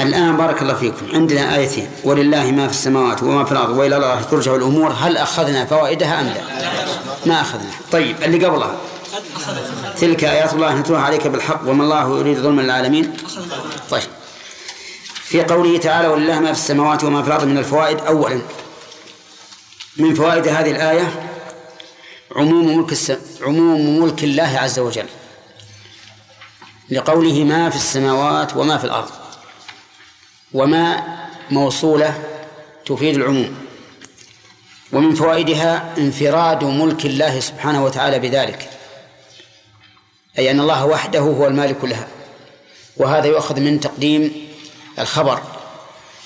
الآن 0.00 0.36
بارك 0.36 0.62
الله 0.62 0.74
فيكم. 0.74 1.06
عندنا 1.12 1.56
آيتين. 1.56 1.90
ولله 2.04 2.50
ما 2.50 2.66
في 2.68 2.72
السماوات 2.72 3.22
وما 3.22 3.44
في 3.44 3.52
الأرض 3.52 3.76
وإلى 3.76 3.96
الله 3.96 4.22
ترجع 4.22 4.54
الأمور. 4.54 4.92
هل 4.92 5.16
أخذنا 5.16 5.66
فوائدها 5.66 6.20
أم 6.20 6.26
لا؟ 6.26 6.42
ما 7.26 7.40
أخذنا. 7.40 7.70
طيب 7.92 8.22
اللي 8.22 8.46
قبلها. 8.46 8.76
تلك 10.00 10.24
آيات 10.24 10.52
الله 10.52 10.74
نتلوها 10.74 11.00
عليك 11.00 11.26
بالحق 11.26 11.60
وما 11.66 11.84
الله 11.84 12.18
يريد 12.18 12.38
ظلما 12.38 12.62
للعالمين. 12.62 13.16
طيب. 13.90 14.02
في 15.28 15.42
قوله 15.42 15.78
تعالى 15.78 16.08
ولله 16.08 16.40
ما 16.40 16.52
في 16.52 16.58
السماوات 16.58 17.04
وما 17.04 17.22
في 17.22 17.28
الأرض 17.28 17.44
من 17.44 17.58
الفوائد 17.58 17.98
أولا. 17.98 18.40
من 19.96 20.14
فوائد 20.14 20.48
هذه 20.48 20.70
الآية 20.70 21.30
عموم 22.36 22.78
ملك 22.78 22.92
الس... 22.92 23.12
عموم 23.42 24.00
ملك 24.00 24.24
الله 24.24 24.58
عز 24.58 24.78
وجل. 24.78 25.06
لقوله 26.90 27.44
ما 27.44 27.70
في 27.70 27.76
السماوات 27.76 28.56
وما 28.56 28.78
في 28.78 28.84
الأرض. 28.84 29.10
وما 30.52 31.04
موصولة 31.50 32.22
تفيد 32.86 33.14
العموم. 33.16 33.56
ومن 34.92 35.14
فوائدها 35.14 35.94
انفراد 35.98 36.64
ملك 36.64 37.06
الله 37.06 37.40
سبحانه 37.40 37.84
وتعالى 37.84 38.18
بذلك. 38.18 38.70
أي 40.38 40.50
أن 40.50 40.60
الله 40.60 40.86
وحده 40.86 41.20
هو 41.20 41.46
المالك 41.46 41.84
لها. 41.84 42.08
وهذا 42.96 43.26
يؤخذ 43.26 43.60
من 43.60 43.80
تقديم 43.80 44.47
الخبر 44.98 45.42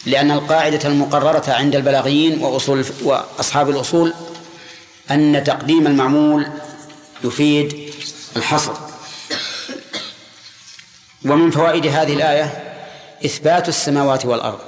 لأن 0.06 0.30
القاعدة 0.30 0.88
المقررة 0.88 1.52
عند 1.52 1.76
البلاغيين 1.76 2.44
وأصول 2.44 2.84
وأصحاب 3.02 3.70
الأصول 3.70 4.14
أن 5.10 5.44
تقديم 5.44 5.86
المعمول 5.86 6.46
يفيد 7.24 7.92
الحصر. 8.36 8.72
ومن 11.24 11.50
فوائد 11.50 11.86
هذه 11.86 12.12
الآية 12.12 12.72
إثبات 13.24 13.68
السماوات 13.68 14.26
والأرض 14.26 14.58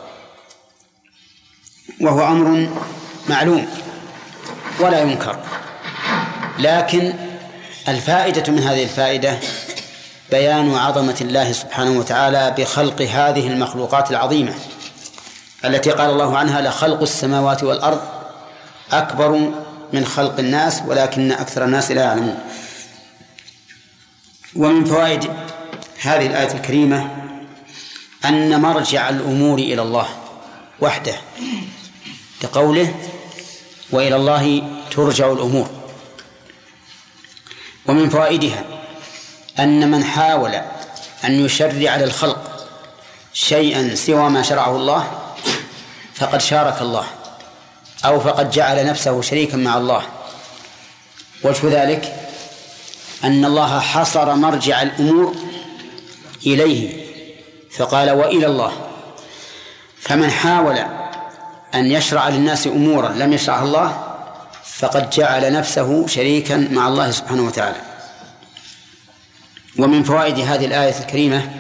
وهو 2.00 2.26
أمر 2.26 2.68
معلوم 3.28 3.68
ولا 4.80 5.02
ينكر 5.02 5.38
لكن 6.59 7.12
الفائدة 7.88 8.52
من 8.52 8.59
هذه 8.59 8.82
الفائدة 8.82 9.38
بيان 10.31 10.75
عظمة 10.75 11.16
الله 11.20 11.53
سبحانه 11.53 11.99
وتعالى 11.99 12.55
بخلق 12.59 13.03
هذه 13.03 13.47
المخلوقات 13.47 14.11
العظيمة 14.11 14.55
التي 15.64 15.91
قال 15.91 16.11
الله 16.11 16.39
عنها 16.39 16.61
لخلق 16.61 17.01
السماوات 17.01 17.64
والأرض 17.64 18.01
أكبر 18.93 19.53
من 19.93 20.07
خلق 20.07 20.39
الناس 20.39 20.83
ولكن 20.87 21.33
أكثر 21.33 21.64
الناس 21.64 21.91
لا 21.91 22.03
يعلمون. 22.03 22.39
ومن 24.57 24.85
فوائد 24.85 25.25
هذه 26.01 26.27
الآية 26.27 26.53
الكريمة 26.53 27.11
أن 28.25 28.61
مرجع 28.61 29.09
الأمور 29.09 29.59
إلى 29.59 29.83
الله 29.83 30.09
وحده 30.81 31.14
لقوله 32.45 32.95
وإلى 33.91 34.16
الله 34.16 34.62
ترجع 34.91 35.33
الأمور. 35.33 35.70
ومن 37.87 38.09
فوائدها 38.11 38.74
أن 39.59 39.90
من 39.90 40.05
حاول 40.05 40.55
أن 41.24 41.44
يشرع 41.44 41.96
للخلق 41.96 42.66
شيئا 43.32 43.94
سوى 43.94 44.30
ما 44.30 44.42
شرعه 44.42 44.76
الله 44.76 45.11
فقد 46.14 46.40
شارك 46.40 46.82
الله 46.82 47.05
أو 48.05 48.20
فقد 48.20 48.50
جعل 48.50 48.86
نفسه 48.86 49.22
شريكا 49.22 49.57
مع 49.57 49.76
الله. 49.76 50.02
وجه 51.42 51.82
ذلك 51.82 52.14
أن 53.24 53.44
الله 53.44 53.80
حصر 53.80 54.34
مرجع 54.34 54.82
الأمور 54.82 55.34
إليه 56.46 57.05
فقال 57.70 58.11
وإلى 58.11 58.46
الله. 58.46 58.72
فمن 60.00 60.30
حاول 60.30 60.78
أن 61.74 61.90
يشرع 61.90 62.28
للناس 62.28 62.66
أمورا 62.66 63.09
لم 63.09 63.32
يشرعها 63.32 63.64
الله 63.64 64.05
فقد 64.64 65.11
جعل 65.11 65.52
نفسه 65.52 66.07
شريكا 66.07 66.57
مع 66.57 66.88
الله 66.88 67.11
سبحانه 67.11 67.42
وتعالى. 67.42 67.93
ومن 69.79 70.03
فوائد 70.03 70.39
هذه 70.39 70.64
الآية 70.64 70.99
الكريمة 71.01 71.51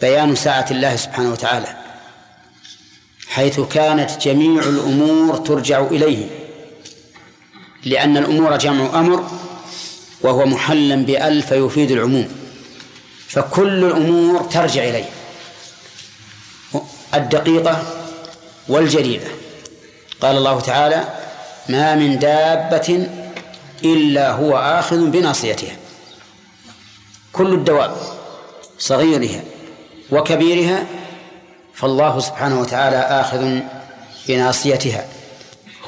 بيان 0.00 0.34
ساعة 0.34 0.66
الله 0.70 0.96
سبحانه 0.96 1.32
وتعالى 1.32 1.76
حيث 3.28 3.60
كانت 3.60 4.10
جميع 4.22 4.62
الأمور 4.62 5.36
ترجع 5.36 5.80
إليه 5.80 6.26
لأن 7.84 8.16
الأمور 8.16 8.56
جمع 8.56 9.00
أمر 9.00 9.30
وهو 10.20 10.46
محلا 10.46 10.96
بأل 10.96 11.42
فيفيد 11.42 11.90
العموم 11.90 12.28
فكل 13.28 13.84
الأمور 13.84 14.40
ترجع 14.40 14.84
إليه 14.84 15.08
الدقيقة 17.14 17.82
والجليلة 18.68 19.28
قال 20.20 20.36
الله 20.36 20.60
تعالى 20.60 21.04
ما 21.68 21.94
من 21.94 22.18
دابة 22.18 23.08
إلا 23.84 24.32
هو 24.32 24.56
آخذ 24.56 25.06
بناصيتها. 25.06 25.76
كل 27.32 27.54
الدواب 27.54 27.96
صغيرها 28.78 29.42
وكبيرها 30.10 30.86
فالله 31.74 32.20
سبحانه 32.20 32.60
وتعالى 32.60 32.96
آخذ 32.96 33.60
بناصيتها 34.28 35.06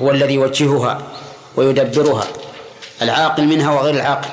هو 0.03 0.11
الذي 0.11 0.35
يوجهها 0.35 1.03
ويدبرها 1.57 2.27
العاقل 3.03 3.47
منها 3.47 3.71
وغير 3.71 3.95
العاقل. 3.95 4.31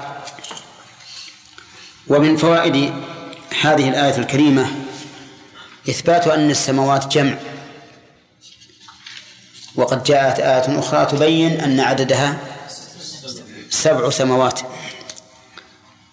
ومن 2.08 2.38
فوائد 2.38 2.94
هذه 3.62 3.90
الآية 3.90 4.18
الكريمة 4.18 4.68
إثبات 5.90 6.28
أن 6.28 6.50
السماوات 6.50 7.08
جمع. 7.08 7.38
وقد 9.76 10.04
جاءت 10.04 10.40
آية 10.40 10.80
أخرى 10.80 11.06
تبين 11.06 11.62
أن 11.62 11.80
عددها 11.80 12.38
سبع 13.70 14.10
سماوات. 14.10 14.60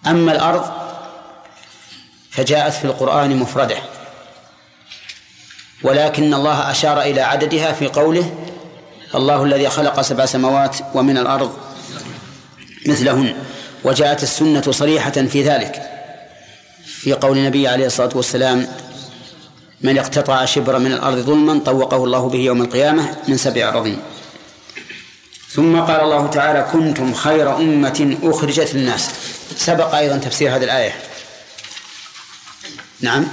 أما 0.07 0.31
الأرض 0.31 0.86
فجاءت 2.37 2.73
في 2.73 2.85
القرآن 2.85 3.37
مفردة. 3.37 3.77
ولكن 5.83 6.33
الله 6.33 6.71
أشار 6.71 7.01
إلى 7.01 7.21
عددها 7.21 7.71
في 7.71 7.87
قوله 7.87 8.33
الله 9.15 9.43
الذي 9.43 9.69
خلق 9.69 10.01
سبع 10.01 10.25
سماوات 10.25 10.77
ومن 10.93 11.17
الأرض 11.17 11.57
مثلهن 12.87 13.35
وجاءت 13.83 14.23
السنة 14.23 14.71
صريحة 14.71 15.11
في 15.11 15.43
ذلك. 15.43 15.81
في 16.85 17.13
قول 17.13 17.37
النبي 17.37 17.67
عليه 17.67 17.85
الصلاة 17.85 18.09
والسلام 18.15 18.67
من 19.81 19.97
اقتطع 19.97 20.45
شبرا 20.45 20.77
من 20.77 20.91
الأرض 20.91 21.17
ظلما 21.17 21.59
طوقه 21.65 22.03
الله 22.03 22.29
به 22.29 22.39
يوم 22.39 22.61
القيامة 22.61 23.15
من 23.27 23.37
سبع 23.37 23.69
أراضين 23.69 23.99
ثم 25.49 25.79
قال 25.79 26.01
الله 26.01 26.27
تعالى 26.27 26.67
كنتم 26.71 27.13
خير 27.13 27.57
أمة 27.57 28.17
أخرجت 28.23 28.75
للناس 28.75 29.11
سبق 29.55 29.95
أيضا 29.95 30.17
تفسير 30.17 30.55
هذه 30.55 30.63
الآية. 30.63 31.06
نعم. 33.01 33.27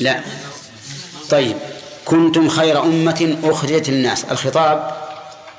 لا. 0.00 0.20
طيب. 1.30 1.56
كنتم 2.04 2.48
خير 2.48 2.82
أمة 2.82 3.38
أخرجت 3.44 3.90
للناس. 3.90 4.24
الخطاب 4.24 4.96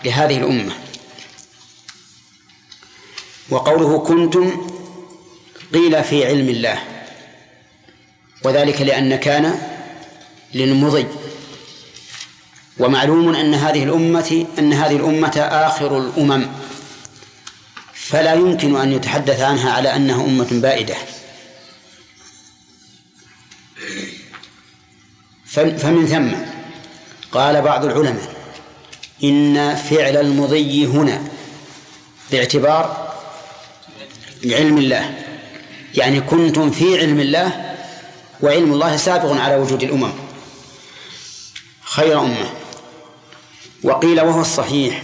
لهذه 0.06 0.38
الأمة. 0.38 0.74
وقوله 3.50 4.00
كنتم 4.00 4.68
قيل 5.74 6.04
في 6.04 6.26
علم 6.26 6.50
الله. 6.50 6.80
وذلك 8.44 8.82
لأن 8.82 9.16
كان 9.16 9.62
للمضي. 10.54 11.08
ومعلوم 12.80 13.36
أن 13.36 13.54
هذه 13.54 13.84
الأمة 13.84 14.46
أن 14.60 14.74
هذه 14.74 14.96
الأمة 14.96 15.40
آخر 15.40 15.98
الأمم. 15.98 16.48
فلا 17.94 18.34
يمكن 18.34 18.76
أن 18.76 18.92
يتحدث 18.92 19.40
عنها 19.40 19.72
على 19.72 19.96
أنها 19.96 20.26
أمة 20.26 20.48
بائدة. 20.52 20.96
فمن 25.46 26.08
ثم 26.08 26.36
قال 27.32 27.62
بعض 27.62 27.86
العلماء 27.86 28.36
إن 29.24 29.76
فعل 29.76 30.18
المضي 30.18 30.86
هنا 30.86 31.24
باعتبار 32.32 33.14
علم 34.46 34.78
الله 34.78 35.18
يعني 35.96 36.22
كنتم 36.22 36.72
في 36.72 37.00
علم 37.00 37.20
الله 37.20 37.76
وعلم 38.42 38.74
الله 38.74 38.98
سابق 38.98 39.42
على 39.42 39.56
وجود 39.56 39.84
الأمم. 39.84 40.12
خير 41.84 42.22
أمة. 42.22 42.50
وقيل 43.84 44.22
وهو 44.22 44.42
الصحيح 44.42 45.04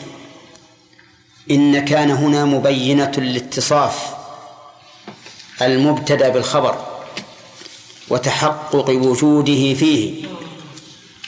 إن 1.51 1.85
كان 1.85 2.11
هنا 2.11 2.45
مبينة 2.45 3.11
لاتصاف 3.11 4.15
المبتدأ 5.61 6.29
بالخبر. 6.29 6.88
وتحقق 8.09 8.89
وجوده 8.89 9.73
فيه 9.73 10.25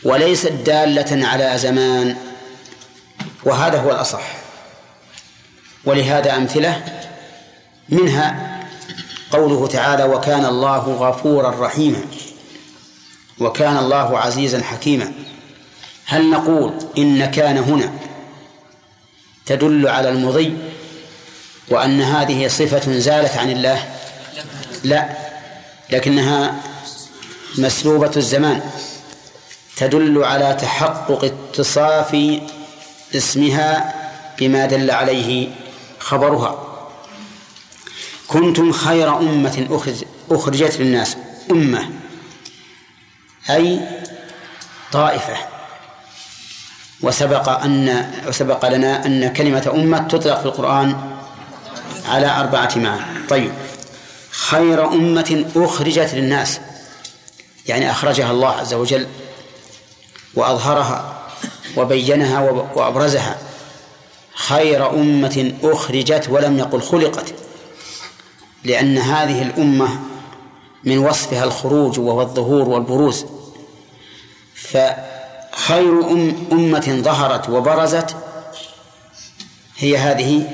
وليست 0.03 0.51
دالة 0.51 1.27
على 1.27 1.57
زمان 1.57 2.15
وهذا 3.43 3.81
هو 3.81 3.91
الأصح. 3.91 4.41
ولهذا 5.85 6.37
أمثلة 6.37 6.83
منها 7.89 8.57
قوله 9.31 9.67
تعالى 9.67 10.03
وكان 10.03 10.45
الله 10.45 10.77
غفورا 10.77 11.65
رحيما 11.65 12.01
وكان 13.39 13.77
الله 13.77 14.19
عزيزا 14.19 14.63
حكيما 14.63 15.13
هل 16.05 16.29
نقول 16.29 16.73
إن 16.97 17.25
كان 17.25 17.57
هنا 17.57 17.93
تدل 19.45 19.87
على 19.87 20.09
المضي 20.09 20.57
وأن 21.69 22.01
هذه 22.01 22.47
صفة 22.47 22.99
زالت 22.99 23.37
عن 23.37 23.49
الله؟ 23.51 23.83
لا 24.83 25.09
لكنها 25.89 26.55
مسلوبة 27.57 28.11
الزمان 28.17 28.61
تدل 29.75 30.23
على 30.23 30.57
تحقق 30.61 31.23
اتصاف 31.23 32.39
اسمها 33.15 33.93
بما 34.39 34.65
دل 34.65 34.91
عليه 34.91 35.49
خبرها. 35.99 36.67
كنتم 38.27 38.71
خير 38.71 39.17
أمة 39.17 39.67
أخرجت 40.31 40.79
للناس 40.79 41.17
أمة 41.51 41.89
أي 43.49 43.79
طائفة. 44.91 45.37
وسبق 47.01 47.49
أن 47.49 48.11
وسبق 48.27 48.69
لنا 48.69 49.05
أن 49.05 49.33
كلمة 49.33 49.71
أمة 49.73 49.97
تطلق 50.07 50.39
في 50.39 50.45
القرآن 50.45 51.17
على 52.05 52.27
أربعة 52.39 52.71
معاني. 52.75 53.27
طيب 53.29 53.51
خير 54.31 54.87
أمة 54.87 55.45
أخرجت 55.55 56.13
للناس. 56.13 56.59
يعني 57.67 57.91
أخرجها 57.91 58.31
الله 58.31 58.49
عز 58.49 58.73
وجل 58.73 59.07
وأظهرها 60.35 61.21
وبينها 61.77 62.39
وأبرزها 62.75 63.37
خير 64.35 64.89
أمة 64.89 65.53
أخرجت 65.63 66.27
ولم 66.29 66.57
يقل 66.59 66.81
خلقت 66.81 67.33
لأن 68.63 68.97
هذه 68.97 69.41
الأمة 69.41 69.99
من 70.83 70.97
وصفها 70.97 71.43
الخروج 71.43 71.99
وهو 71.99 72.21
الظهور 72.21 72.69
والبروز. 72.69 73.25
فخير 74.55 76.11
أم 76.11 76.47
أمة 76.51 77.01
ظهرت 77.03 77.49
وبرزت 77.49 78.15
هي 79.77 79.97
هذه 79.97 80.51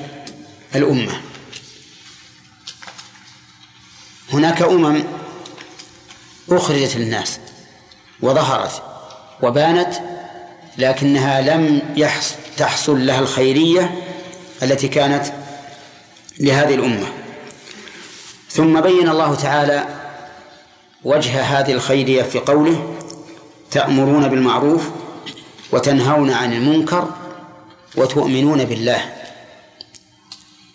الأمة. 0.76 1.22
هناك 4.34 4.62
أمم 4.62 5.03
أخرجت 6.52 6.95
للناس 6.95 7.39
وظهرت 8.22 8.82
وبانت 9.43 9.93
لكنها 10.78 11.41
لم 11.41 11.82
يحصل 11.95 12.36
تحصل 12.58 13.06
لها 13.06 13.20
الخيرية 13.20 14.02
التي 14.64 14.88
كانت 14.88 15.26
لهذه 16.39 16.76
الأمة. 16.76 17.08
ثم 18.50 18.82
بين 18.82 19.10
الله 19.10 19.36
تعالى 19.36 19.86
وجه 21.04 21.41
هذه 21.41 21.72
الخيرية 21.72 22.24
في 22.24 22.39
قوله 22.39 22.95
تأمرون 23.72 24.28
بالمعروف 24.28 24.89
وتنهون 25.72 26.32
عن 26.32 26.54
المنكر 26.54 27.12
وتؤمنون 27.95 28.66
بالله 28.66 29.14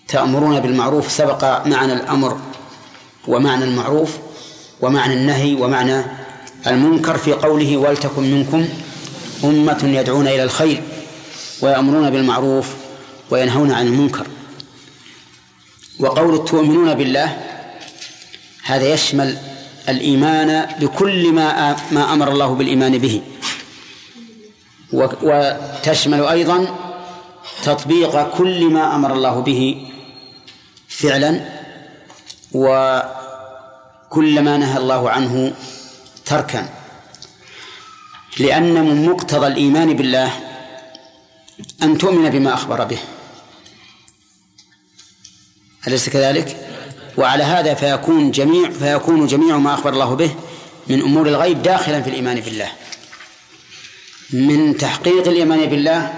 تأمرون 0.08 0.60
بالمعروف 0.60 1.12
سبق 1.12 1.66
معنى 1.66 1.92
الأمر 1.92 2.38
ومعنى 3.28 3.64
المعروف 3.64 4.18
ومعنى 4.82 5.14
النهي 5.14 5.54
ومعنى 5.54 6.04
المنكر 6.66 7.18
في 7.18 7.32
قوله 7.32 7.76
ولتكن 7.76 8.22
منكم 8.22 8.68
أمة 9.44 9.80
يدعون 9.84 10.26
إلى 10.28 10.42
الخير 10.42 10.82
ويأمرون 11.62 12.10
بالمعروف 12.10 12.66
وينهون 13.30 13.72
عن 13.72 13.86
المنكر. 13.86 14.26
وقول 15.98 16.44
تؤمنون 16.44 16.94
بالله 16.94 17.38
هذا 18.62 18.92
يشمل 18.94 19.38
الإيمان 19.88 20.66
بكل 20.80 21.32
ما 21.32 21.76
ما 21.90 22.12
أمر 22.12 22.30
الله 22.32 22.54
بالإيمان 22.54 22.98
به. 22.98 23.22
وتشمل 25.22 26.24
أيضا 26.24 26.78
تطبيق 27.62 28.36
كل 28.38 28.64
ما 28.64 28.94
أمر 28.94 29.14
الله 29.14 29.40
به 29.40 29.86
فعلا 30.88 31.40
وكل 34.12 34.40
ما 34.40 34.56
نهى 34.56 34.76
الله 34.76 35.10
عنه 35.10 35.52
تركا. 36.24 36.68
لأن 38.38 38.74
من 38.84 39.08
مقتضى 39.08 39.46
الإيمان 39.46 39.96
بالله 39.96 40.30
أن 41.82 41.98
تؤمن 41.98 42.30
بما 42.30 42.54
أخبر 42.54 42.84
به. 42.84 42.98
أليس 45.86 46.08
كذلك؟ 46.08 46.56
وعلى 47.16 47.44
هذا 47.44 47.74
فيكون 47.74 48.30
جميع 48.30 48.70
فيكون 48.70 49.26
جميع 49.26 49.58
ما 49.58 49.74
أخبر 49.74 49.92
الله 49.92 50.14
به 50.14 50.34
من 50.86 51.00
أمور 51.00 51.28
الغيب 51.28 51.62
داخلا 51.62 52.02
في 52.02 52.10
الإيمان 52.10 52.40
بالله. 52.40 52.72
من 54.30 54.76
تحقيق 54.76 55.28
الإيمان 55.28 55.66
بالله 55.66 56.12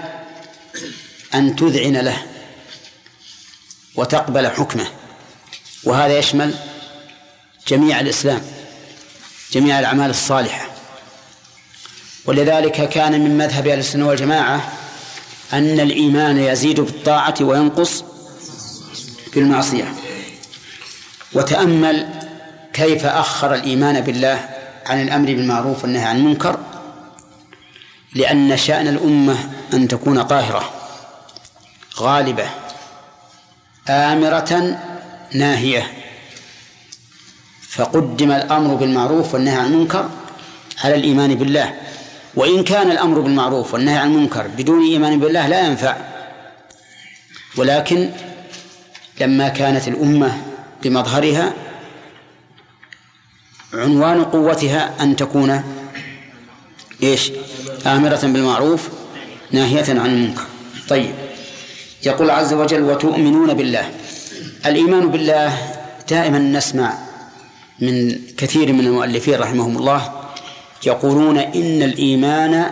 أن 1.33 1.55
تذعن 1.55 1.97
له 1.97 2.25
وتقبل 3.95 4.47
حكمه. 4.47 4.87
وهذا 5.83 6.17
يشمل 6.17 6.55
جميع 7.67 7.99
الإسلام 7.99 8.41
جميع 9.51 9.79
الأعمال 9.79 10.09
الصالحة. 10.09 10.67
ولذلك 12.25 12.89
كان 12.89 13.21
من 13.21 13.37
مذهب 13.37 13.67
أهل 13.67 13.79
السنة 13.79 14.07
والجماعة 14.07 14.71
أن 15.53 15.79
الإيمان 15.79 16.37
يزيد 16.37 16.79
بالطاعة 16.79 17.35
وينقص 17.41 18.03
بالمعصية. 19.33 19.93
وتأمل 21.33 22.07
كيف 22.73 23.05
أخر 23.05 23.53
الإيمان 23.53 24.01
بالله 24.01 24.49
عن 24.85 25.01
الأمر 25.01 25.25
بالمعروف 25.25 25.83
والنهي 25.83 26.05
عن 26.05 26.17
المنكر 26.17 26.59
لأن 28.13 28.57
شأن 28.57 28.87
الأمة 28.87 29.37
أن 29.73 29.87
تكون 29.87 30.19
قاهرة 30.19 30.69
غالبة 31.99 32.49
آمرة 33.89 34.79
ناهية. 35.33 36.04
فقدم 37.75 38.31
الأمر 38.31 38.75
بالمعروف 38.75 39.33
والنهي 39.33 39.55
عن 39.55 39.73
المنكر 39.73 40.09
على 40.83 40.95
الإيمان 40.95 41.35
بالله. 41.35 41.73
وإن 42.35 42.63
كان 42.63 42.91
الأمر 42.91 43.19
بالمعروف 43.19 43.73
والنهي 43.73 43.97
عن 43.97 44.11
المنكر 44.11 44.47
بدون 44.47 44.81
إيمان 44.81 45.19
بالله 45.19 45.47
لا 45.47 45.67
ينفع. 45.67 45.97
ولكن 47.57 48.09
لما 49.21 49.47
كانت 49.49 49.87
الأمة 49.87 50.31
بمظهرها 50.83 51.53
عنوان 53.73 54.23
قوتها 54.23 54.93
أن 55.03 55.15
تكون 55.15 55.63
إيش؟ 57.03 57.31
آمرة 57.85 58.19
بالمعروف 58.23 58.89
ناهية 59.51 59.99
عن 59.99 60.05
المنكر. 60.05 60.43
طيب. 60.89 61.15
يقول 62.05 62.29
عز 62.29 62.53
وجل 62.53 62.81
وتؤمنون 62.81 63.53
بالله. 63.53 63.89
الإيمان 64.65 65.09
بالله 65.09 65.57
دائما 66.09 66.39
نسمع 66.39 66.93
من 67.79 68.21
كثير 68.37 68.73
من 68.73 68.79
المؤلفين 68.79 69.39
رحمهم 69.39 69.77
الله 69.77 70.11
يقولون 70.85 71.37
إن 71.37 71.83
الإيمان 71.83 72.71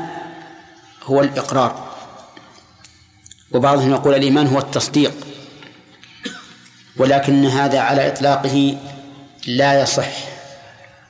هو 1.03 1.21
الإقرار. 1.21 1.93
وبعضهم 3.51 3.91
يقول 3.91 4.15
الإيمان 4.15 4.47
هو 4.47 4.59
التصديق 4.59 5.13
ولكن 6.97 7.45
هذا 7.45 7.79
على 7.79 8.07
إطلاقه 8.07 8.77
لا 9.47 9.81
يصح. 9.81 10.09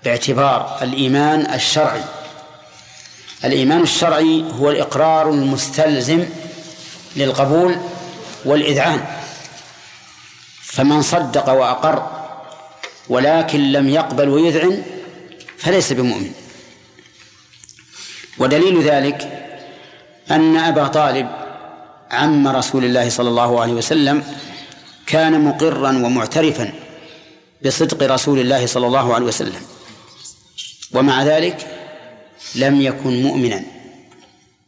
باعتبار 0.04 0.78
الإيمان 0.82 1.54
الشرعي 1.54 2.04
الإيمان 3.46 3.82
الشرعي 3.82 4.44
هو 4.60 4.70
الإقرار 4.70 5.30
المستلزم 5.30 6.26
للقبول 7.16 7.78
والإذعان. 8.46 9.06
فمن 10.62 11.02
صدق 11.02 11.50
وأقر 11.50 12.23
ولكن 13.10 13.72
لم 13.72 13.90
يقبل 13.90 14.30
ويذعن 14.30 14.84
فليس 15.58 15.94
بمؤمن. 15.94 16.32
ودليل 18.40 18.82
ذلك 18.82 19.20
أن 20.32 20.58
أبا 20.58 20.88
طالب 20.88 21.28
عم 22.12 22.48
رسول 22.48 22.86
الله 22.86 23.10
صلى 23.10 23.30
الله 23.30 23.62
عليه 23.62 23.74
وسلم 23.74 24.24
كان 25.08 25.44
مقرا 25.44 25.90
ومعترفا 25.90 26.74
بصدق 27.66 28.12
رسول 28.14 28.40
الله 28.40 28.66
صلى 28.66 28.88
الله 28.88 29.14
عليه 29.14 29.26
وسلم 29.26 29.62
ومع 30.94 31.24
ذلك 31.24 31.68
لم 32.56 32.82
يكن 32.82 33.24
مؤمنا 33.24 33.64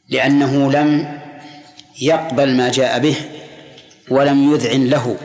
لأنه 0.10 0.72
لم 0.72 1.20
يقبل 2.02 2.57
ما 2.57 2.72
جاء 2.72 2.99
به 2.99 3.16
ولم 4.10 4.53
يذعن 4.53 4.88
له. 4.88 5.18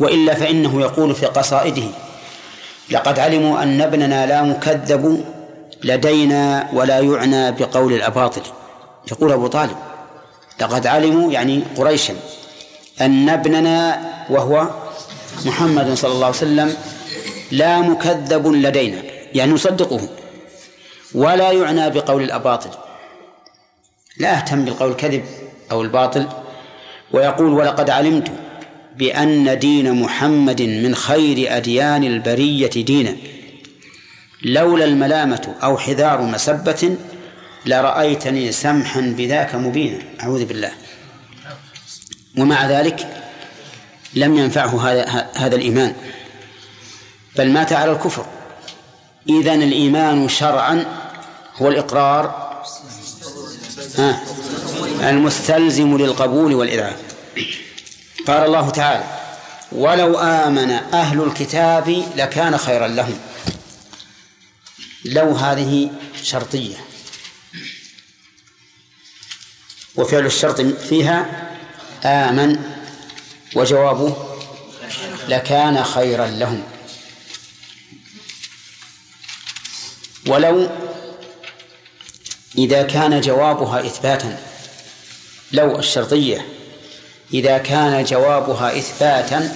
وإلا 0.00 0.34
فإنه 0.34 0.80
يقول 0.80 1.14
في 1.14 1.26
قصائده 1.26 1.88
لقد 2.90 3.18
علموا 3.18 3.62
أن 3.62 3.80
ابننا 3.80 4.26
لا 4.26 4.42
مكذب 4.42 5.24
لدينا 5.84 6.68
ولا 6.72 6.98
يعنى 6.98 7.52
بقول 7.52 7.92
الأباطل. 7.92 8.42
يقول 9.12 9.32
أبو 9.32 9.46
طالب 9.46 9.76
لقد 10.60 10.86
علموا 10.86 11.32
يعني 11.32 11.62
قريشا 11.76 12.14
أن 13.00 13.28
ابننا 13.28 14.00
وهو 14.30 14.68
محمد 15.44 15.94
صلى 15.94 16.12
الله 16.12 16.26
عليه 16.26 16.36
وسلم 16.36 16.76
لا 17.50 17.80
مكذب 17.80 18.46
لدينا. 18.46 19.02
يعني 19.34 19.52
نصدقه 19.52 20.08
ولا 21.14 21.50
يعنى 21.50 21.90
بقول 21.90 22.22
الأباطل. 22.22 22.70
لا 24.18 24.36
أهتم 24.36 24.64
بالقول 24.64 24.90
الكذب 24.90 25.24
أو 25.72 25.82
الباطل 25.82 26.26
ويقول 27.12 27.52
ولقد 27.52 27.90
علمت 27.90 28.32
بأن 28.98 29.58
دين 29.58 29.92
محمد 30.02 30.62
من 30.62 30.94
خير 30.94 31.56
أديان 31.56 32.04
البرية 32.04 32.70
دينا. 32.70 33.16
لولا 34.42 34.84
الملامة 34.84 35.54
أو 35.62 35.78
حذار 35.78 36.22
مسبة 36.22 36.96
لرأيتني 37.66 38.52
سمحا 38.52 39.00
بذاك 39.00 39.54
مبينا. 39.54 39.98
أعوذ 40.22 40.44
بالله. 40.44 40.72
ومع 42.38 42.66
ذلك 42.66 43.22
لم 44.14 44.38
ينفعه 44.38 44.90
هذا 44.90 45.30
هذا 45.34 45.56
الإيمان. 45.56 45.94
بل 47.38 47.50
مات 47.50 47.72
على 47.72 47.92
الكفر. 47.92 48.26
إذن 49.28 49.62
الإيمان 49.62 50.28
شرعا 50.28 50.84
هو 51.56 51.68
الإقرار 51.68 52.44
المستلزم 55.00 55.96
للقبول 55.96 56.54
والإذعان 56.54 56.96
قال 58.26 58.44
الله 58.44 58.70
تعالى 58.70 59.04
ولو 59.72 60.18
آمن 60.18 60.70
أهل 60.70 61.22
الكتاب 61.22 62.04
لكان 62.16 62.58
خيرا 62.58 62.88
لهم. 62.88 63.18
لو 65.04 65.32
هذه 65.32 65.90
شرطية. 66.22 66.76
وفعل 69.96 70.26
الشرط 70.26 70.60
فيها 70.60 71.50
آمن 72.04 72.58
وجوابه 73.54 74.16
لكان 75.28 75.84
خيرا 75.84 76.26
لهم. 76.26 76.62
ولو 80.26 80.68
إذا 82.58 82.82
كان 82.82 83.20
جوابها 83.20 83.86
إثباتا 83.86 84.38
لو 85.52 85.78
الشرطية 85.78 86.53
إذا 87.32 87.58
كان 87.58 88.04
جوابها 88.04 88.78
إثباتا 88.78 89.54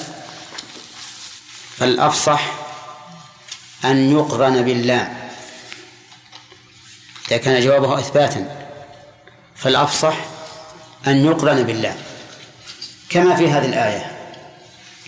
فالأفصح 1.77 2.53
أن 3.85 4.13
يقرن 4.13 4.63
باللام. 4.63 5.19
إذا 7.29 7.37
كان 7.37 7.61
جوابها 7.61 7.99
إثباتا 7.99 8.69
فالأفصح 9.57 10.17
أن 11.07 11.27
يقرن 11.27 11.63
بالله 11.63 11.97
كما 13.11 13.37
في 13.37 13.51
هذه 13.51 13.67
الآية 13.67 14.13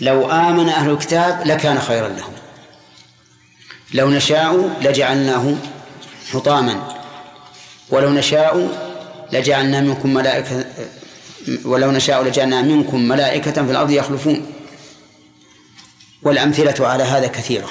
لو 0.01 0.31
آمن 0.31 0.69
أهل 0.69 0.91
الكتاب 0.91 1.47
لكان 1.47 1.81
خيرا 1.81 2.09
لهم. 2.09 2.33
لو 3.95 4.11
نشاء 4.11 4.77
لجعلناه 4.81 5.55
حطاما. 6.33 6.97
ولو 7.89 8.11
نشاء 8.11 8.69
لجعلنا 9.33 9.81
منكم 9.81 10.15
ملائكة 10.15 10.65
ولو 11.65 11.91
نشاء 11.91 12.23
لجعلنا 12.23 12.63
منكم 12.63 13.01
ملائكة 13.01 13.53
في 13.53 13.71
الأرض 13.71 13.91
يخلفون. 13.91 14.53
والأمثلة 16.23 16.89
على 16.89 17.05
هذا 17.05 17.27
كثيرة. 17.27 17.71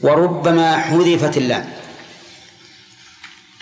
وربما 0.00 0.76
حذفت 0.76 1.36
اللام. 1.36 1.72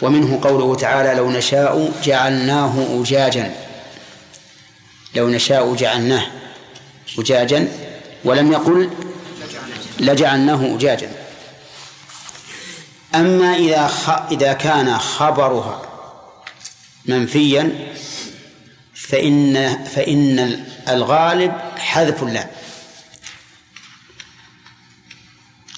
ومنه 0.03 0.41
قوله 0.43 0.75
تعالى 0.75 1.15
لو 1.15 1.31
نشاء 1.31 1.93
جعلناه 2.05 3.01
أجاجا. 3.01 3.55
لو 5.15 5.29
نشاء 5.29 5.75
جعلناه 5.75 6.27
أجاجا. 7.19 7.69
ولم 8.25 8.53
يقل 8.53 8.91
لجعلناه 10.01 10.77
أجاجا. 10.77 11.11
أما 13.15 13.55
إذا 13.55 13.87
خ... 13.87 14.11
إذا 14.11 14.53
كان 14.53 14.99
خبرها 14.99 15.86
منفيا 17.09 17.93
فإن 18.95 19.85
فإن 19.85 20.65
الغالب 20.89 21.53
حذف 21.79 22.23
اللام. 22.23 22.49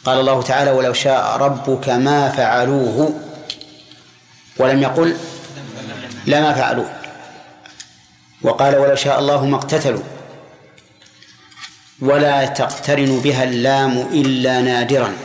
قال 0.05 0.21
الله 0.21 0.43
تعالى 0.43 0.71
ولو 0.71 0.93
شاء 0.93 1.37
ربك 1.37 1.89
ما 1.89 2.29
فعلوه 2.29 3.21
ولم 4.57 4.83
يقل 4.83 5.17
لما 6.27 6.53
فعلوه 6.53 6.93
وقال 8.43 8.77
ولو 8.77 8.95
شاء 8.95 9.19
الله 9.19 9.47
ما 9.47 9.57
اقتتلوا 9.57 10.03
ولا 12.01 12.47
تقترن 12.47 13.21
بها 13.21 13.45
اللام 13.45 13.99
إلا 13.99 14.61
نادرا 14.61 15.17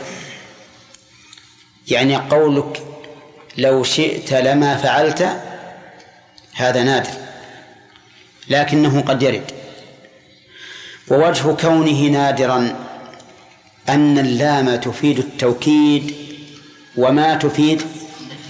يعني 1.88 2.16
قولك 2.16 2.82
لو 3.58 3.84
شئت 3.84 4.32
لما 4.32 4.76
فعلت 4.76 5.40
هذا 6.54 6.82
نادر 6.82 7.10
لكنه 8.48 9.00
قد 9.00 9.22
يرد. 9.22 9.50
ووجه 11.08 11.52
كونه 11.52 12.02
نادرا 12.06 12.86
أن 13.88 14.18
اللام 14.18 14.76
تفيد 14.76 15.18
التوكيد 15.18 16.14
وما 16.96 17.34
تفيد 17.34 17.82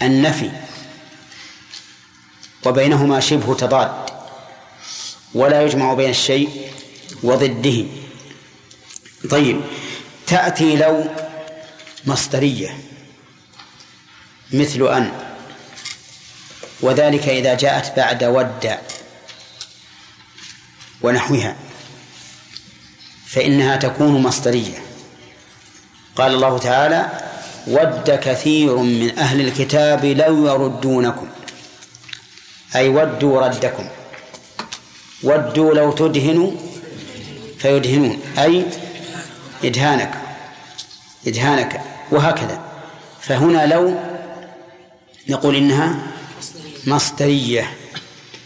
النفي 0.03 0.51
وبينهما 2.67 3.21
شبه 3.21 3.55
تضاد 3.55 3.93
ولا 5.35 5.63
يجمع 5.63 5.95
بين 5.95 6.11
الشيء 6.11 6.71
وضده. 7.23 7.85
طيب 9.31 9.61
تأتي 10.27 10.77
لو 10.77 11.05
مصدرية 12.07 12.79
مثل 14.53 14.89
أن 14.89 15.13
وذلك 16.85 17.29
إذا 17.29 17.55
جاءت 17.55 17.97
بعد 17.97 18.25
ود 18.25 18.77
ونحوها 21.03 21.57
فإنها 23.27 23.77
تكون 23.77 24.23
مصدرية. 24.23 24.79
قال 26.17 26.35
الله 26.35 26.59
تعالى 26.59 27.07
ود 27.67 28.11
كثير 28.11 28.77
من 28.77 29.19
أهل 29.19 29.41
الكتاب 29.41 30.05
لو 30.05 30.47
يردونكم. 30.47 31.29
أي 32.77 32.89
ودوا 32.89 33.41
ردكم. 33.47 33.89
ودوا 35.23 35.75
لو 35.75 35.93
تدهنوا 35.93 36.51
فيدهنون. 37.59 38.23
أي 38.39 38.67
إدهانك 39.65 40.15
إدهانك 41.27 41.81
وهكذا. 42.11 42.61
فهنا 43.21 43.67
لو 43.67 43.99
نقول 45.29 45.57
إنها 45.57 46.14
مصدرية. 46.87 47.77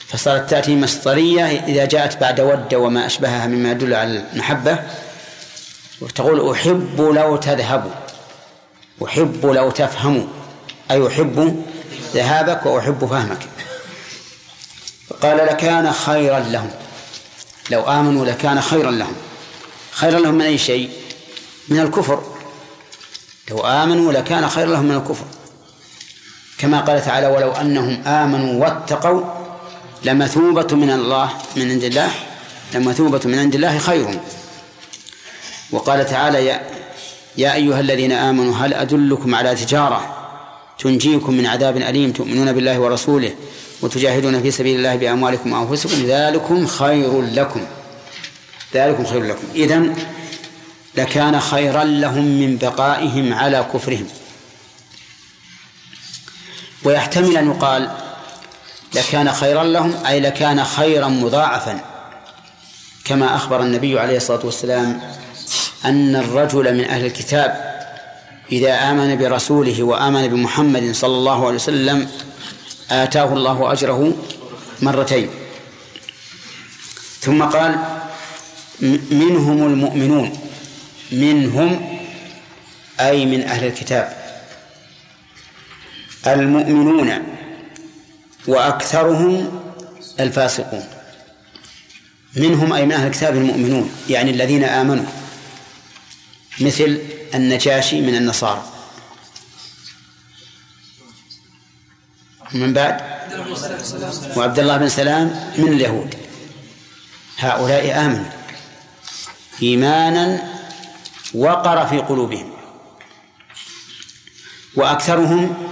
فصارت 0.08 0.50
تأتي 0.50 0.76
مصدرية 0.76 1.44
إذا 1.44 1.84
جاءت 1.84 2.20
بعد 2.20 2.40
ود 2.40 2.74
وما 2.74 3.06
أشبهها 3.06 3.46
مما 3.46 3.70
يدل 3.70 3.94
على 3.94 4.24
المحبة. 4.32 4.78
وتقول 6.00 6.50
أحب 6.50 7.00
لو 7.00 7.36
تذهب. 7.36 7.92
أحب 9.04 9.46
لو 9.46 9.70
تفهم. 9.70 10.28
أي 10.90 11.06
أحب 11.06 11.64
ذهابك 12.14 12.66
وأحب 12.66 13.06
فهمك. 13.06 13.46
قال 15.22 15.36
لكان 15.36 15.92
خيرا 15.92 16.40
لهم. 16.40 16.70
لو 17.70 17.82
آمنوا 17.82 18.26
لكان 18.26 18.60
خيرا 18.60 18.90
لهم. 18.90 19.14
خيرا 19.90 20.18
لهم 20.18 20.34
من 20.34 20.44
أي 20.44 20.58
شيء؟ 20.58 20.90
من 21.68 21.80
الكفر. 21.80 22.22
لو 23.50 23.66
آمنوا 23.66 24.12
لكان 24.12 24.48
خيرا 24.48 24.70
لهم 24.70 24.84
من 24.84 24.96
الكفر. 24.96 25.24
كما 26.58 26.80
قال 26.80 27.04
تعالى 27.04 27.26
ولو 27.26 27.52
أنهم 27.52 28.02
آمنوا 28.06 28.64
واتقوا 28.64 29.24
لمثوبة 30.04 30.76
من 30.76 30.90
الله 30.90 31.30
من 31.56 31.70
عند 31.70 31.84
الله 31.84 32.10
لمثوبة 32.74 33.20
من 33.24 33.38
عند 33.38 33.54
الله 33.54 33.78
خير. 33.78 34.20
وقال 35.72 36.06
تعالى 36.06 36.46
يا, 36.46 36.60
يا 37.36 37.54
أيها 37.54 37.80
الذين 37.80 38.12
آمنوا 38.12 38.54
هل 38.54 38.74
أدلكم 38.74 39.34
على 39.34 39.54
تجارة 39.54 40.14
تنجيكم 40.78 41.34
من 41.34 41.46
عذاب 41.46 41.76
أليم 41.76 42.12
تؤمنون 42.12 42.52
بالله 42.52 42.78
ورسوله 42.78 43.34
وتجاهدون 43.82 44.42
في 44.42 44.50
سبيل 44.50 44.76
الله 44.76 44.96
بأموالكم 44.96 45.52
وأنفسكم؟ 45.52 46.06
ذلكم 46.06 46.66
خير 46.66 47.22
لكم. 47.22 47.60
ذلكم 48.74 49.04
خير 49.04 49.22
لكم. 49.22 49.44
إذن 49.54 49.94
لكان 50.96 51.40
خيرا 51.40 51.84
لهم 51.84 52.24
من 52.24 52.56
بقائهم 52.56 53.34
على 53.34 53.66
كفرهم. 53.74 54.06
ويحتمل 56.84 57.36
أن 57.36 57.50
يقال 57.50 57.90
لكان 58.94 59.32
خيرا 59.32 59.64
لهم 59.64 60.06
أي 60.06 60.20
لكان 60.20 60.64
خيرا 60.64 61.08
مضاعفا. 61.08 61.80
كما 63.04 63.36
أخبر 63.36 63.62
النبي 63.62 64.00
عليه 64.00 64.16
الصلاة 64.16 64.40
والسلام 64.44 65.00
أن 65.84 66.16
الرجل 66.16 66.74
من 66.74 66.84
أهل 66.84 67.04
الكتاب 67.04 67.78
إذا 68.52 68.90
آمن 68.90 69.16
برسوله 69.16 69.82
وآمن 69.82 70.28
بمحمد 70.28 70.94
صلى 70.94 71.16
الله 71.16 71.46
عليه 71.46 71.54
وسلم 71.54 72.08
آتاه 72.90 73.32
الله 73.32 73.72
أجره 73.72 74.12
مرتين. 74.82 75.30
ثم 77.20 77.42
قال 77.42 77.78
منهم 79.10 79.66
المؤمنون 79.66 80.38
منهم 81.12 81.98
أي 83.00 83.26
من 83.26 83.42
أهل 83.42 83.66
الكتاب. 83.66 84.17
المؤمنون 86.34 87.12
وأكثرهم 88.46 89.60
الفاسقون. 90.20 90.84
منهم 92.36 92.72
أي 92.72 92.86
من 92.86 92.92
أهل 92.92 93.06
الكتاب 93.06 93.36
المؤمنون 93.36 93.92
يعني 94.08 94.30
الذين 94.30 94.64
آمنوا 94.64 95.06
مثل 96.60 96.98
النجاشي 97.34 98.00
من 98.00 98.14
النصارى. 98.14 98.62
من 102.52 102.72
بعد؟ 102.72 103.00
وعبد 104.36 104.58
الله 104.58 104.76
بن 104.76 104.88
سلام 104.88 105.52
من 105.58 105.72
اليهود. 105.72 106.14
هؤلاء 107.38 108.06
آمنوا 108.06 108.30
إيمانا 109.62 110.52
وقر 111.34 111.86
في 111.86 111.98
قلوبهم 111.98 112.52
وأكثرهم 114.74 115.68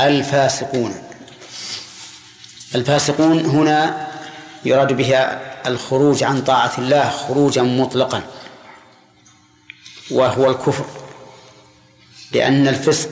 الفاسقون. 0.00 0.94
الفاسقون 2.74 3.46
هنا 3.46 4.06
يراد 4.64 4.92
بها 4.92 5.40
الخروج 5.66 6.24
عن 6.24 6.42
طاعة 6.42 6.72
الله 6.78 7.10
خروجا 7.10 7.62
مطلقا 7.62 8.22
وهو 10.10 10.50
الكفر 10.50 10.84
لأن 12.32 12.68
الفسق 12.68 13.08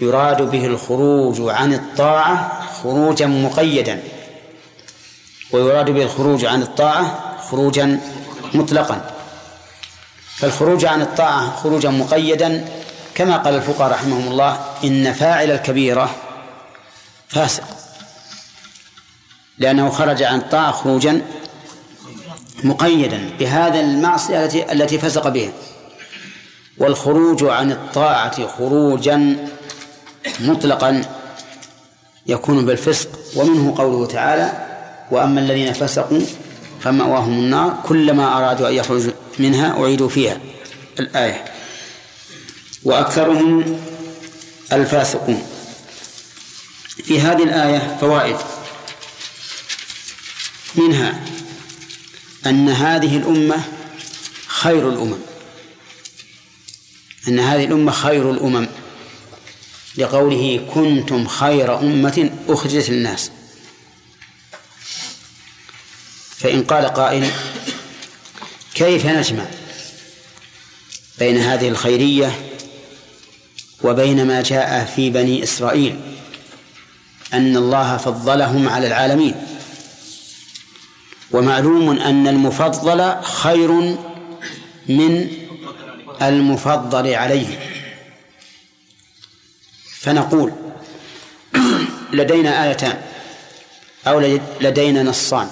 يراد 0.00 0.42
به 0.42 0.66
الخروج 0.66 1.40
عن 1.40 1.74
الطاعة 1.74 2.66
خروجا 2.82 3.26
مقيدا 3.26 4.02
ويراد 5.52 5.90
به 5.90 6.02
الخروج 6.02 6.44
عن 6.44 6.62
الطاعة 6.62 7.36
خروجا 7.50 8.00
مطلقا. 8.54 9.10
فالخروج 10.36 10.84
عن 10.84 11.02
الطاعة 11.02 11.56
خروجا 11.56 11.90
مقيدا 11.90 12.68
كما 13.14 13.36
قال 13.36 13.54
الفقهاء 13.54 13.90
رحمهم 13.90 14.28
الله 14.28 14.69
إن 14.84 15.12
فاعل 15.12 15.50
الكبيرة 15.50 16.16
فاسق 17.28 17.64
لأنه 19.58 19.90
خرج 19.90 20.22
عن 20.22 20.38
الطاعة 20.38 20.72
خروجا 20.72 21.22
مقيدا 22.64 23.30
بهذا 23.38 23.80
المعصية 23.80 24.44
التي 24.44 24.72
التي 24.72 24.98
فسق 24.98 25.28
بها. 25.28 25.52
والخروج 26.78 27.44
عن 27.44 27.72
الطاعة 27.72 28.46
خروجا 28.46 29.48
مطلقا 30.40 31.02
يكون 32.26 32.66
بالفسق 32.66 33.08
ومنه 33.36 33.74
قوله 33.78 34.06
تعالى 34.06 34.52
وأما 35.10 35.40
الذين 35.40 35.72
فسقوا 35.72 36.20
فمأواهم 36.80 37.32
النار 37.32 37.80
كلما 37.84 38.38
أرادوا 38.38 38.68
أن 38.68 38.74
يخرجوا 38.74 39.12
منها 39.38 39.82
أعيدوا 39.82 40.08
فيها 40.08 40.38
الآية. 41.00 41.44
وأكثرهم 42.84 43.80
الفاسقون. 44.72 45.46
في 47.04 47.20
هذه 47.20 47.42
الآية 47.42 47.98
فوائد. 48.00 48.36
منها 50.74 51.24
أن 52.46 52.68
هذه 52.68 53.16
الأمة 53.16 53.64
خير 54.46 54.88
الأمم. 54.88 55.18
أن 57.28 57.38
هذه 57.40 57.64
الأمة 57.64 57.92
خير 57.92 58.30
الأمم. 58.30 58.68
لقوله 59.96 60.66
كنتم 60.74 61.28
خير 61.28 61.78
أمة 61.78 62.30
أخرجت 62.48 62.90
للناس. 62.90 63.30
فإن 66.38 66.64
قال 66.64 66.86
قائل 66.86 67.30
كيف 68.74 69.06
نجمع 69.06 69.46
بين 71.18 71.36
هذه 71.38 71.68
الخيرية 71.68 72.49
وبين 73.82 74.26
ما 74.26 74.42
جاء 74.42 74.84
في 74.84 75.10
بني 75.10 75.42
إسرائيل 75.42 76.00
أن 77.34 77.56
الله 77.56 77.96
فضلهم 77.96 78.68
على 78.68 78.86
العالمين. 78.86 79.34
ومعلوم 81.30 81.98
أن 81.98 82.28
المفضل 82.28 83.22
خير 83.22 83.70
من 84.88 85.28
المفضل 86.22 87.14
عليه 87.14 87.58
فنقول 90.00 90.52
لدينا 92.12 92.68
آيتان 92.68 93.02
أو 94.06 94.38
لدينا 94.60 95.02
نصان 95.02 95.50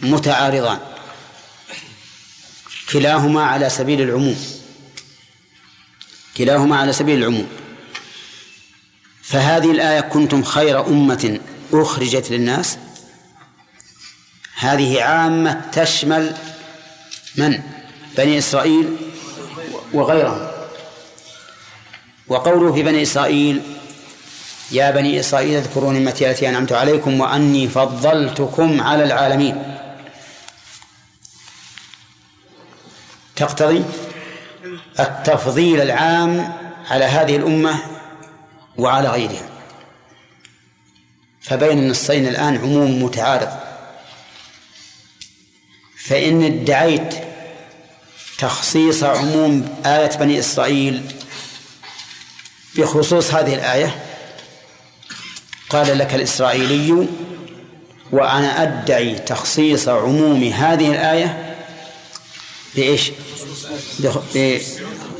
متعارضان 0.00 0.78
كلاهما 2.92 3.44
على 3.44 3.70
سبيل 3.70 4.00
العموم. 4.00 4.57
كلاهما 6.38 6.76
على 6.76 6.92
سبيل 6.92 7.18
العموم. 7.18 7.48
فهذه 9.22 9.70
الآية 9.70 10.00
كنتم 10.00 10.42
خير 10.42 10.86
أمة 10.86 11.40
أخرجت 11.72 12.30
للناس. 12.30 12.78
هذه 14.58 15.02
عامة 15.02 15.70
تشمل 15.72 16.36
من؟ 17.36 17.60
بني 18.16 18.38
إسرائيل 18.38 18.96
وغيرهم. 19.92 20.48
وقوله 22.28 22.72
في 22.72 22.82
بني 22.82 23.02
إسرائيل 23.02 23.62
يا 24.70 24.90
بني 24.90 25.20
إسرائيل 25.20 25.56
اذكروا 25.56 25.92
نعمتي 25.92 26.30
التي 26.30 26.48
أنعمت 26.48 26.72
عليكم 26.72 27.20
وأني 27.20 27.68
فضلتكم 27.68 28.80
على 28.80 29.04
العالمين. 29.04 29.78
تقتضي؟ 33.36 33.84
التفضيل 35.00 35.80
العام 35.80 36.52
على 36.90 37.04
هذه 37.04 37.36
الأمة 37.36 37.78
وعلى 38.76 39.08
غيرها. 39.08 39.48
فبين 41.40 41.78
النصين 41.78 42.26
الآن 42.28 42.58
عموم 42.58 43.02
متعارض. 43.02 43.48
فإن 46.04 46.42
ادعيت 46.42 47.14
تخصيص 48.38 49.02
عموم 49.04 49.82
آية 49.86 50.10
بني 50.16 50.38
إسرائيل 50.38 51.02
بخصوص 52.76 53.34
هذه 53.34 53.54
الآية 53.54 54.02
قال 55.70 55.98
لك 55.98 56.14
الإسرائيلي 56.14 57.08
وأنا 58.12 58.62
أدعي 58.62 59.14
تخصيص 59.18 59.88
عموم 59.88 60.44
هذه 60.44 60.90
الآية 60.90 61.47
بإيش؟ 62.74 63.10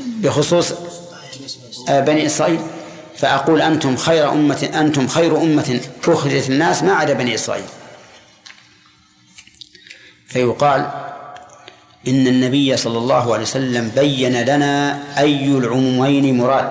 بخصوص 0.05 0.73
آه، 1.89 1.99
بني 1.99 2.25
إسرائيل. 2.25 2.59
فأقول 3.17 3.61
أنتم 3.61 3.97
خير 3.97 4.31
أمة 4.31 4.69
أنتم 4.73 5.07
خير 5.07 5.37
أمة 5.41 5.81
أخرجت 6.07 6.49
الناس 6.49 6.83
ما 6.83 6.93
عدا 6.93 7.13
بني 7.13 7.35
إسرائيل. 7.35 7.65
فيقال 10.27 10.91
إن 12.07 12.27
النبي 12.27 12.77
صلى 12.77 12.97
الله 12.97 13.33
عليه 13.33 13.43
وسلم 13.43 13.91
بين 13.95 14.41
لنا 14.41 15.03
أي 15.17 15.45
العمومين 15.45 16.37
مراد. 16.37 16.69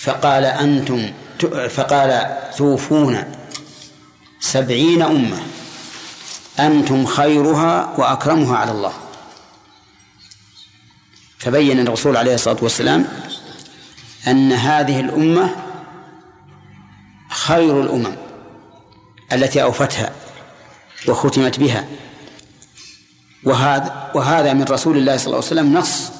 فقال 0.00 0.44
أنتم 0.44 1.12
فقال 1.70 2.36
توفون 2.56 3.24
سبعين 4.40 5.02
أمة. 5.02 5.42
أنتم 6.58 7.06
خيرها 7.06 7.94
وأكرمها 7.98 8.56
على 8.56 8.70
الله. 8.70 8.92
فبين 11.38 11.80
الرسول 11.80 12.16
عليه 12.16 12.34
الصلاة 12.34 12.56
والسلام 12.62 13.08
أن 14.28 14.52
هذه 14.52 15.00
الأمة 15.00 15.56
خير 17.30 17.80
الأمم 17.80 18.16
التي 19.32 19.62
أوفتها 19.62 20.12
وختمت 21.08 21.60
بها. 21.60 21.88
وهذا 23.44 24.10
وهذا 24.14 24.52
من 24.52 24.64
رسول 24.64 24.96
الله 24.96 25.16
صلى 25.16 25.26
الله 25.26 25.36
عليه 25.36 25.46
وسلم 25.46 25.76
نص. 25.76 26.10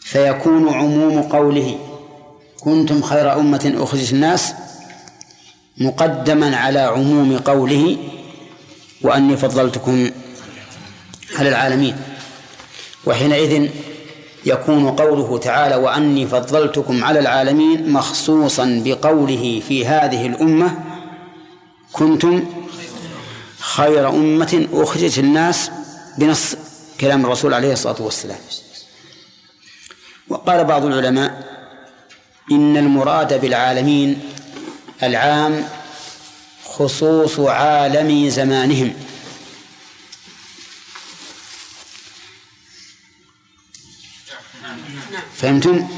فيكون 0.00 0.74
عموم 0.74 1.22
قوله 1.22 1.78
كنتم 2.60 3.02
خير 3.02 3.40
أمة 3.40 3.74
أخرجت 3.76 4.12
الناس 4.12 4.54
مقدما 5.78 6.56
على 6.56 6.78
عموم 6.78 7.38
قوله 7.38 7.96
وأني 9.02 9.36
فضلتكم 9.36 10.10
على 11.38 11.48
العالمين. 11.48 11.96
وحينئذ 13.06 13.68
يكون 14.44 14.90
قوله 14.90 15.38
تعالى 15.38 15.76
وأني 15.76 16.26
فضلتكم 16.26 17.04
على 17.04 17.18
العالمين 17.18 17.92
مخصوصا 17.92 18.82
بقوله 18.84 19.62
في 19.68 19.86
هذه 19.86 20.26
الأمة 20.26 20.84
كنتم 21.92 22.44
خير 23.60 24.08
أمة 24.08 24.68
أخرجت 24.72 25.18
الناس 25.18 25.70
بنص 26.18 26.56
كلام 27.00 27.24
الرسول 27.24 27.54
عليه 27.54 27.72
الصلاة 27.72 28.02
والسلام. 28.02 28.38
وقال 30.28 30.64
بعض 30.64 30.84
العلماء 30.84 31.44
إن 32.52 32.76
المراد 32.76 33.40
بالعالمين 33.40 34.20
العام 35.02 35.68
خصوص 36.78 37.40
عالم 37.40 38.28
زمانهم. 38.28 38.94
فهمتم؟ 45.36 45.88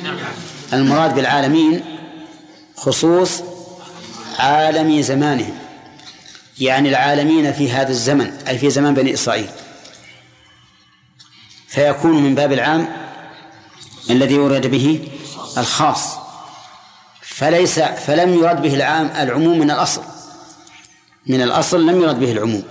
المراد 0.72 1.14
بالعالمين 1.14 1.84
خصوص 2.76 3.42
عالم 4.38 5.02
زمانهم. 5.02 5.58
يعني 6.58 6.88
العالمين 6.88 7.52
في 7.52 7.72
هذا 7.72 7.90
الزمن 7.90 8.30
أي 8.48 8.58
في 8.58 8.70
زمان 8.70 8.94
بني 8.94 9.14
إسرائيل. 9.14 9.48
فيكون 11.68 12.22
من 12.22 12.34
باب 12.34 12.52
العام 12.52 12.88
الذي 14.10 14.34
يراد 14.34 14.66
به 14.66 15.08
الخاص. 15.58 16.16
فليس 17.22 17.78
فلم 17.80 18.34
يرد 18.34 18.62
به 18.62 18.74
العام 18.74 19.06
العموم 19.06 19.58
من 19.58 19.70
الأصل. 19.70 20.17
من 21.28 21.42
الأصل 21.42 21.86
لم 21.86 22.00
يرد 22.00 22.20
به 22.20 22.32
العموم. 22.32 22.62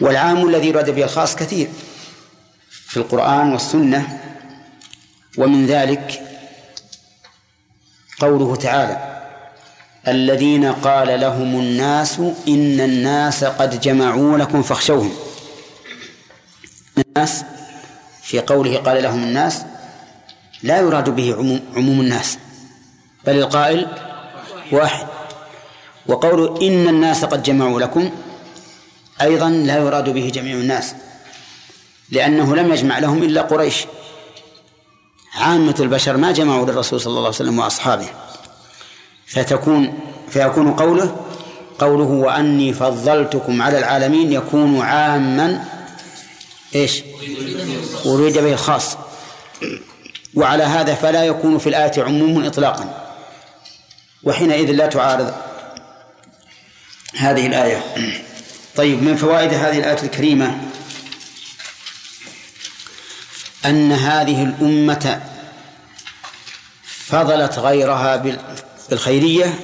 والعام 0.00 0.48
الذي 0.48 0.68
يراد 0.68 0.90
به 0.90 1.04
الخاص 1.04 1.36
كثير 1.36 1.68
في 2.68 2.96
القرآن 2.96 3.52
والسنة 3.52 4.20
ومن 5.38 5.66
ذلك 5.66 6.22
قوله 8.20 8.56
تعالى 8.56 9.22
الذين 10.08 10.72
قال 10.72 11.20
لهم 11.20 11.60
الناس 11.60 12.18
إن 12.48 12.80
الناس 12.80 13.44
قد 13.44 13.80
جمعوا 13.80 14.38
لكم 14.38 14.62
فاخشوهم. 14.62 15.16
الناس 16.98 17.44
في 18.22 18.40
قوله 18.40 18.76
قال 18.76 19.02
لهم 19.02 19.22
الناس 19.22 19.62
لا 20.62 20.80
يراد 20.80 21.10
به 21.10 21.34
عموم 21.76 22.00
الناس 22.00 22.38
بل 23.26 23.38
القائل 23.38 23.86
واحد. 24.72 25.15
وقول 26.08 26.62
إن 26.62 26.88
الناس 26.88 27.24
قد 27.24 27.42
جمعوا 27.42 27.80
لكم 27.80 28.10
أيضا 29.20 29.50
لا 29.50 29.76
يراد 29.76 30.08
به 30.08 30.30
جميع 30.34 30.54
الناس 30.54 30.94
لأنه 32.10 32.56
لم 32.56 32.72
يجمع 32.72 32.98
لهم 32.98 33.22
إلا 33.22 33.42
قريش. 33.42 33.84
عامة 35.34 35.74
البشر 35.80 36.16
ما 36.16 36.32
جمعوا 36.32 36.66
للرسول 36.66 37.00
صلى 37.00 37.10
الله 37.10 37.20
عليه 37.20 37.28
وسلم 37.28 37.58
وأصحابه. 37.58 38.08
فتكون 39.26 39.98
فيكون 40.28 40.72
قوله 40.72 41.16
قوله 41.78 42.04
وأني 42.04 42.72
فضلتكم 42.72 43.62
على 43.62 43.78
العالمين 43.78 44.32
يكون 44.32 44.80
عاما 44.80 45.64
إيش؟ 46.74 47.02
أريد 48.06 48.38
به 48.38 48.52
الخاص. 48.52 48.96
وعلى 50.34 50.62
هذا 50.62 50.94
فلا 50.94 51.24
يكون 51.24 51.58
في 51.58 51.68
الآية 51.68 52.02
عموم 52.02 52.44
إطلاقا. 52.44 53.12
وحينئذ 54.22 54.72
لا 54.72 54.86
تعارض. 54.86 55.34
هذه 57.14 57.46
الآية. 57.46 57.94
طيب 58.76 59.02
من 59.02 59.16
فوائد 59.16 59.54
هذه 59.54 59.78
الآية 59.78 60.02
الكريمة؟ 60.02 60.60
أن 63.64 63.92
هذه 63.92 64.42
الأمة 64.42 65.22
فضلت 66.84 67.58
غيرها 67.58 68.16
بالخيرية 68.90 69.60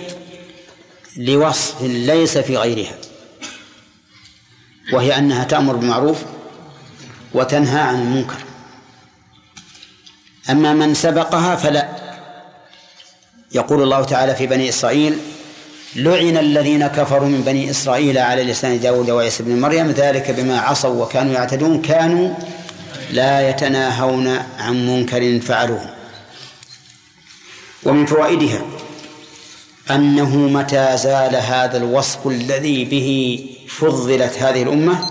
لوصف 1.16 1.82
ليس 1.82 2.38
في 2.38 2.56
غيرها 2.56 2.94
وهي 4.92 5.18
أنها 5.18 5.44
تأمر 5.44 5.76
بالمعروف 5.76 6.18
وتنهى 7.34 7.80
عن 7.80 7.94
المنكر. 7.94 8.36
أما 10.50 10.72
من 10.72 10.94
سبقها 10.94 11.56
فلا. 11.56 11.88
يقول 13.52 13.82
الله 13.82 14.04
تعالى 14.04 14.34
في 14.34 14.46
بني 14.46 14.68
إسرائيل 14.68 15.18
لعن 15.96 16.36
الذين 16.36 16.86
كفروا 16.86 17.28
من 17.28 17.40
بني 17.40 17.70
إسرائيل 17.70 18.18
على 18.18 18.42
لسان 18.42 18.80
داود 18.80 19.10
وعيسى 19.10 19.42
بن 19.42 19.60
مريم 19.60 19.90
ذلك 19.90 20.30
بما 20.30 20.60
عصوا 20.60 21.04
وكانوا 21.04 21.32
يعتدون 21.32 21.82
كانوا 21.82 22.34
لا 23.10 23.48
يتناهون 23.50 24.28
عن 24.58 24.86
منكر 24.86 25.40
فعلوه. 25.40 25.94
ومن 27.82 28.06
فوائدها 28.06 28.62
أنه 29.90 30.36
متى 30.36 30.96
زال 30.96 31.36
هذا 31.36 31.76
الوصف 31.76 32.26
الذي 32.26 32.84
به 32.84 33.40
فضلت 33.68 34.38
هذه 34.38 34.62
الأمة 34.62 35.10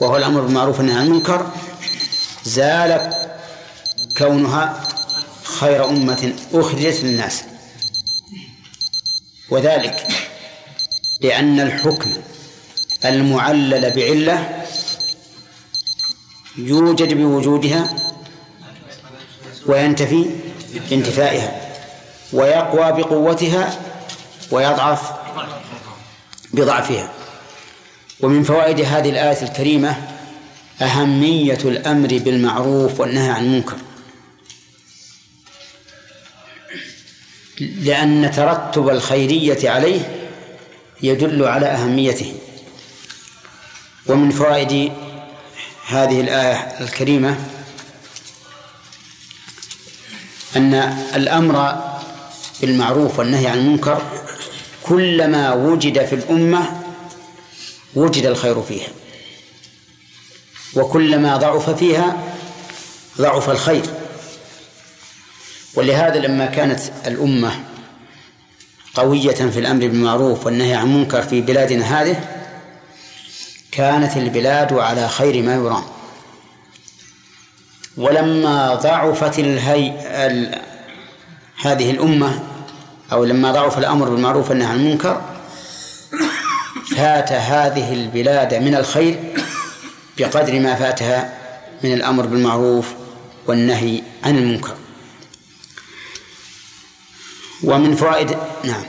وهو 0.00 0.16
الأمر 0.16 0.40
بالمعروف 0.40 0.78
والنهي 0.78 0.96
عن 0.96 1.06
المنكر 1.06 1.46
زال 2.44 3.12
كونها 4.18 4.88
خير 5.44 5.88
أمة 5.88 6.32
أخرجت 6.54 7.04
للناس. 7.04 7.49
وذلك 9.50 10.06
لأن 11.20 11.60
الحكم 11.60 12.10
المعلل 13.04 13.90
بعلة 13.90 14.64
يوجد 16.56 17.14
بوجودها 17.14 17.88
وينتفي 19.66 20.24
بانتفائها 20.90 21.60
ويقوى 22.32 23.02
بقوتها 23.02 23.78
ويضعف 24.50 25.12
بضعفها. 26.52 27.12
ومن 28.20 28.42
فوائد 28.42 28.80
هذه 28.80 29.10
الآية 29.10 29.42
الكريمة 29.42 29.96
أهمية 30.82 31.58
الأمر 31.64 32.08
بالمعروف 32.08 33.00
والنهي 33.00 33.30
عن 33.30 33.44
المنكر. 33.44 33.76
لأن 37.60 38.30
ترتب 38.36 38.88
الخيرية 38.88 39.70
عليه 39.70 40.30
يدل 41.02 41.44
على 41.44 41.66
أهميته. 41.66 42.34
ومن 44.06 44.30
فوائد 44.30 44.92
هذه 45.86 46.20
الآية 46.20 46.56
الكريمة 46.80 47.36
أن 50.56 50.74
الأمر 51.14 51.84
بالمعروف 52.60 53.18
والنهي 53.18 53.46
عن 53.46 53.58
المنكر 53.58 54.02
كلما 54.82 55.52
وجد 55.52 56.06
في 56.06 56.14
الأمة 56.14 56.82
وجد 57.94 58.26
الخير 58.26 58.62
فيها. 58.62 58.88
وكلما 60.74 61.36
ضعف 61.36 61.70
فيها 61.70 62.16
ضعف 63.18 63.50
الخير. 63.50 63.99
ولهذا 65.74 66.18
لما 66.18 66.46
كانت 66.46 66.80
الأمة 67.06 67.52
قوية 68.94 69.34
في 69.34 69.58
الأمر 69.58 69.80
بالمعروف 69.80 70.46
والنهي 70.46 70.74
عن 70.74 70.86
المنكر 70.86 71.22
في 71.22 71.40
بلادنا 71.40 72.02
هذه 72.02 72.24
كانت 73.72 74.16
البلاد 74.16 74.72
على 74.72 75.08
خير 75.08 75.42
ما 75.42 75.54
يرام. 75.54 75.82
ولما 77.96 78.74
ضعفت 78.74 79.38
الهي 79.38 79.92
ال... 80.26 80.60
هذه 81.62 81.90
الأمة 81.90 82.40
أو 83.12 83.24
لما 83.24 83.52
ضعف 83.52 83.78
الأمر 83.78 84.08
بالمعروف 84.08 84.50
والنهي 84.50 84.66
عن 84.66 84.76
المنكر 84.76 85.22
فات 86.96 87.32
هذه 87.32 87.92
البلاد 87.92 88.54
من 88.54 88.74
الخير 88.74 89.18
بقدر 90.18 90.60
ما 90.60 90.74
فاتها 90.74 91.34
من 91.84 91.92
الأمر 91.92 92.26
بالمعروف 92.26 92.94
والنهي 93.46 94.02
عن 94.24 94.38
المنكر. 94.38 94.74
ومن 97.62 97.96
فوائد 97.96 98.30
نعم. 98.64 98.84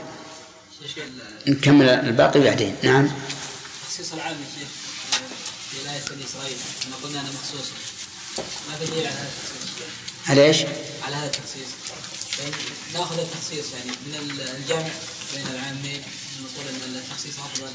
نكمل 1.48 1.88
الباقي 1.88 2.40
بعدين. 2.40 2.74
نعم. 2.82 3.08
تخصيص 3.88 4.12
العام 4.12 4.36
يا 4.36 4.60
شيخ 4.60 4.68
في 5.70 5.76
الآية 5.84 6.00
بني 6.10 6.24
إسرائيل 6.24 6.56
لما 6.86 6.96
قلنا 7.02 7.20
أنا 7.20 7.28
مخصوص. 7.28 7.66
ما 8.38 8.86
دليل 8.86 9.06
على 9.06 9.16
هذا 9.16 9.28
التخصيص؟ 9.28 10.28
على 10.28 10.44
إيش؟ 10.44 10.58
على 11.06 11.16
هذا 11.16 11.26
التخصيص. 11.26 11.70
يعني 12.40 12.52
نأخذ 12.94 13.18
التخصيص 13.18 13.66
يعني 13.72 13.96
من 14.06 14.14
الجمع 14.58 14.88
بين 15.34 15.46
العامين 15.54 16.02
نقول 16.42 16.66
أن 16.68 16.96
التخصيص 16.96 17.34
أفضل. 17.38 17.72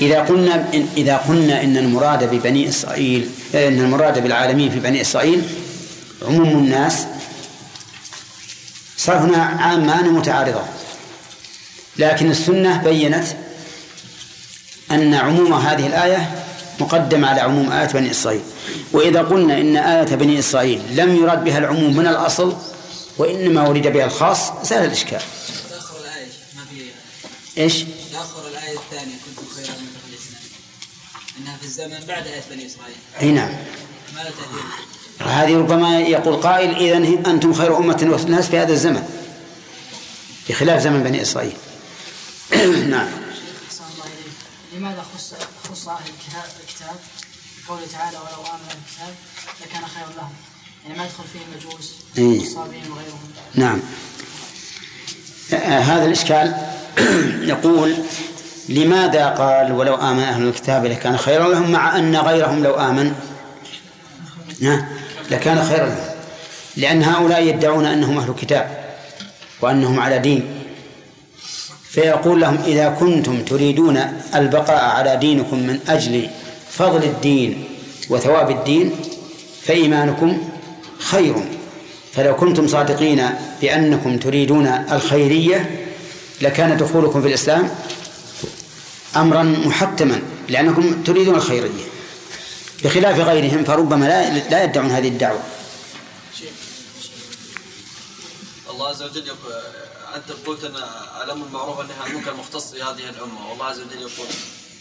إذا 0.00 0.20
قلنا 0.20 0.74
إن 0.74 0.88
إذا 0.96 1.16
قلنا 1.16 1.62
إن 1.62 1.76
المراد 1.76 2.24
ببني 2.34 2.68
إسرائيل 2.68 3.30
إن 3.54 3.80
المراد 3.80 4.22
بالعالمين 4.22 4.70
في 4.70 4.80
بني 4.80 5.00
إسرائيل 5.00 5.42
عموم 6.22 6.48
الناس 6.48 7.06
صار 8.98 9.18
هنا 9.18 9.42
عامان 9.42 10.08
متعارضان 10.08 10.68
لكن 11.96 12.30
السنة 12.30 12.82
بينت 12.82 13.26
أن 14.90 15.14
عموم 15.14 15.52
هذه 15.52 15.86
الآية 15.86 16.44
مقدم 16.80 17.24
على 17.24 17.40
عموم 17.40 17.72
آية 17.72 17.86
بني 17.86 18.10
إسرائيل. 18.10 18.42
وإذا 18.92 19.22
قلنا 19.22 19.60
إن 19.60 19.76
آية 19.76 20.14
بني 20.16 20.38
إسرائيل 20.38 20.96
لم 20.96 21.16
يراد 21.16 21.44
بها 21.44 21.58
العموم 21.58 21.96
من 21.96 22.06
الأصل 22.06 22.56
وإنما 23.18 23.68
ورد 23.68 23.86
بها 23.86 24.04
الخاص 24.04 24.52
زال 24.62 24.84
الإشكال. 24.84 25.20
تاخر 25.70 25.96
الايه 26.00 26.26
ما 26.56 26.64
في 26.70 26.90
إيش؟ 27.60 27.84
تاخر 28.12 28.48
الايه 28.48 28.76
الثانية 28.76 29.14
كنتم 29.26 29.48
خير 29.56 29.64
المتخلفين 29.64 30.36
إنها 31.40 31.56
في 31.56 31.64
الزمن 31.64 32.04
بعد 32.08 32.26
آية 32.26 32.42
بني 32.50 32.66
إسرائيل. 32.66 32.96
أي 33.20 33.30
نعم. 33.30 33.50
ما 34.14 34.20
لا 34.20 34.30
تاثير 34.30 34.97
هذه 35.20 35.56
ربما 35.56 36.00
يقول 36.00 36.36
قائل 36.36 36.76
إذا 36.76 36.96
أنتم 37.30 37.52
خير 37.52 37.78
أمة 37.78 38.08
وسط 38.10 38.24
الناس 38.24 38.48
في 38.48 38.58
هذا 38.58 38.72
الزمن 38.72 39.02
بخلاف 40.48 40.82
زمن 40.82 41.02
بني 41.02 41.22
إسرائيل. 41.22 41.56
نعم. 42.94 43.08
لماذا 44.76 45.04
خص 45.14 45.34
خص 45.70 45.88
أهل 45.88 45.98
الكتاب 46.06 46.96
بقوله 47.66 47.86
تعالى 47.92 48.16
ولو 48.16 48.42
آمن 48.42 48.68
الكتاب 48.70 49.14
لكان 49.60 49.88
خيرا 49.88 50.16
لهم. 50.16 50.32
يعني 50.84 50.98
ما 50.98 51.04
يدخل 51.04 51.24
فيه 51.32 51.38
المجوس 51.52 51.94
إيه. 52.18 52.38
والصابين 52.38 52.82
وغيرهم. 52.90 53.18
نعم. 53.54 53.80
هذا 55.82 56.04
الإشكال 56.04 56.54
يقول 57.52 57.94
لماذا 58.68 59.28
قال 59.28 59.72
ولو 59.72 59.94
آمن 59.94 60.22
أهل 60.22 60.48
الكتاب 60.48 60.84
لكان 60.84 61.16
خيرا 61.16 61.48
لهم 61.48 61.70
مع 61.70 61.98
أن 61.98 62.16
غيرهم 62.16 62.62
لو 62.62 62.74
آمن؟ 62.74 63.14
نعم 64.60 64.97
لكان 65.30 65.64
خيرا 65.64 65.86
لهم. 65.86 66.08
لأن 66.76 67.02
هؤلاء 67.02 67.42
يدعون 67.42 67.84
أنهم 67.84 68.18
أهل 68.18 68.34
كتاب 68.40 68.78
وأنهم 69.60 70.00
على 70.00 70.18
دين. 70.18 70.42
فيقول 71.90 72.40
لهم 72.40 72.58
إذا 72.66 72.88
كنتم 72.88 73.42
تريدون 73.42 74.00
البقاء 74.34 74.84
على 74.84 75.16
دينكم 75.16 75.58
من 75.58 75.80
أجل 75.88 76.28
فضل 76.70 77.04
الدين 77.04 77.64
وثواب 78.10 78.50
الدين 78.50 78.92
فإيمانكم 79.64 80.48
خير. 80.98 81.34
فلو 82.12 82.36
كنتم 82.36 82.68
صادقين 82.68 83.22
بأنكم 83.62 84.18
تريدون 84.18 84.66
الخيرية 84.66 85.70
لكان 86.40 86.76
دخولكم 86.76 87.22
في 87.22 87.28
الإسلام 87.28 87.70
أمرا 89.16 89.42
محتما 89.42 90.20
لأنكم 90.48 91.02
تريدون 91.02 91.34
الخيرية. 91.34 91.97
بخلاف 92.84 93.18
غيرهم 93.18 93.64
فربما 93.64 94.04
لا 94.04 94.38
لا 94.50 94.64
يدعون 94.64 94.90
هذه 94.90 95.08
الدعوة. 95.08 95.40
الله 98.70 98.88
عز 98.88 99.02
وجل 99.02 99.26
يقول 99.26 99.52
أنت 100.16 100.46
قلت 100.46 100.64
أن 100.64 100.76
الأمر 101.24 101.46
المعروف 101.46 101.80
عن 101.80 102.10
المنكر 102.10 102.34
مختص 102.34 102.72
بهذه 102.72 103.10
الأمة. 103.10 103.50
والله 103.50 103.64
عز 103.64 103.80
وجل 103.80 104.00
يقول 104.00 104.28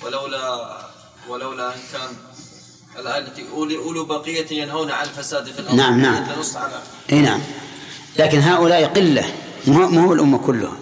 ولولا 0.04 0.78
ولولا 1.30 1.68
أن 1.68 1.80
كان 1.94 2.10
التي 3.18 3.50
أولي 3.50 3.78
أولو 3.78 4.06
بقية 4.06 4.62
ينهون 4.62 4.92
عن 4.92 5.06
الفساد 5.06 5.46
في 5.46 5.60
الأرض 5.60 5.76
نعم، 5.76 6.02
نعم. 6.02 6.26
إي 7.12 7.22
نعم. 7.22 7.42
لكن 8.20 8.40
هؤلاء 8.40 8.86
قلة 8.86 9.26
مو 9.68 9.88
مو 9.88 10.08
هو 10.08 10.14
الأمة 10.14 10.38
كلها. 10.38 10.78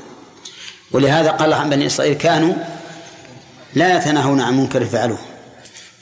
ولهذا 0.92 1.32
قال 1.32 1.54
عن 1.54 1.70
بني 1.70 1.86
إسرائيل 1.86 2.14
كانوا 2.14 2.54
لا 3.74 3.98
يتناهون 3.98 4.42
عن 4.42 4.58
منكر 4.58 4.86
فعلوه. 4.86 5.35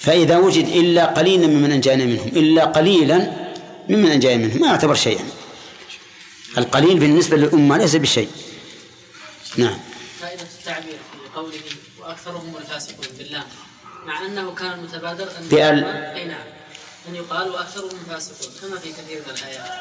فإذا 0.03 0.37
وجد 0.37 0.67
إلا 0.67 1.05
قليلا 1.05 1.47
ممن 1.47 1.71
أنجانا 1.71 2.05
منهم 2.05 2.27
إلا 2.27 2.65
قليلا 2.65 3.31
ممن 3.89 4.11
أنجانا 4.11 4.47
منهم 4.47 4.61
ما 4.61 4.67
يعتبر 4.67 4.95
شيئا. 4.95 5.23
القليل 6.57 6.99
بالنسبة 6.99 7.37
للأمة 7.37 7.77
ليس 7.77 7.95
بشيء. 7.95 8.29
نعم. 9.57 9.77
فائدة 10.21 10.41
التعبير 10.59 10.93
في 11.11 11.35
قوله 11.35 11.59
وأكثرهم 12.01 12.53
الفاسقون 12.61 13.05
بالله 13.17 13.43
مع 14.05 14.25
أنه 14.25 14.55
كان 14.55 14.71
المتبادر 14.71 15.23
أن 15.23 15.47
بأل. 15.51 15.77
يقال- 15.79 15.85
أي 16.15 16.25
نعم 16.25 16.45
أن 17.09 17.15
يقال 17.15 17.49
وأكثرهم 17.49 17.89
فاسقون 18.09 18.51
كما 18.61 18.79
في 18.79 18.89
كثير 18.89 19.21
من 19.27 19.35
الآيات. 19.37 19.71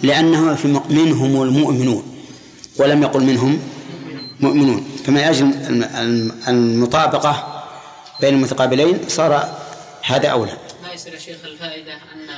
لأنه 0.00 0.54
في 0.54 0.68
منهم 0.90 1.42
المؤمنون 1.42 2.24
ولم 2.76 3.02
يقل 3.02 3.22
منهم 3.22 3.60
مؤمنون. 4.40 4.98
فمن 5.06 5.16
أجل 5.18 5.44
الم- 5.44 5.82
الم- 5.94 6.40
المطابقة 6.48 7.51
بين 8.22 8.34
المتقابلين 8.34 9.08
صار 9.08 9.58
هذا 10.02 10.28
أولى. 10.28 10.56
ما 10.82 10.92
يصير 10.92 11.14
يا 11.14 11.18
شيخ 11.18 11.36
الفائدة 11.44 11.94
أن 11.94 12.28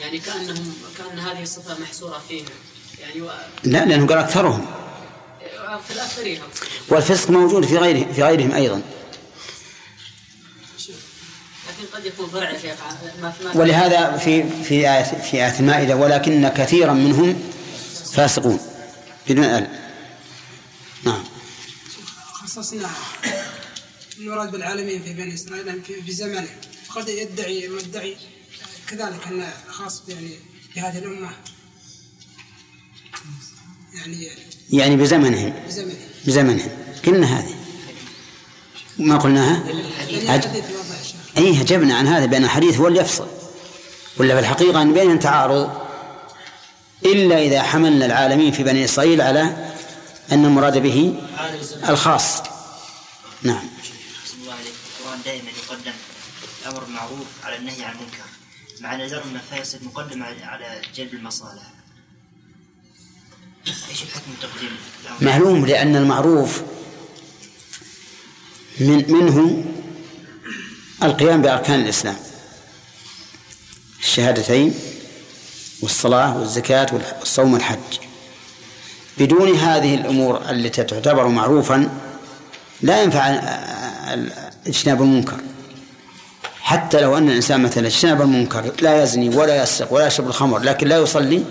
يعني 0.00 0.18
كأنهم 0.18 0.74
كأن 0.98 1.18
هذه 1.18 1.42
الصفة 1.42 1.80
محصورة 1.80 2.22
فيهم. 2.28 2.44
يعني 3.00 3.22
و... 3.22 3.30
لا 3.64 3.84
لأنه 3.84 4.06
قال 4.06 4.18
أكثرهم. 4.18 4.66
في 5.88 5.94
الآخرين 5.94 6.40
والفسق 6.88 7.30
موجود 7.30 7.66
في 7.66 7.78
غيره 7.78 8.12
في 8.12 8.22
غيرهم 8.22 8.52
أيضا. 8.52 8.82
لكن 11.68 11.96
قد 11.96 12.06
يكون 12.06 12.28
فرع 12.28 12.50
يا 12.50 12.58
شيخ 12.58 12.74
ولهذا 13.54 14.16
في 14.16 14.62
في 14.64 14.74
آية 14.74 15.02
في 15.02 15.36
آية 15.36 15.60
المائدة 15.60 15.96
ولكن 15.96 16.48
كثيرا 16.48 16.92
منهم 16.92 17.50
فاسقون 18.12 18.60
بدون 19.28 19.44
أل 19.44 19.68
نعم. 21.04 21.24
خصصنا 22.32 22.88
المراد 24.20 24.50
بالعالمين 24.50 25.02
في 25.02 25.12
بني 25.12 25.34
إسرائيل 25.34 25.82
في 25.82 26.02
في 26.02 26.12
زمنه. 26.12 26.48
فقد 26.88 27.08
يدعي 27.08 27.68
مدعي 27.68 28.16
كذلك 28.88 29.26
انه 29.26 29.52
خاص 29.68 30.02
يعني 30.08 30.30
بهذه 30.76 30.98
الأمة. 30.98 31.30
يعني 33.94 34.28
يعني 34.70 34.96
بزمنهم 34.96 35.52
بزمنه. 35.66 35.96
بزمنهم 36.26 36.68
قلنا 37.06 37.38
هذه. 37.38 37.54
ما 38.98 39.16
قلناها؟ 39.16 39.62
شيخ. 40.10 40.44
أي 41.38 41.60
أجبنا 41.60 41.94
عن 41.94 42.06
هذا 42.06 42.26
بأن 42.26 42.44
الحديث 42.44 42.76
هو 42.76 42.88
اللي 42.88 43.00
يفصل. 43.00 43.26
ولا 44.16 44.34
في 44.34 44.40
الحقيقة 44.40 44.82
أن 44.82 44.94
بين 44.94 45.18
تعارض. 45.18 45.70
إلا 47.04 47.42
إذا 47.42 47.62
حملنا 47.62 48.06
العالمين 48.06 48.52
في 48.52 48.62
بني 48.62 48.84
إسرائيل 48.84 49.20
على 49.20 49.72
أن 50.32 50.44
المراد 50.44 50.78
به 50.78 51.14
الخاص. 51.88 52.42
نعم. 53.42 53.80
القرآن 55.20 55.24
دائما 55.24 55.50
يقدم 55.50 55.92
الأمر 56.62 56.84
بالمعروف 56.84 57.26
على 57.44 57.56
النهي 57.56 57.84
عن 57.84 57.92
المنكر 57.94 58.24
مع 58.80 58.96
نزار 58.96 59.24
المفاسد 59.24 59.84
مقدم 59.84 60.24
على- 60.24 60.96
جلب 60.96 61.14
المصالح. 61.14 61.62
إيش 63.90 64.02
الحكم 64.02 64.30
تقديم 64.42 64.70
معلوم 65.20 65.66
لأن 65.66 65.96
المعروف 65.96 66.62
من 68.80 69.12
منه 69.12 69.64
القيام 71.02 71.42
بأركان 71.42 71.80
الإسلام. 71.80 72.16
الشهادتين 74.00 74.74
والصلاة 75.82 76.36
والزكاة 76.38 76.86
والصوم 77.20 77.52
والحج. 77.52 77.98
بدون 79.18 79.54
هذه 79.56 79.94
الأمور 79.94 80.50
التي 80.50 80.84
تعتبر 80.84 81.28
معروفا 81.28 82.00
لا 82.82 83.02
ينفع 83.02 83.28
اجتناب 84.66 85.02
المنكر. 85.02 85.40
حتى 86.60 87.00
لو 87.00 87.18
أن 87.18 87.28
الإنسان 87.28 87.62
مثلا 87.62 87.86
اجتنب 87.86 88.22
المنكر 88.22 88.72
لا 88.82 89.02
يزني 89.02 89.28
ولا 89.28 89.62
يسرق 89.62 89.92
ولا 89.92 90.06
يشرب 90.06 90.28
الخمر 90.28 90.58
لكن 90.58 90.88
لا 90.88 90.98
يصلي 90.98 91.44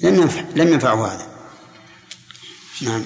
لم 0.00 0.14
ينفع 0.14 0.40
لم 0.40 0.68
ينفعه 0.72 1.14
هذا. 1.14 1.26
نعم. 2.80 3.04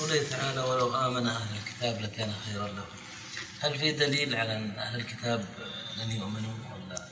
قوله 0.00 0.22
تعالى 0.30 0.60
ولو 0.60 0.96
آمن 0.96 1.26
أهل 1.26 1.46
الكتاب 1.56 2.02
لكان 2.02 2.32
خيرا 2.46 2.66
لهم. 2.66 2.84
هل 3.60 3.78
في 3.78 3.92
دليل 3.92 4.36
على 4.36 4.56
أن 4.56 4.70
أهل 4.78 5.00
الكتاب 5.00 5.44
لن 5.98 6.10
يؤمنوا 6.10 6.52
ولا 6.72 7.08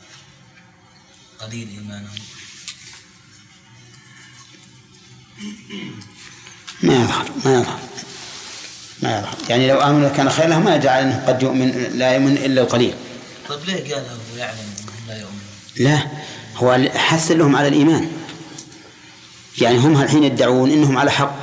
قليل 1.40 1.68
إيمانهم؟ 1.68 2.18
ما 6.82 6.94
يظهر 6.94 7.30
ما 7.44 7.55
يظهر. 7.55 7.80
ما 9.02 9.18
يظهر 9.18 9.35
يعني 9.48 9.68
لو 9.68 9.81
آمنوا 9.81 10.09
كان 10.09 10.31
خير 10.31 10.47
لهم 10.47 10.64
ما 10.64 10.77
يجعل 10.77 11.02
أنه 11.02 11.24
قد 11.27 11.43
يؤمن 11.43 11.86
لا 11.94 12.12
يؤمن 12.14 12.32
إلا 12.32 12.62
القليل. 12.62 12.94
طيب 13.48 13.59
ليه 13.66 13.94
قال 13.94 14.05
هو 14.05 14.39
يعلم 14.39 14.74
لا 15.09 15.14
يؤمنون 15.14 15.40
لا 15.77 15.98
هو 16.56 16.89
حث 16.94 17.31
لهم 17.31 17.56
على 17.56 17.68
الإيمان. 17.68 18.09
يعني 19.59 19.78
هم 19.78 20.02
الحين 20.02 20.24
يدعون 20.24 20.70
أنهم 20.70 20.98
على 20.98 21.10
حق. 21.10 21.36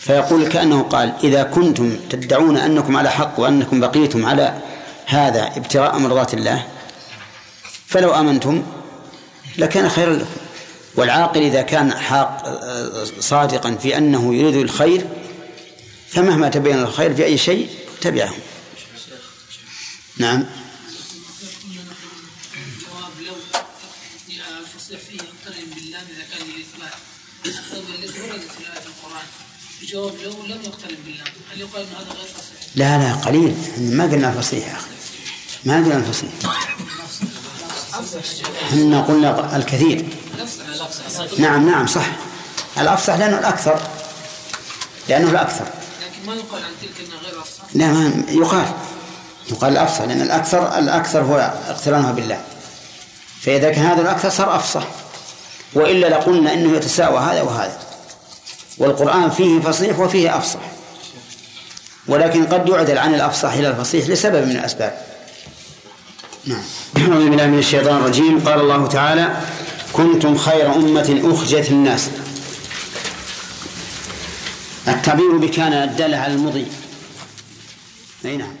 فيقول 0.00 0.48
كأنه 0.48 0.82
قال 0.82 1.12
إذا 1.24 1.42
كنتم 1.42 1.96
تدعون 2.10 2.56
أنكم 2.56 2.96
على 2.96 3.10
حق 3.10 3.40
وأنكم 3.40 3.80
بقيتم 3.80 4.26
على 4.26 4.58
هذا 5.06 5.52
ابتغاء 5.56 5.98
مرضات 5.98 6.34
الله 6.34 6.66
فلو 7.86 8.14
آمنتم 8.14 8.62
لكان 9.58 9.88
خيرا 9.88 10.14
لكم. 10.14 10.26
والعاقل 10.96 11.42
إذا 11.42 11.62
كان 11.62 11.92
حاق 11.92 12.60
صادقا 13.20 13.74
في 13.74 13.98
أنه 13.98 14.34
يريد 14.34 14.56
الخير 14.56 15.06
فمهما 16.16 16.48
تبين 16.48 16.78
الخير 16.78 17.14
في 17.14 17.24
أي 17.24 17.38
شيء 17.38 17.70
تبعه. 18.00 18.34
نعم؟ 20.16 20.44
لا 32.74 32.98
لا 32.98 33.14
قليل. 33.14 33.56
ما 33.78 34.04
قلنا 34.04 34.32
الفصيح 34.32 34.66
يا 34.68 34.72
أخي 34.72 34.88
ما 35.64 35.76
قلنا 35.76 35.96
الفصيح 35.96 36.30
إحنا 38.62 39.02
قلنا 39.02 39.56
الكثير. 39.56 40.08
نعم 41.38 41.70
نعم 41.70 41.86
صح. 41.86 42.06
الأفصح 42.78 43.14
لأنه 43.14 43.38
الأكثر. 43.38 43.80
لأنه 45.08 45.30
الأكثر. 45.30 45.66
لكن 45.66 45.85
ما 46.26 46.34
يقال 46.34 46.62
عن 46.64 46.70
تلك 46.82 47.06
إنها 47.06 47.30
غير 47.30 47.40
أفصح؟ 47.40 47.62
لا 47.74 47.86
ما 47.86 48.24
يقال. 48.28 48.66
يقال 49.50 49.72
الأفصح 49.72 50.04
لأن 50.04 50.22
الأكثر 50.22 50.78
الأكثر 50.78 51.22
هو 51.22 51.52
اقترانها 51.68 52.12
بالله. 52.12 52.40
فإذا 53.40 53.70
كان 53.70 53.86
هذا 53.86 54.02
الأكثر 54.02 54.30
صار 54.30 54.56
أفصح. 54.56 54.86
وإلا 55.74 56.06
لقلنا 56.06 56.52
إنه 56.52 56.76
يتساوى 56.76 57.18
هذا 57.18 57.42
وهذا. 57.42 57.78
والقرآن 58.78 59.30
فيه 59.30 59.60
فصيح 59.60 59.98
وفيه 59.98 60.36
أفصح. 60.36 60.60
ولكن 62.06 62.46
قد 62.46 62.68
يعدل 62.68 62.98
عن 62.98 63.14
الأفصح 63.14 63.52
إلى 63.52 63.68
الفصيح 63.68 64.08
لسبب 64.08 64.44
من 64.44 64.50
الأسباب. 64.50 64.98
نعم. 66.44 66.62
أعوذ 66.96 67.28
بالله 67.28 67.46
من 67.46 67.58
الشيطان 67.58 67.96
الرجيم. 67.96 68.48
قال 68.48 68.60
الله 68.60 68.86
تعالى 68.86 69.36
كنتم 69.92 70.38
خير 70.38 70.74
أمة 70.74 71.20
أخرجت 71.24 71.70
الناس 71.70 72.08
التعبير 74.88 75.36
بكان 75.36 75.72
الدالة 75.72 76.16
على 76.16 76.34
المضي. 76.34 76.66
أي 78.24 78.36
نعم. 78.36 78.52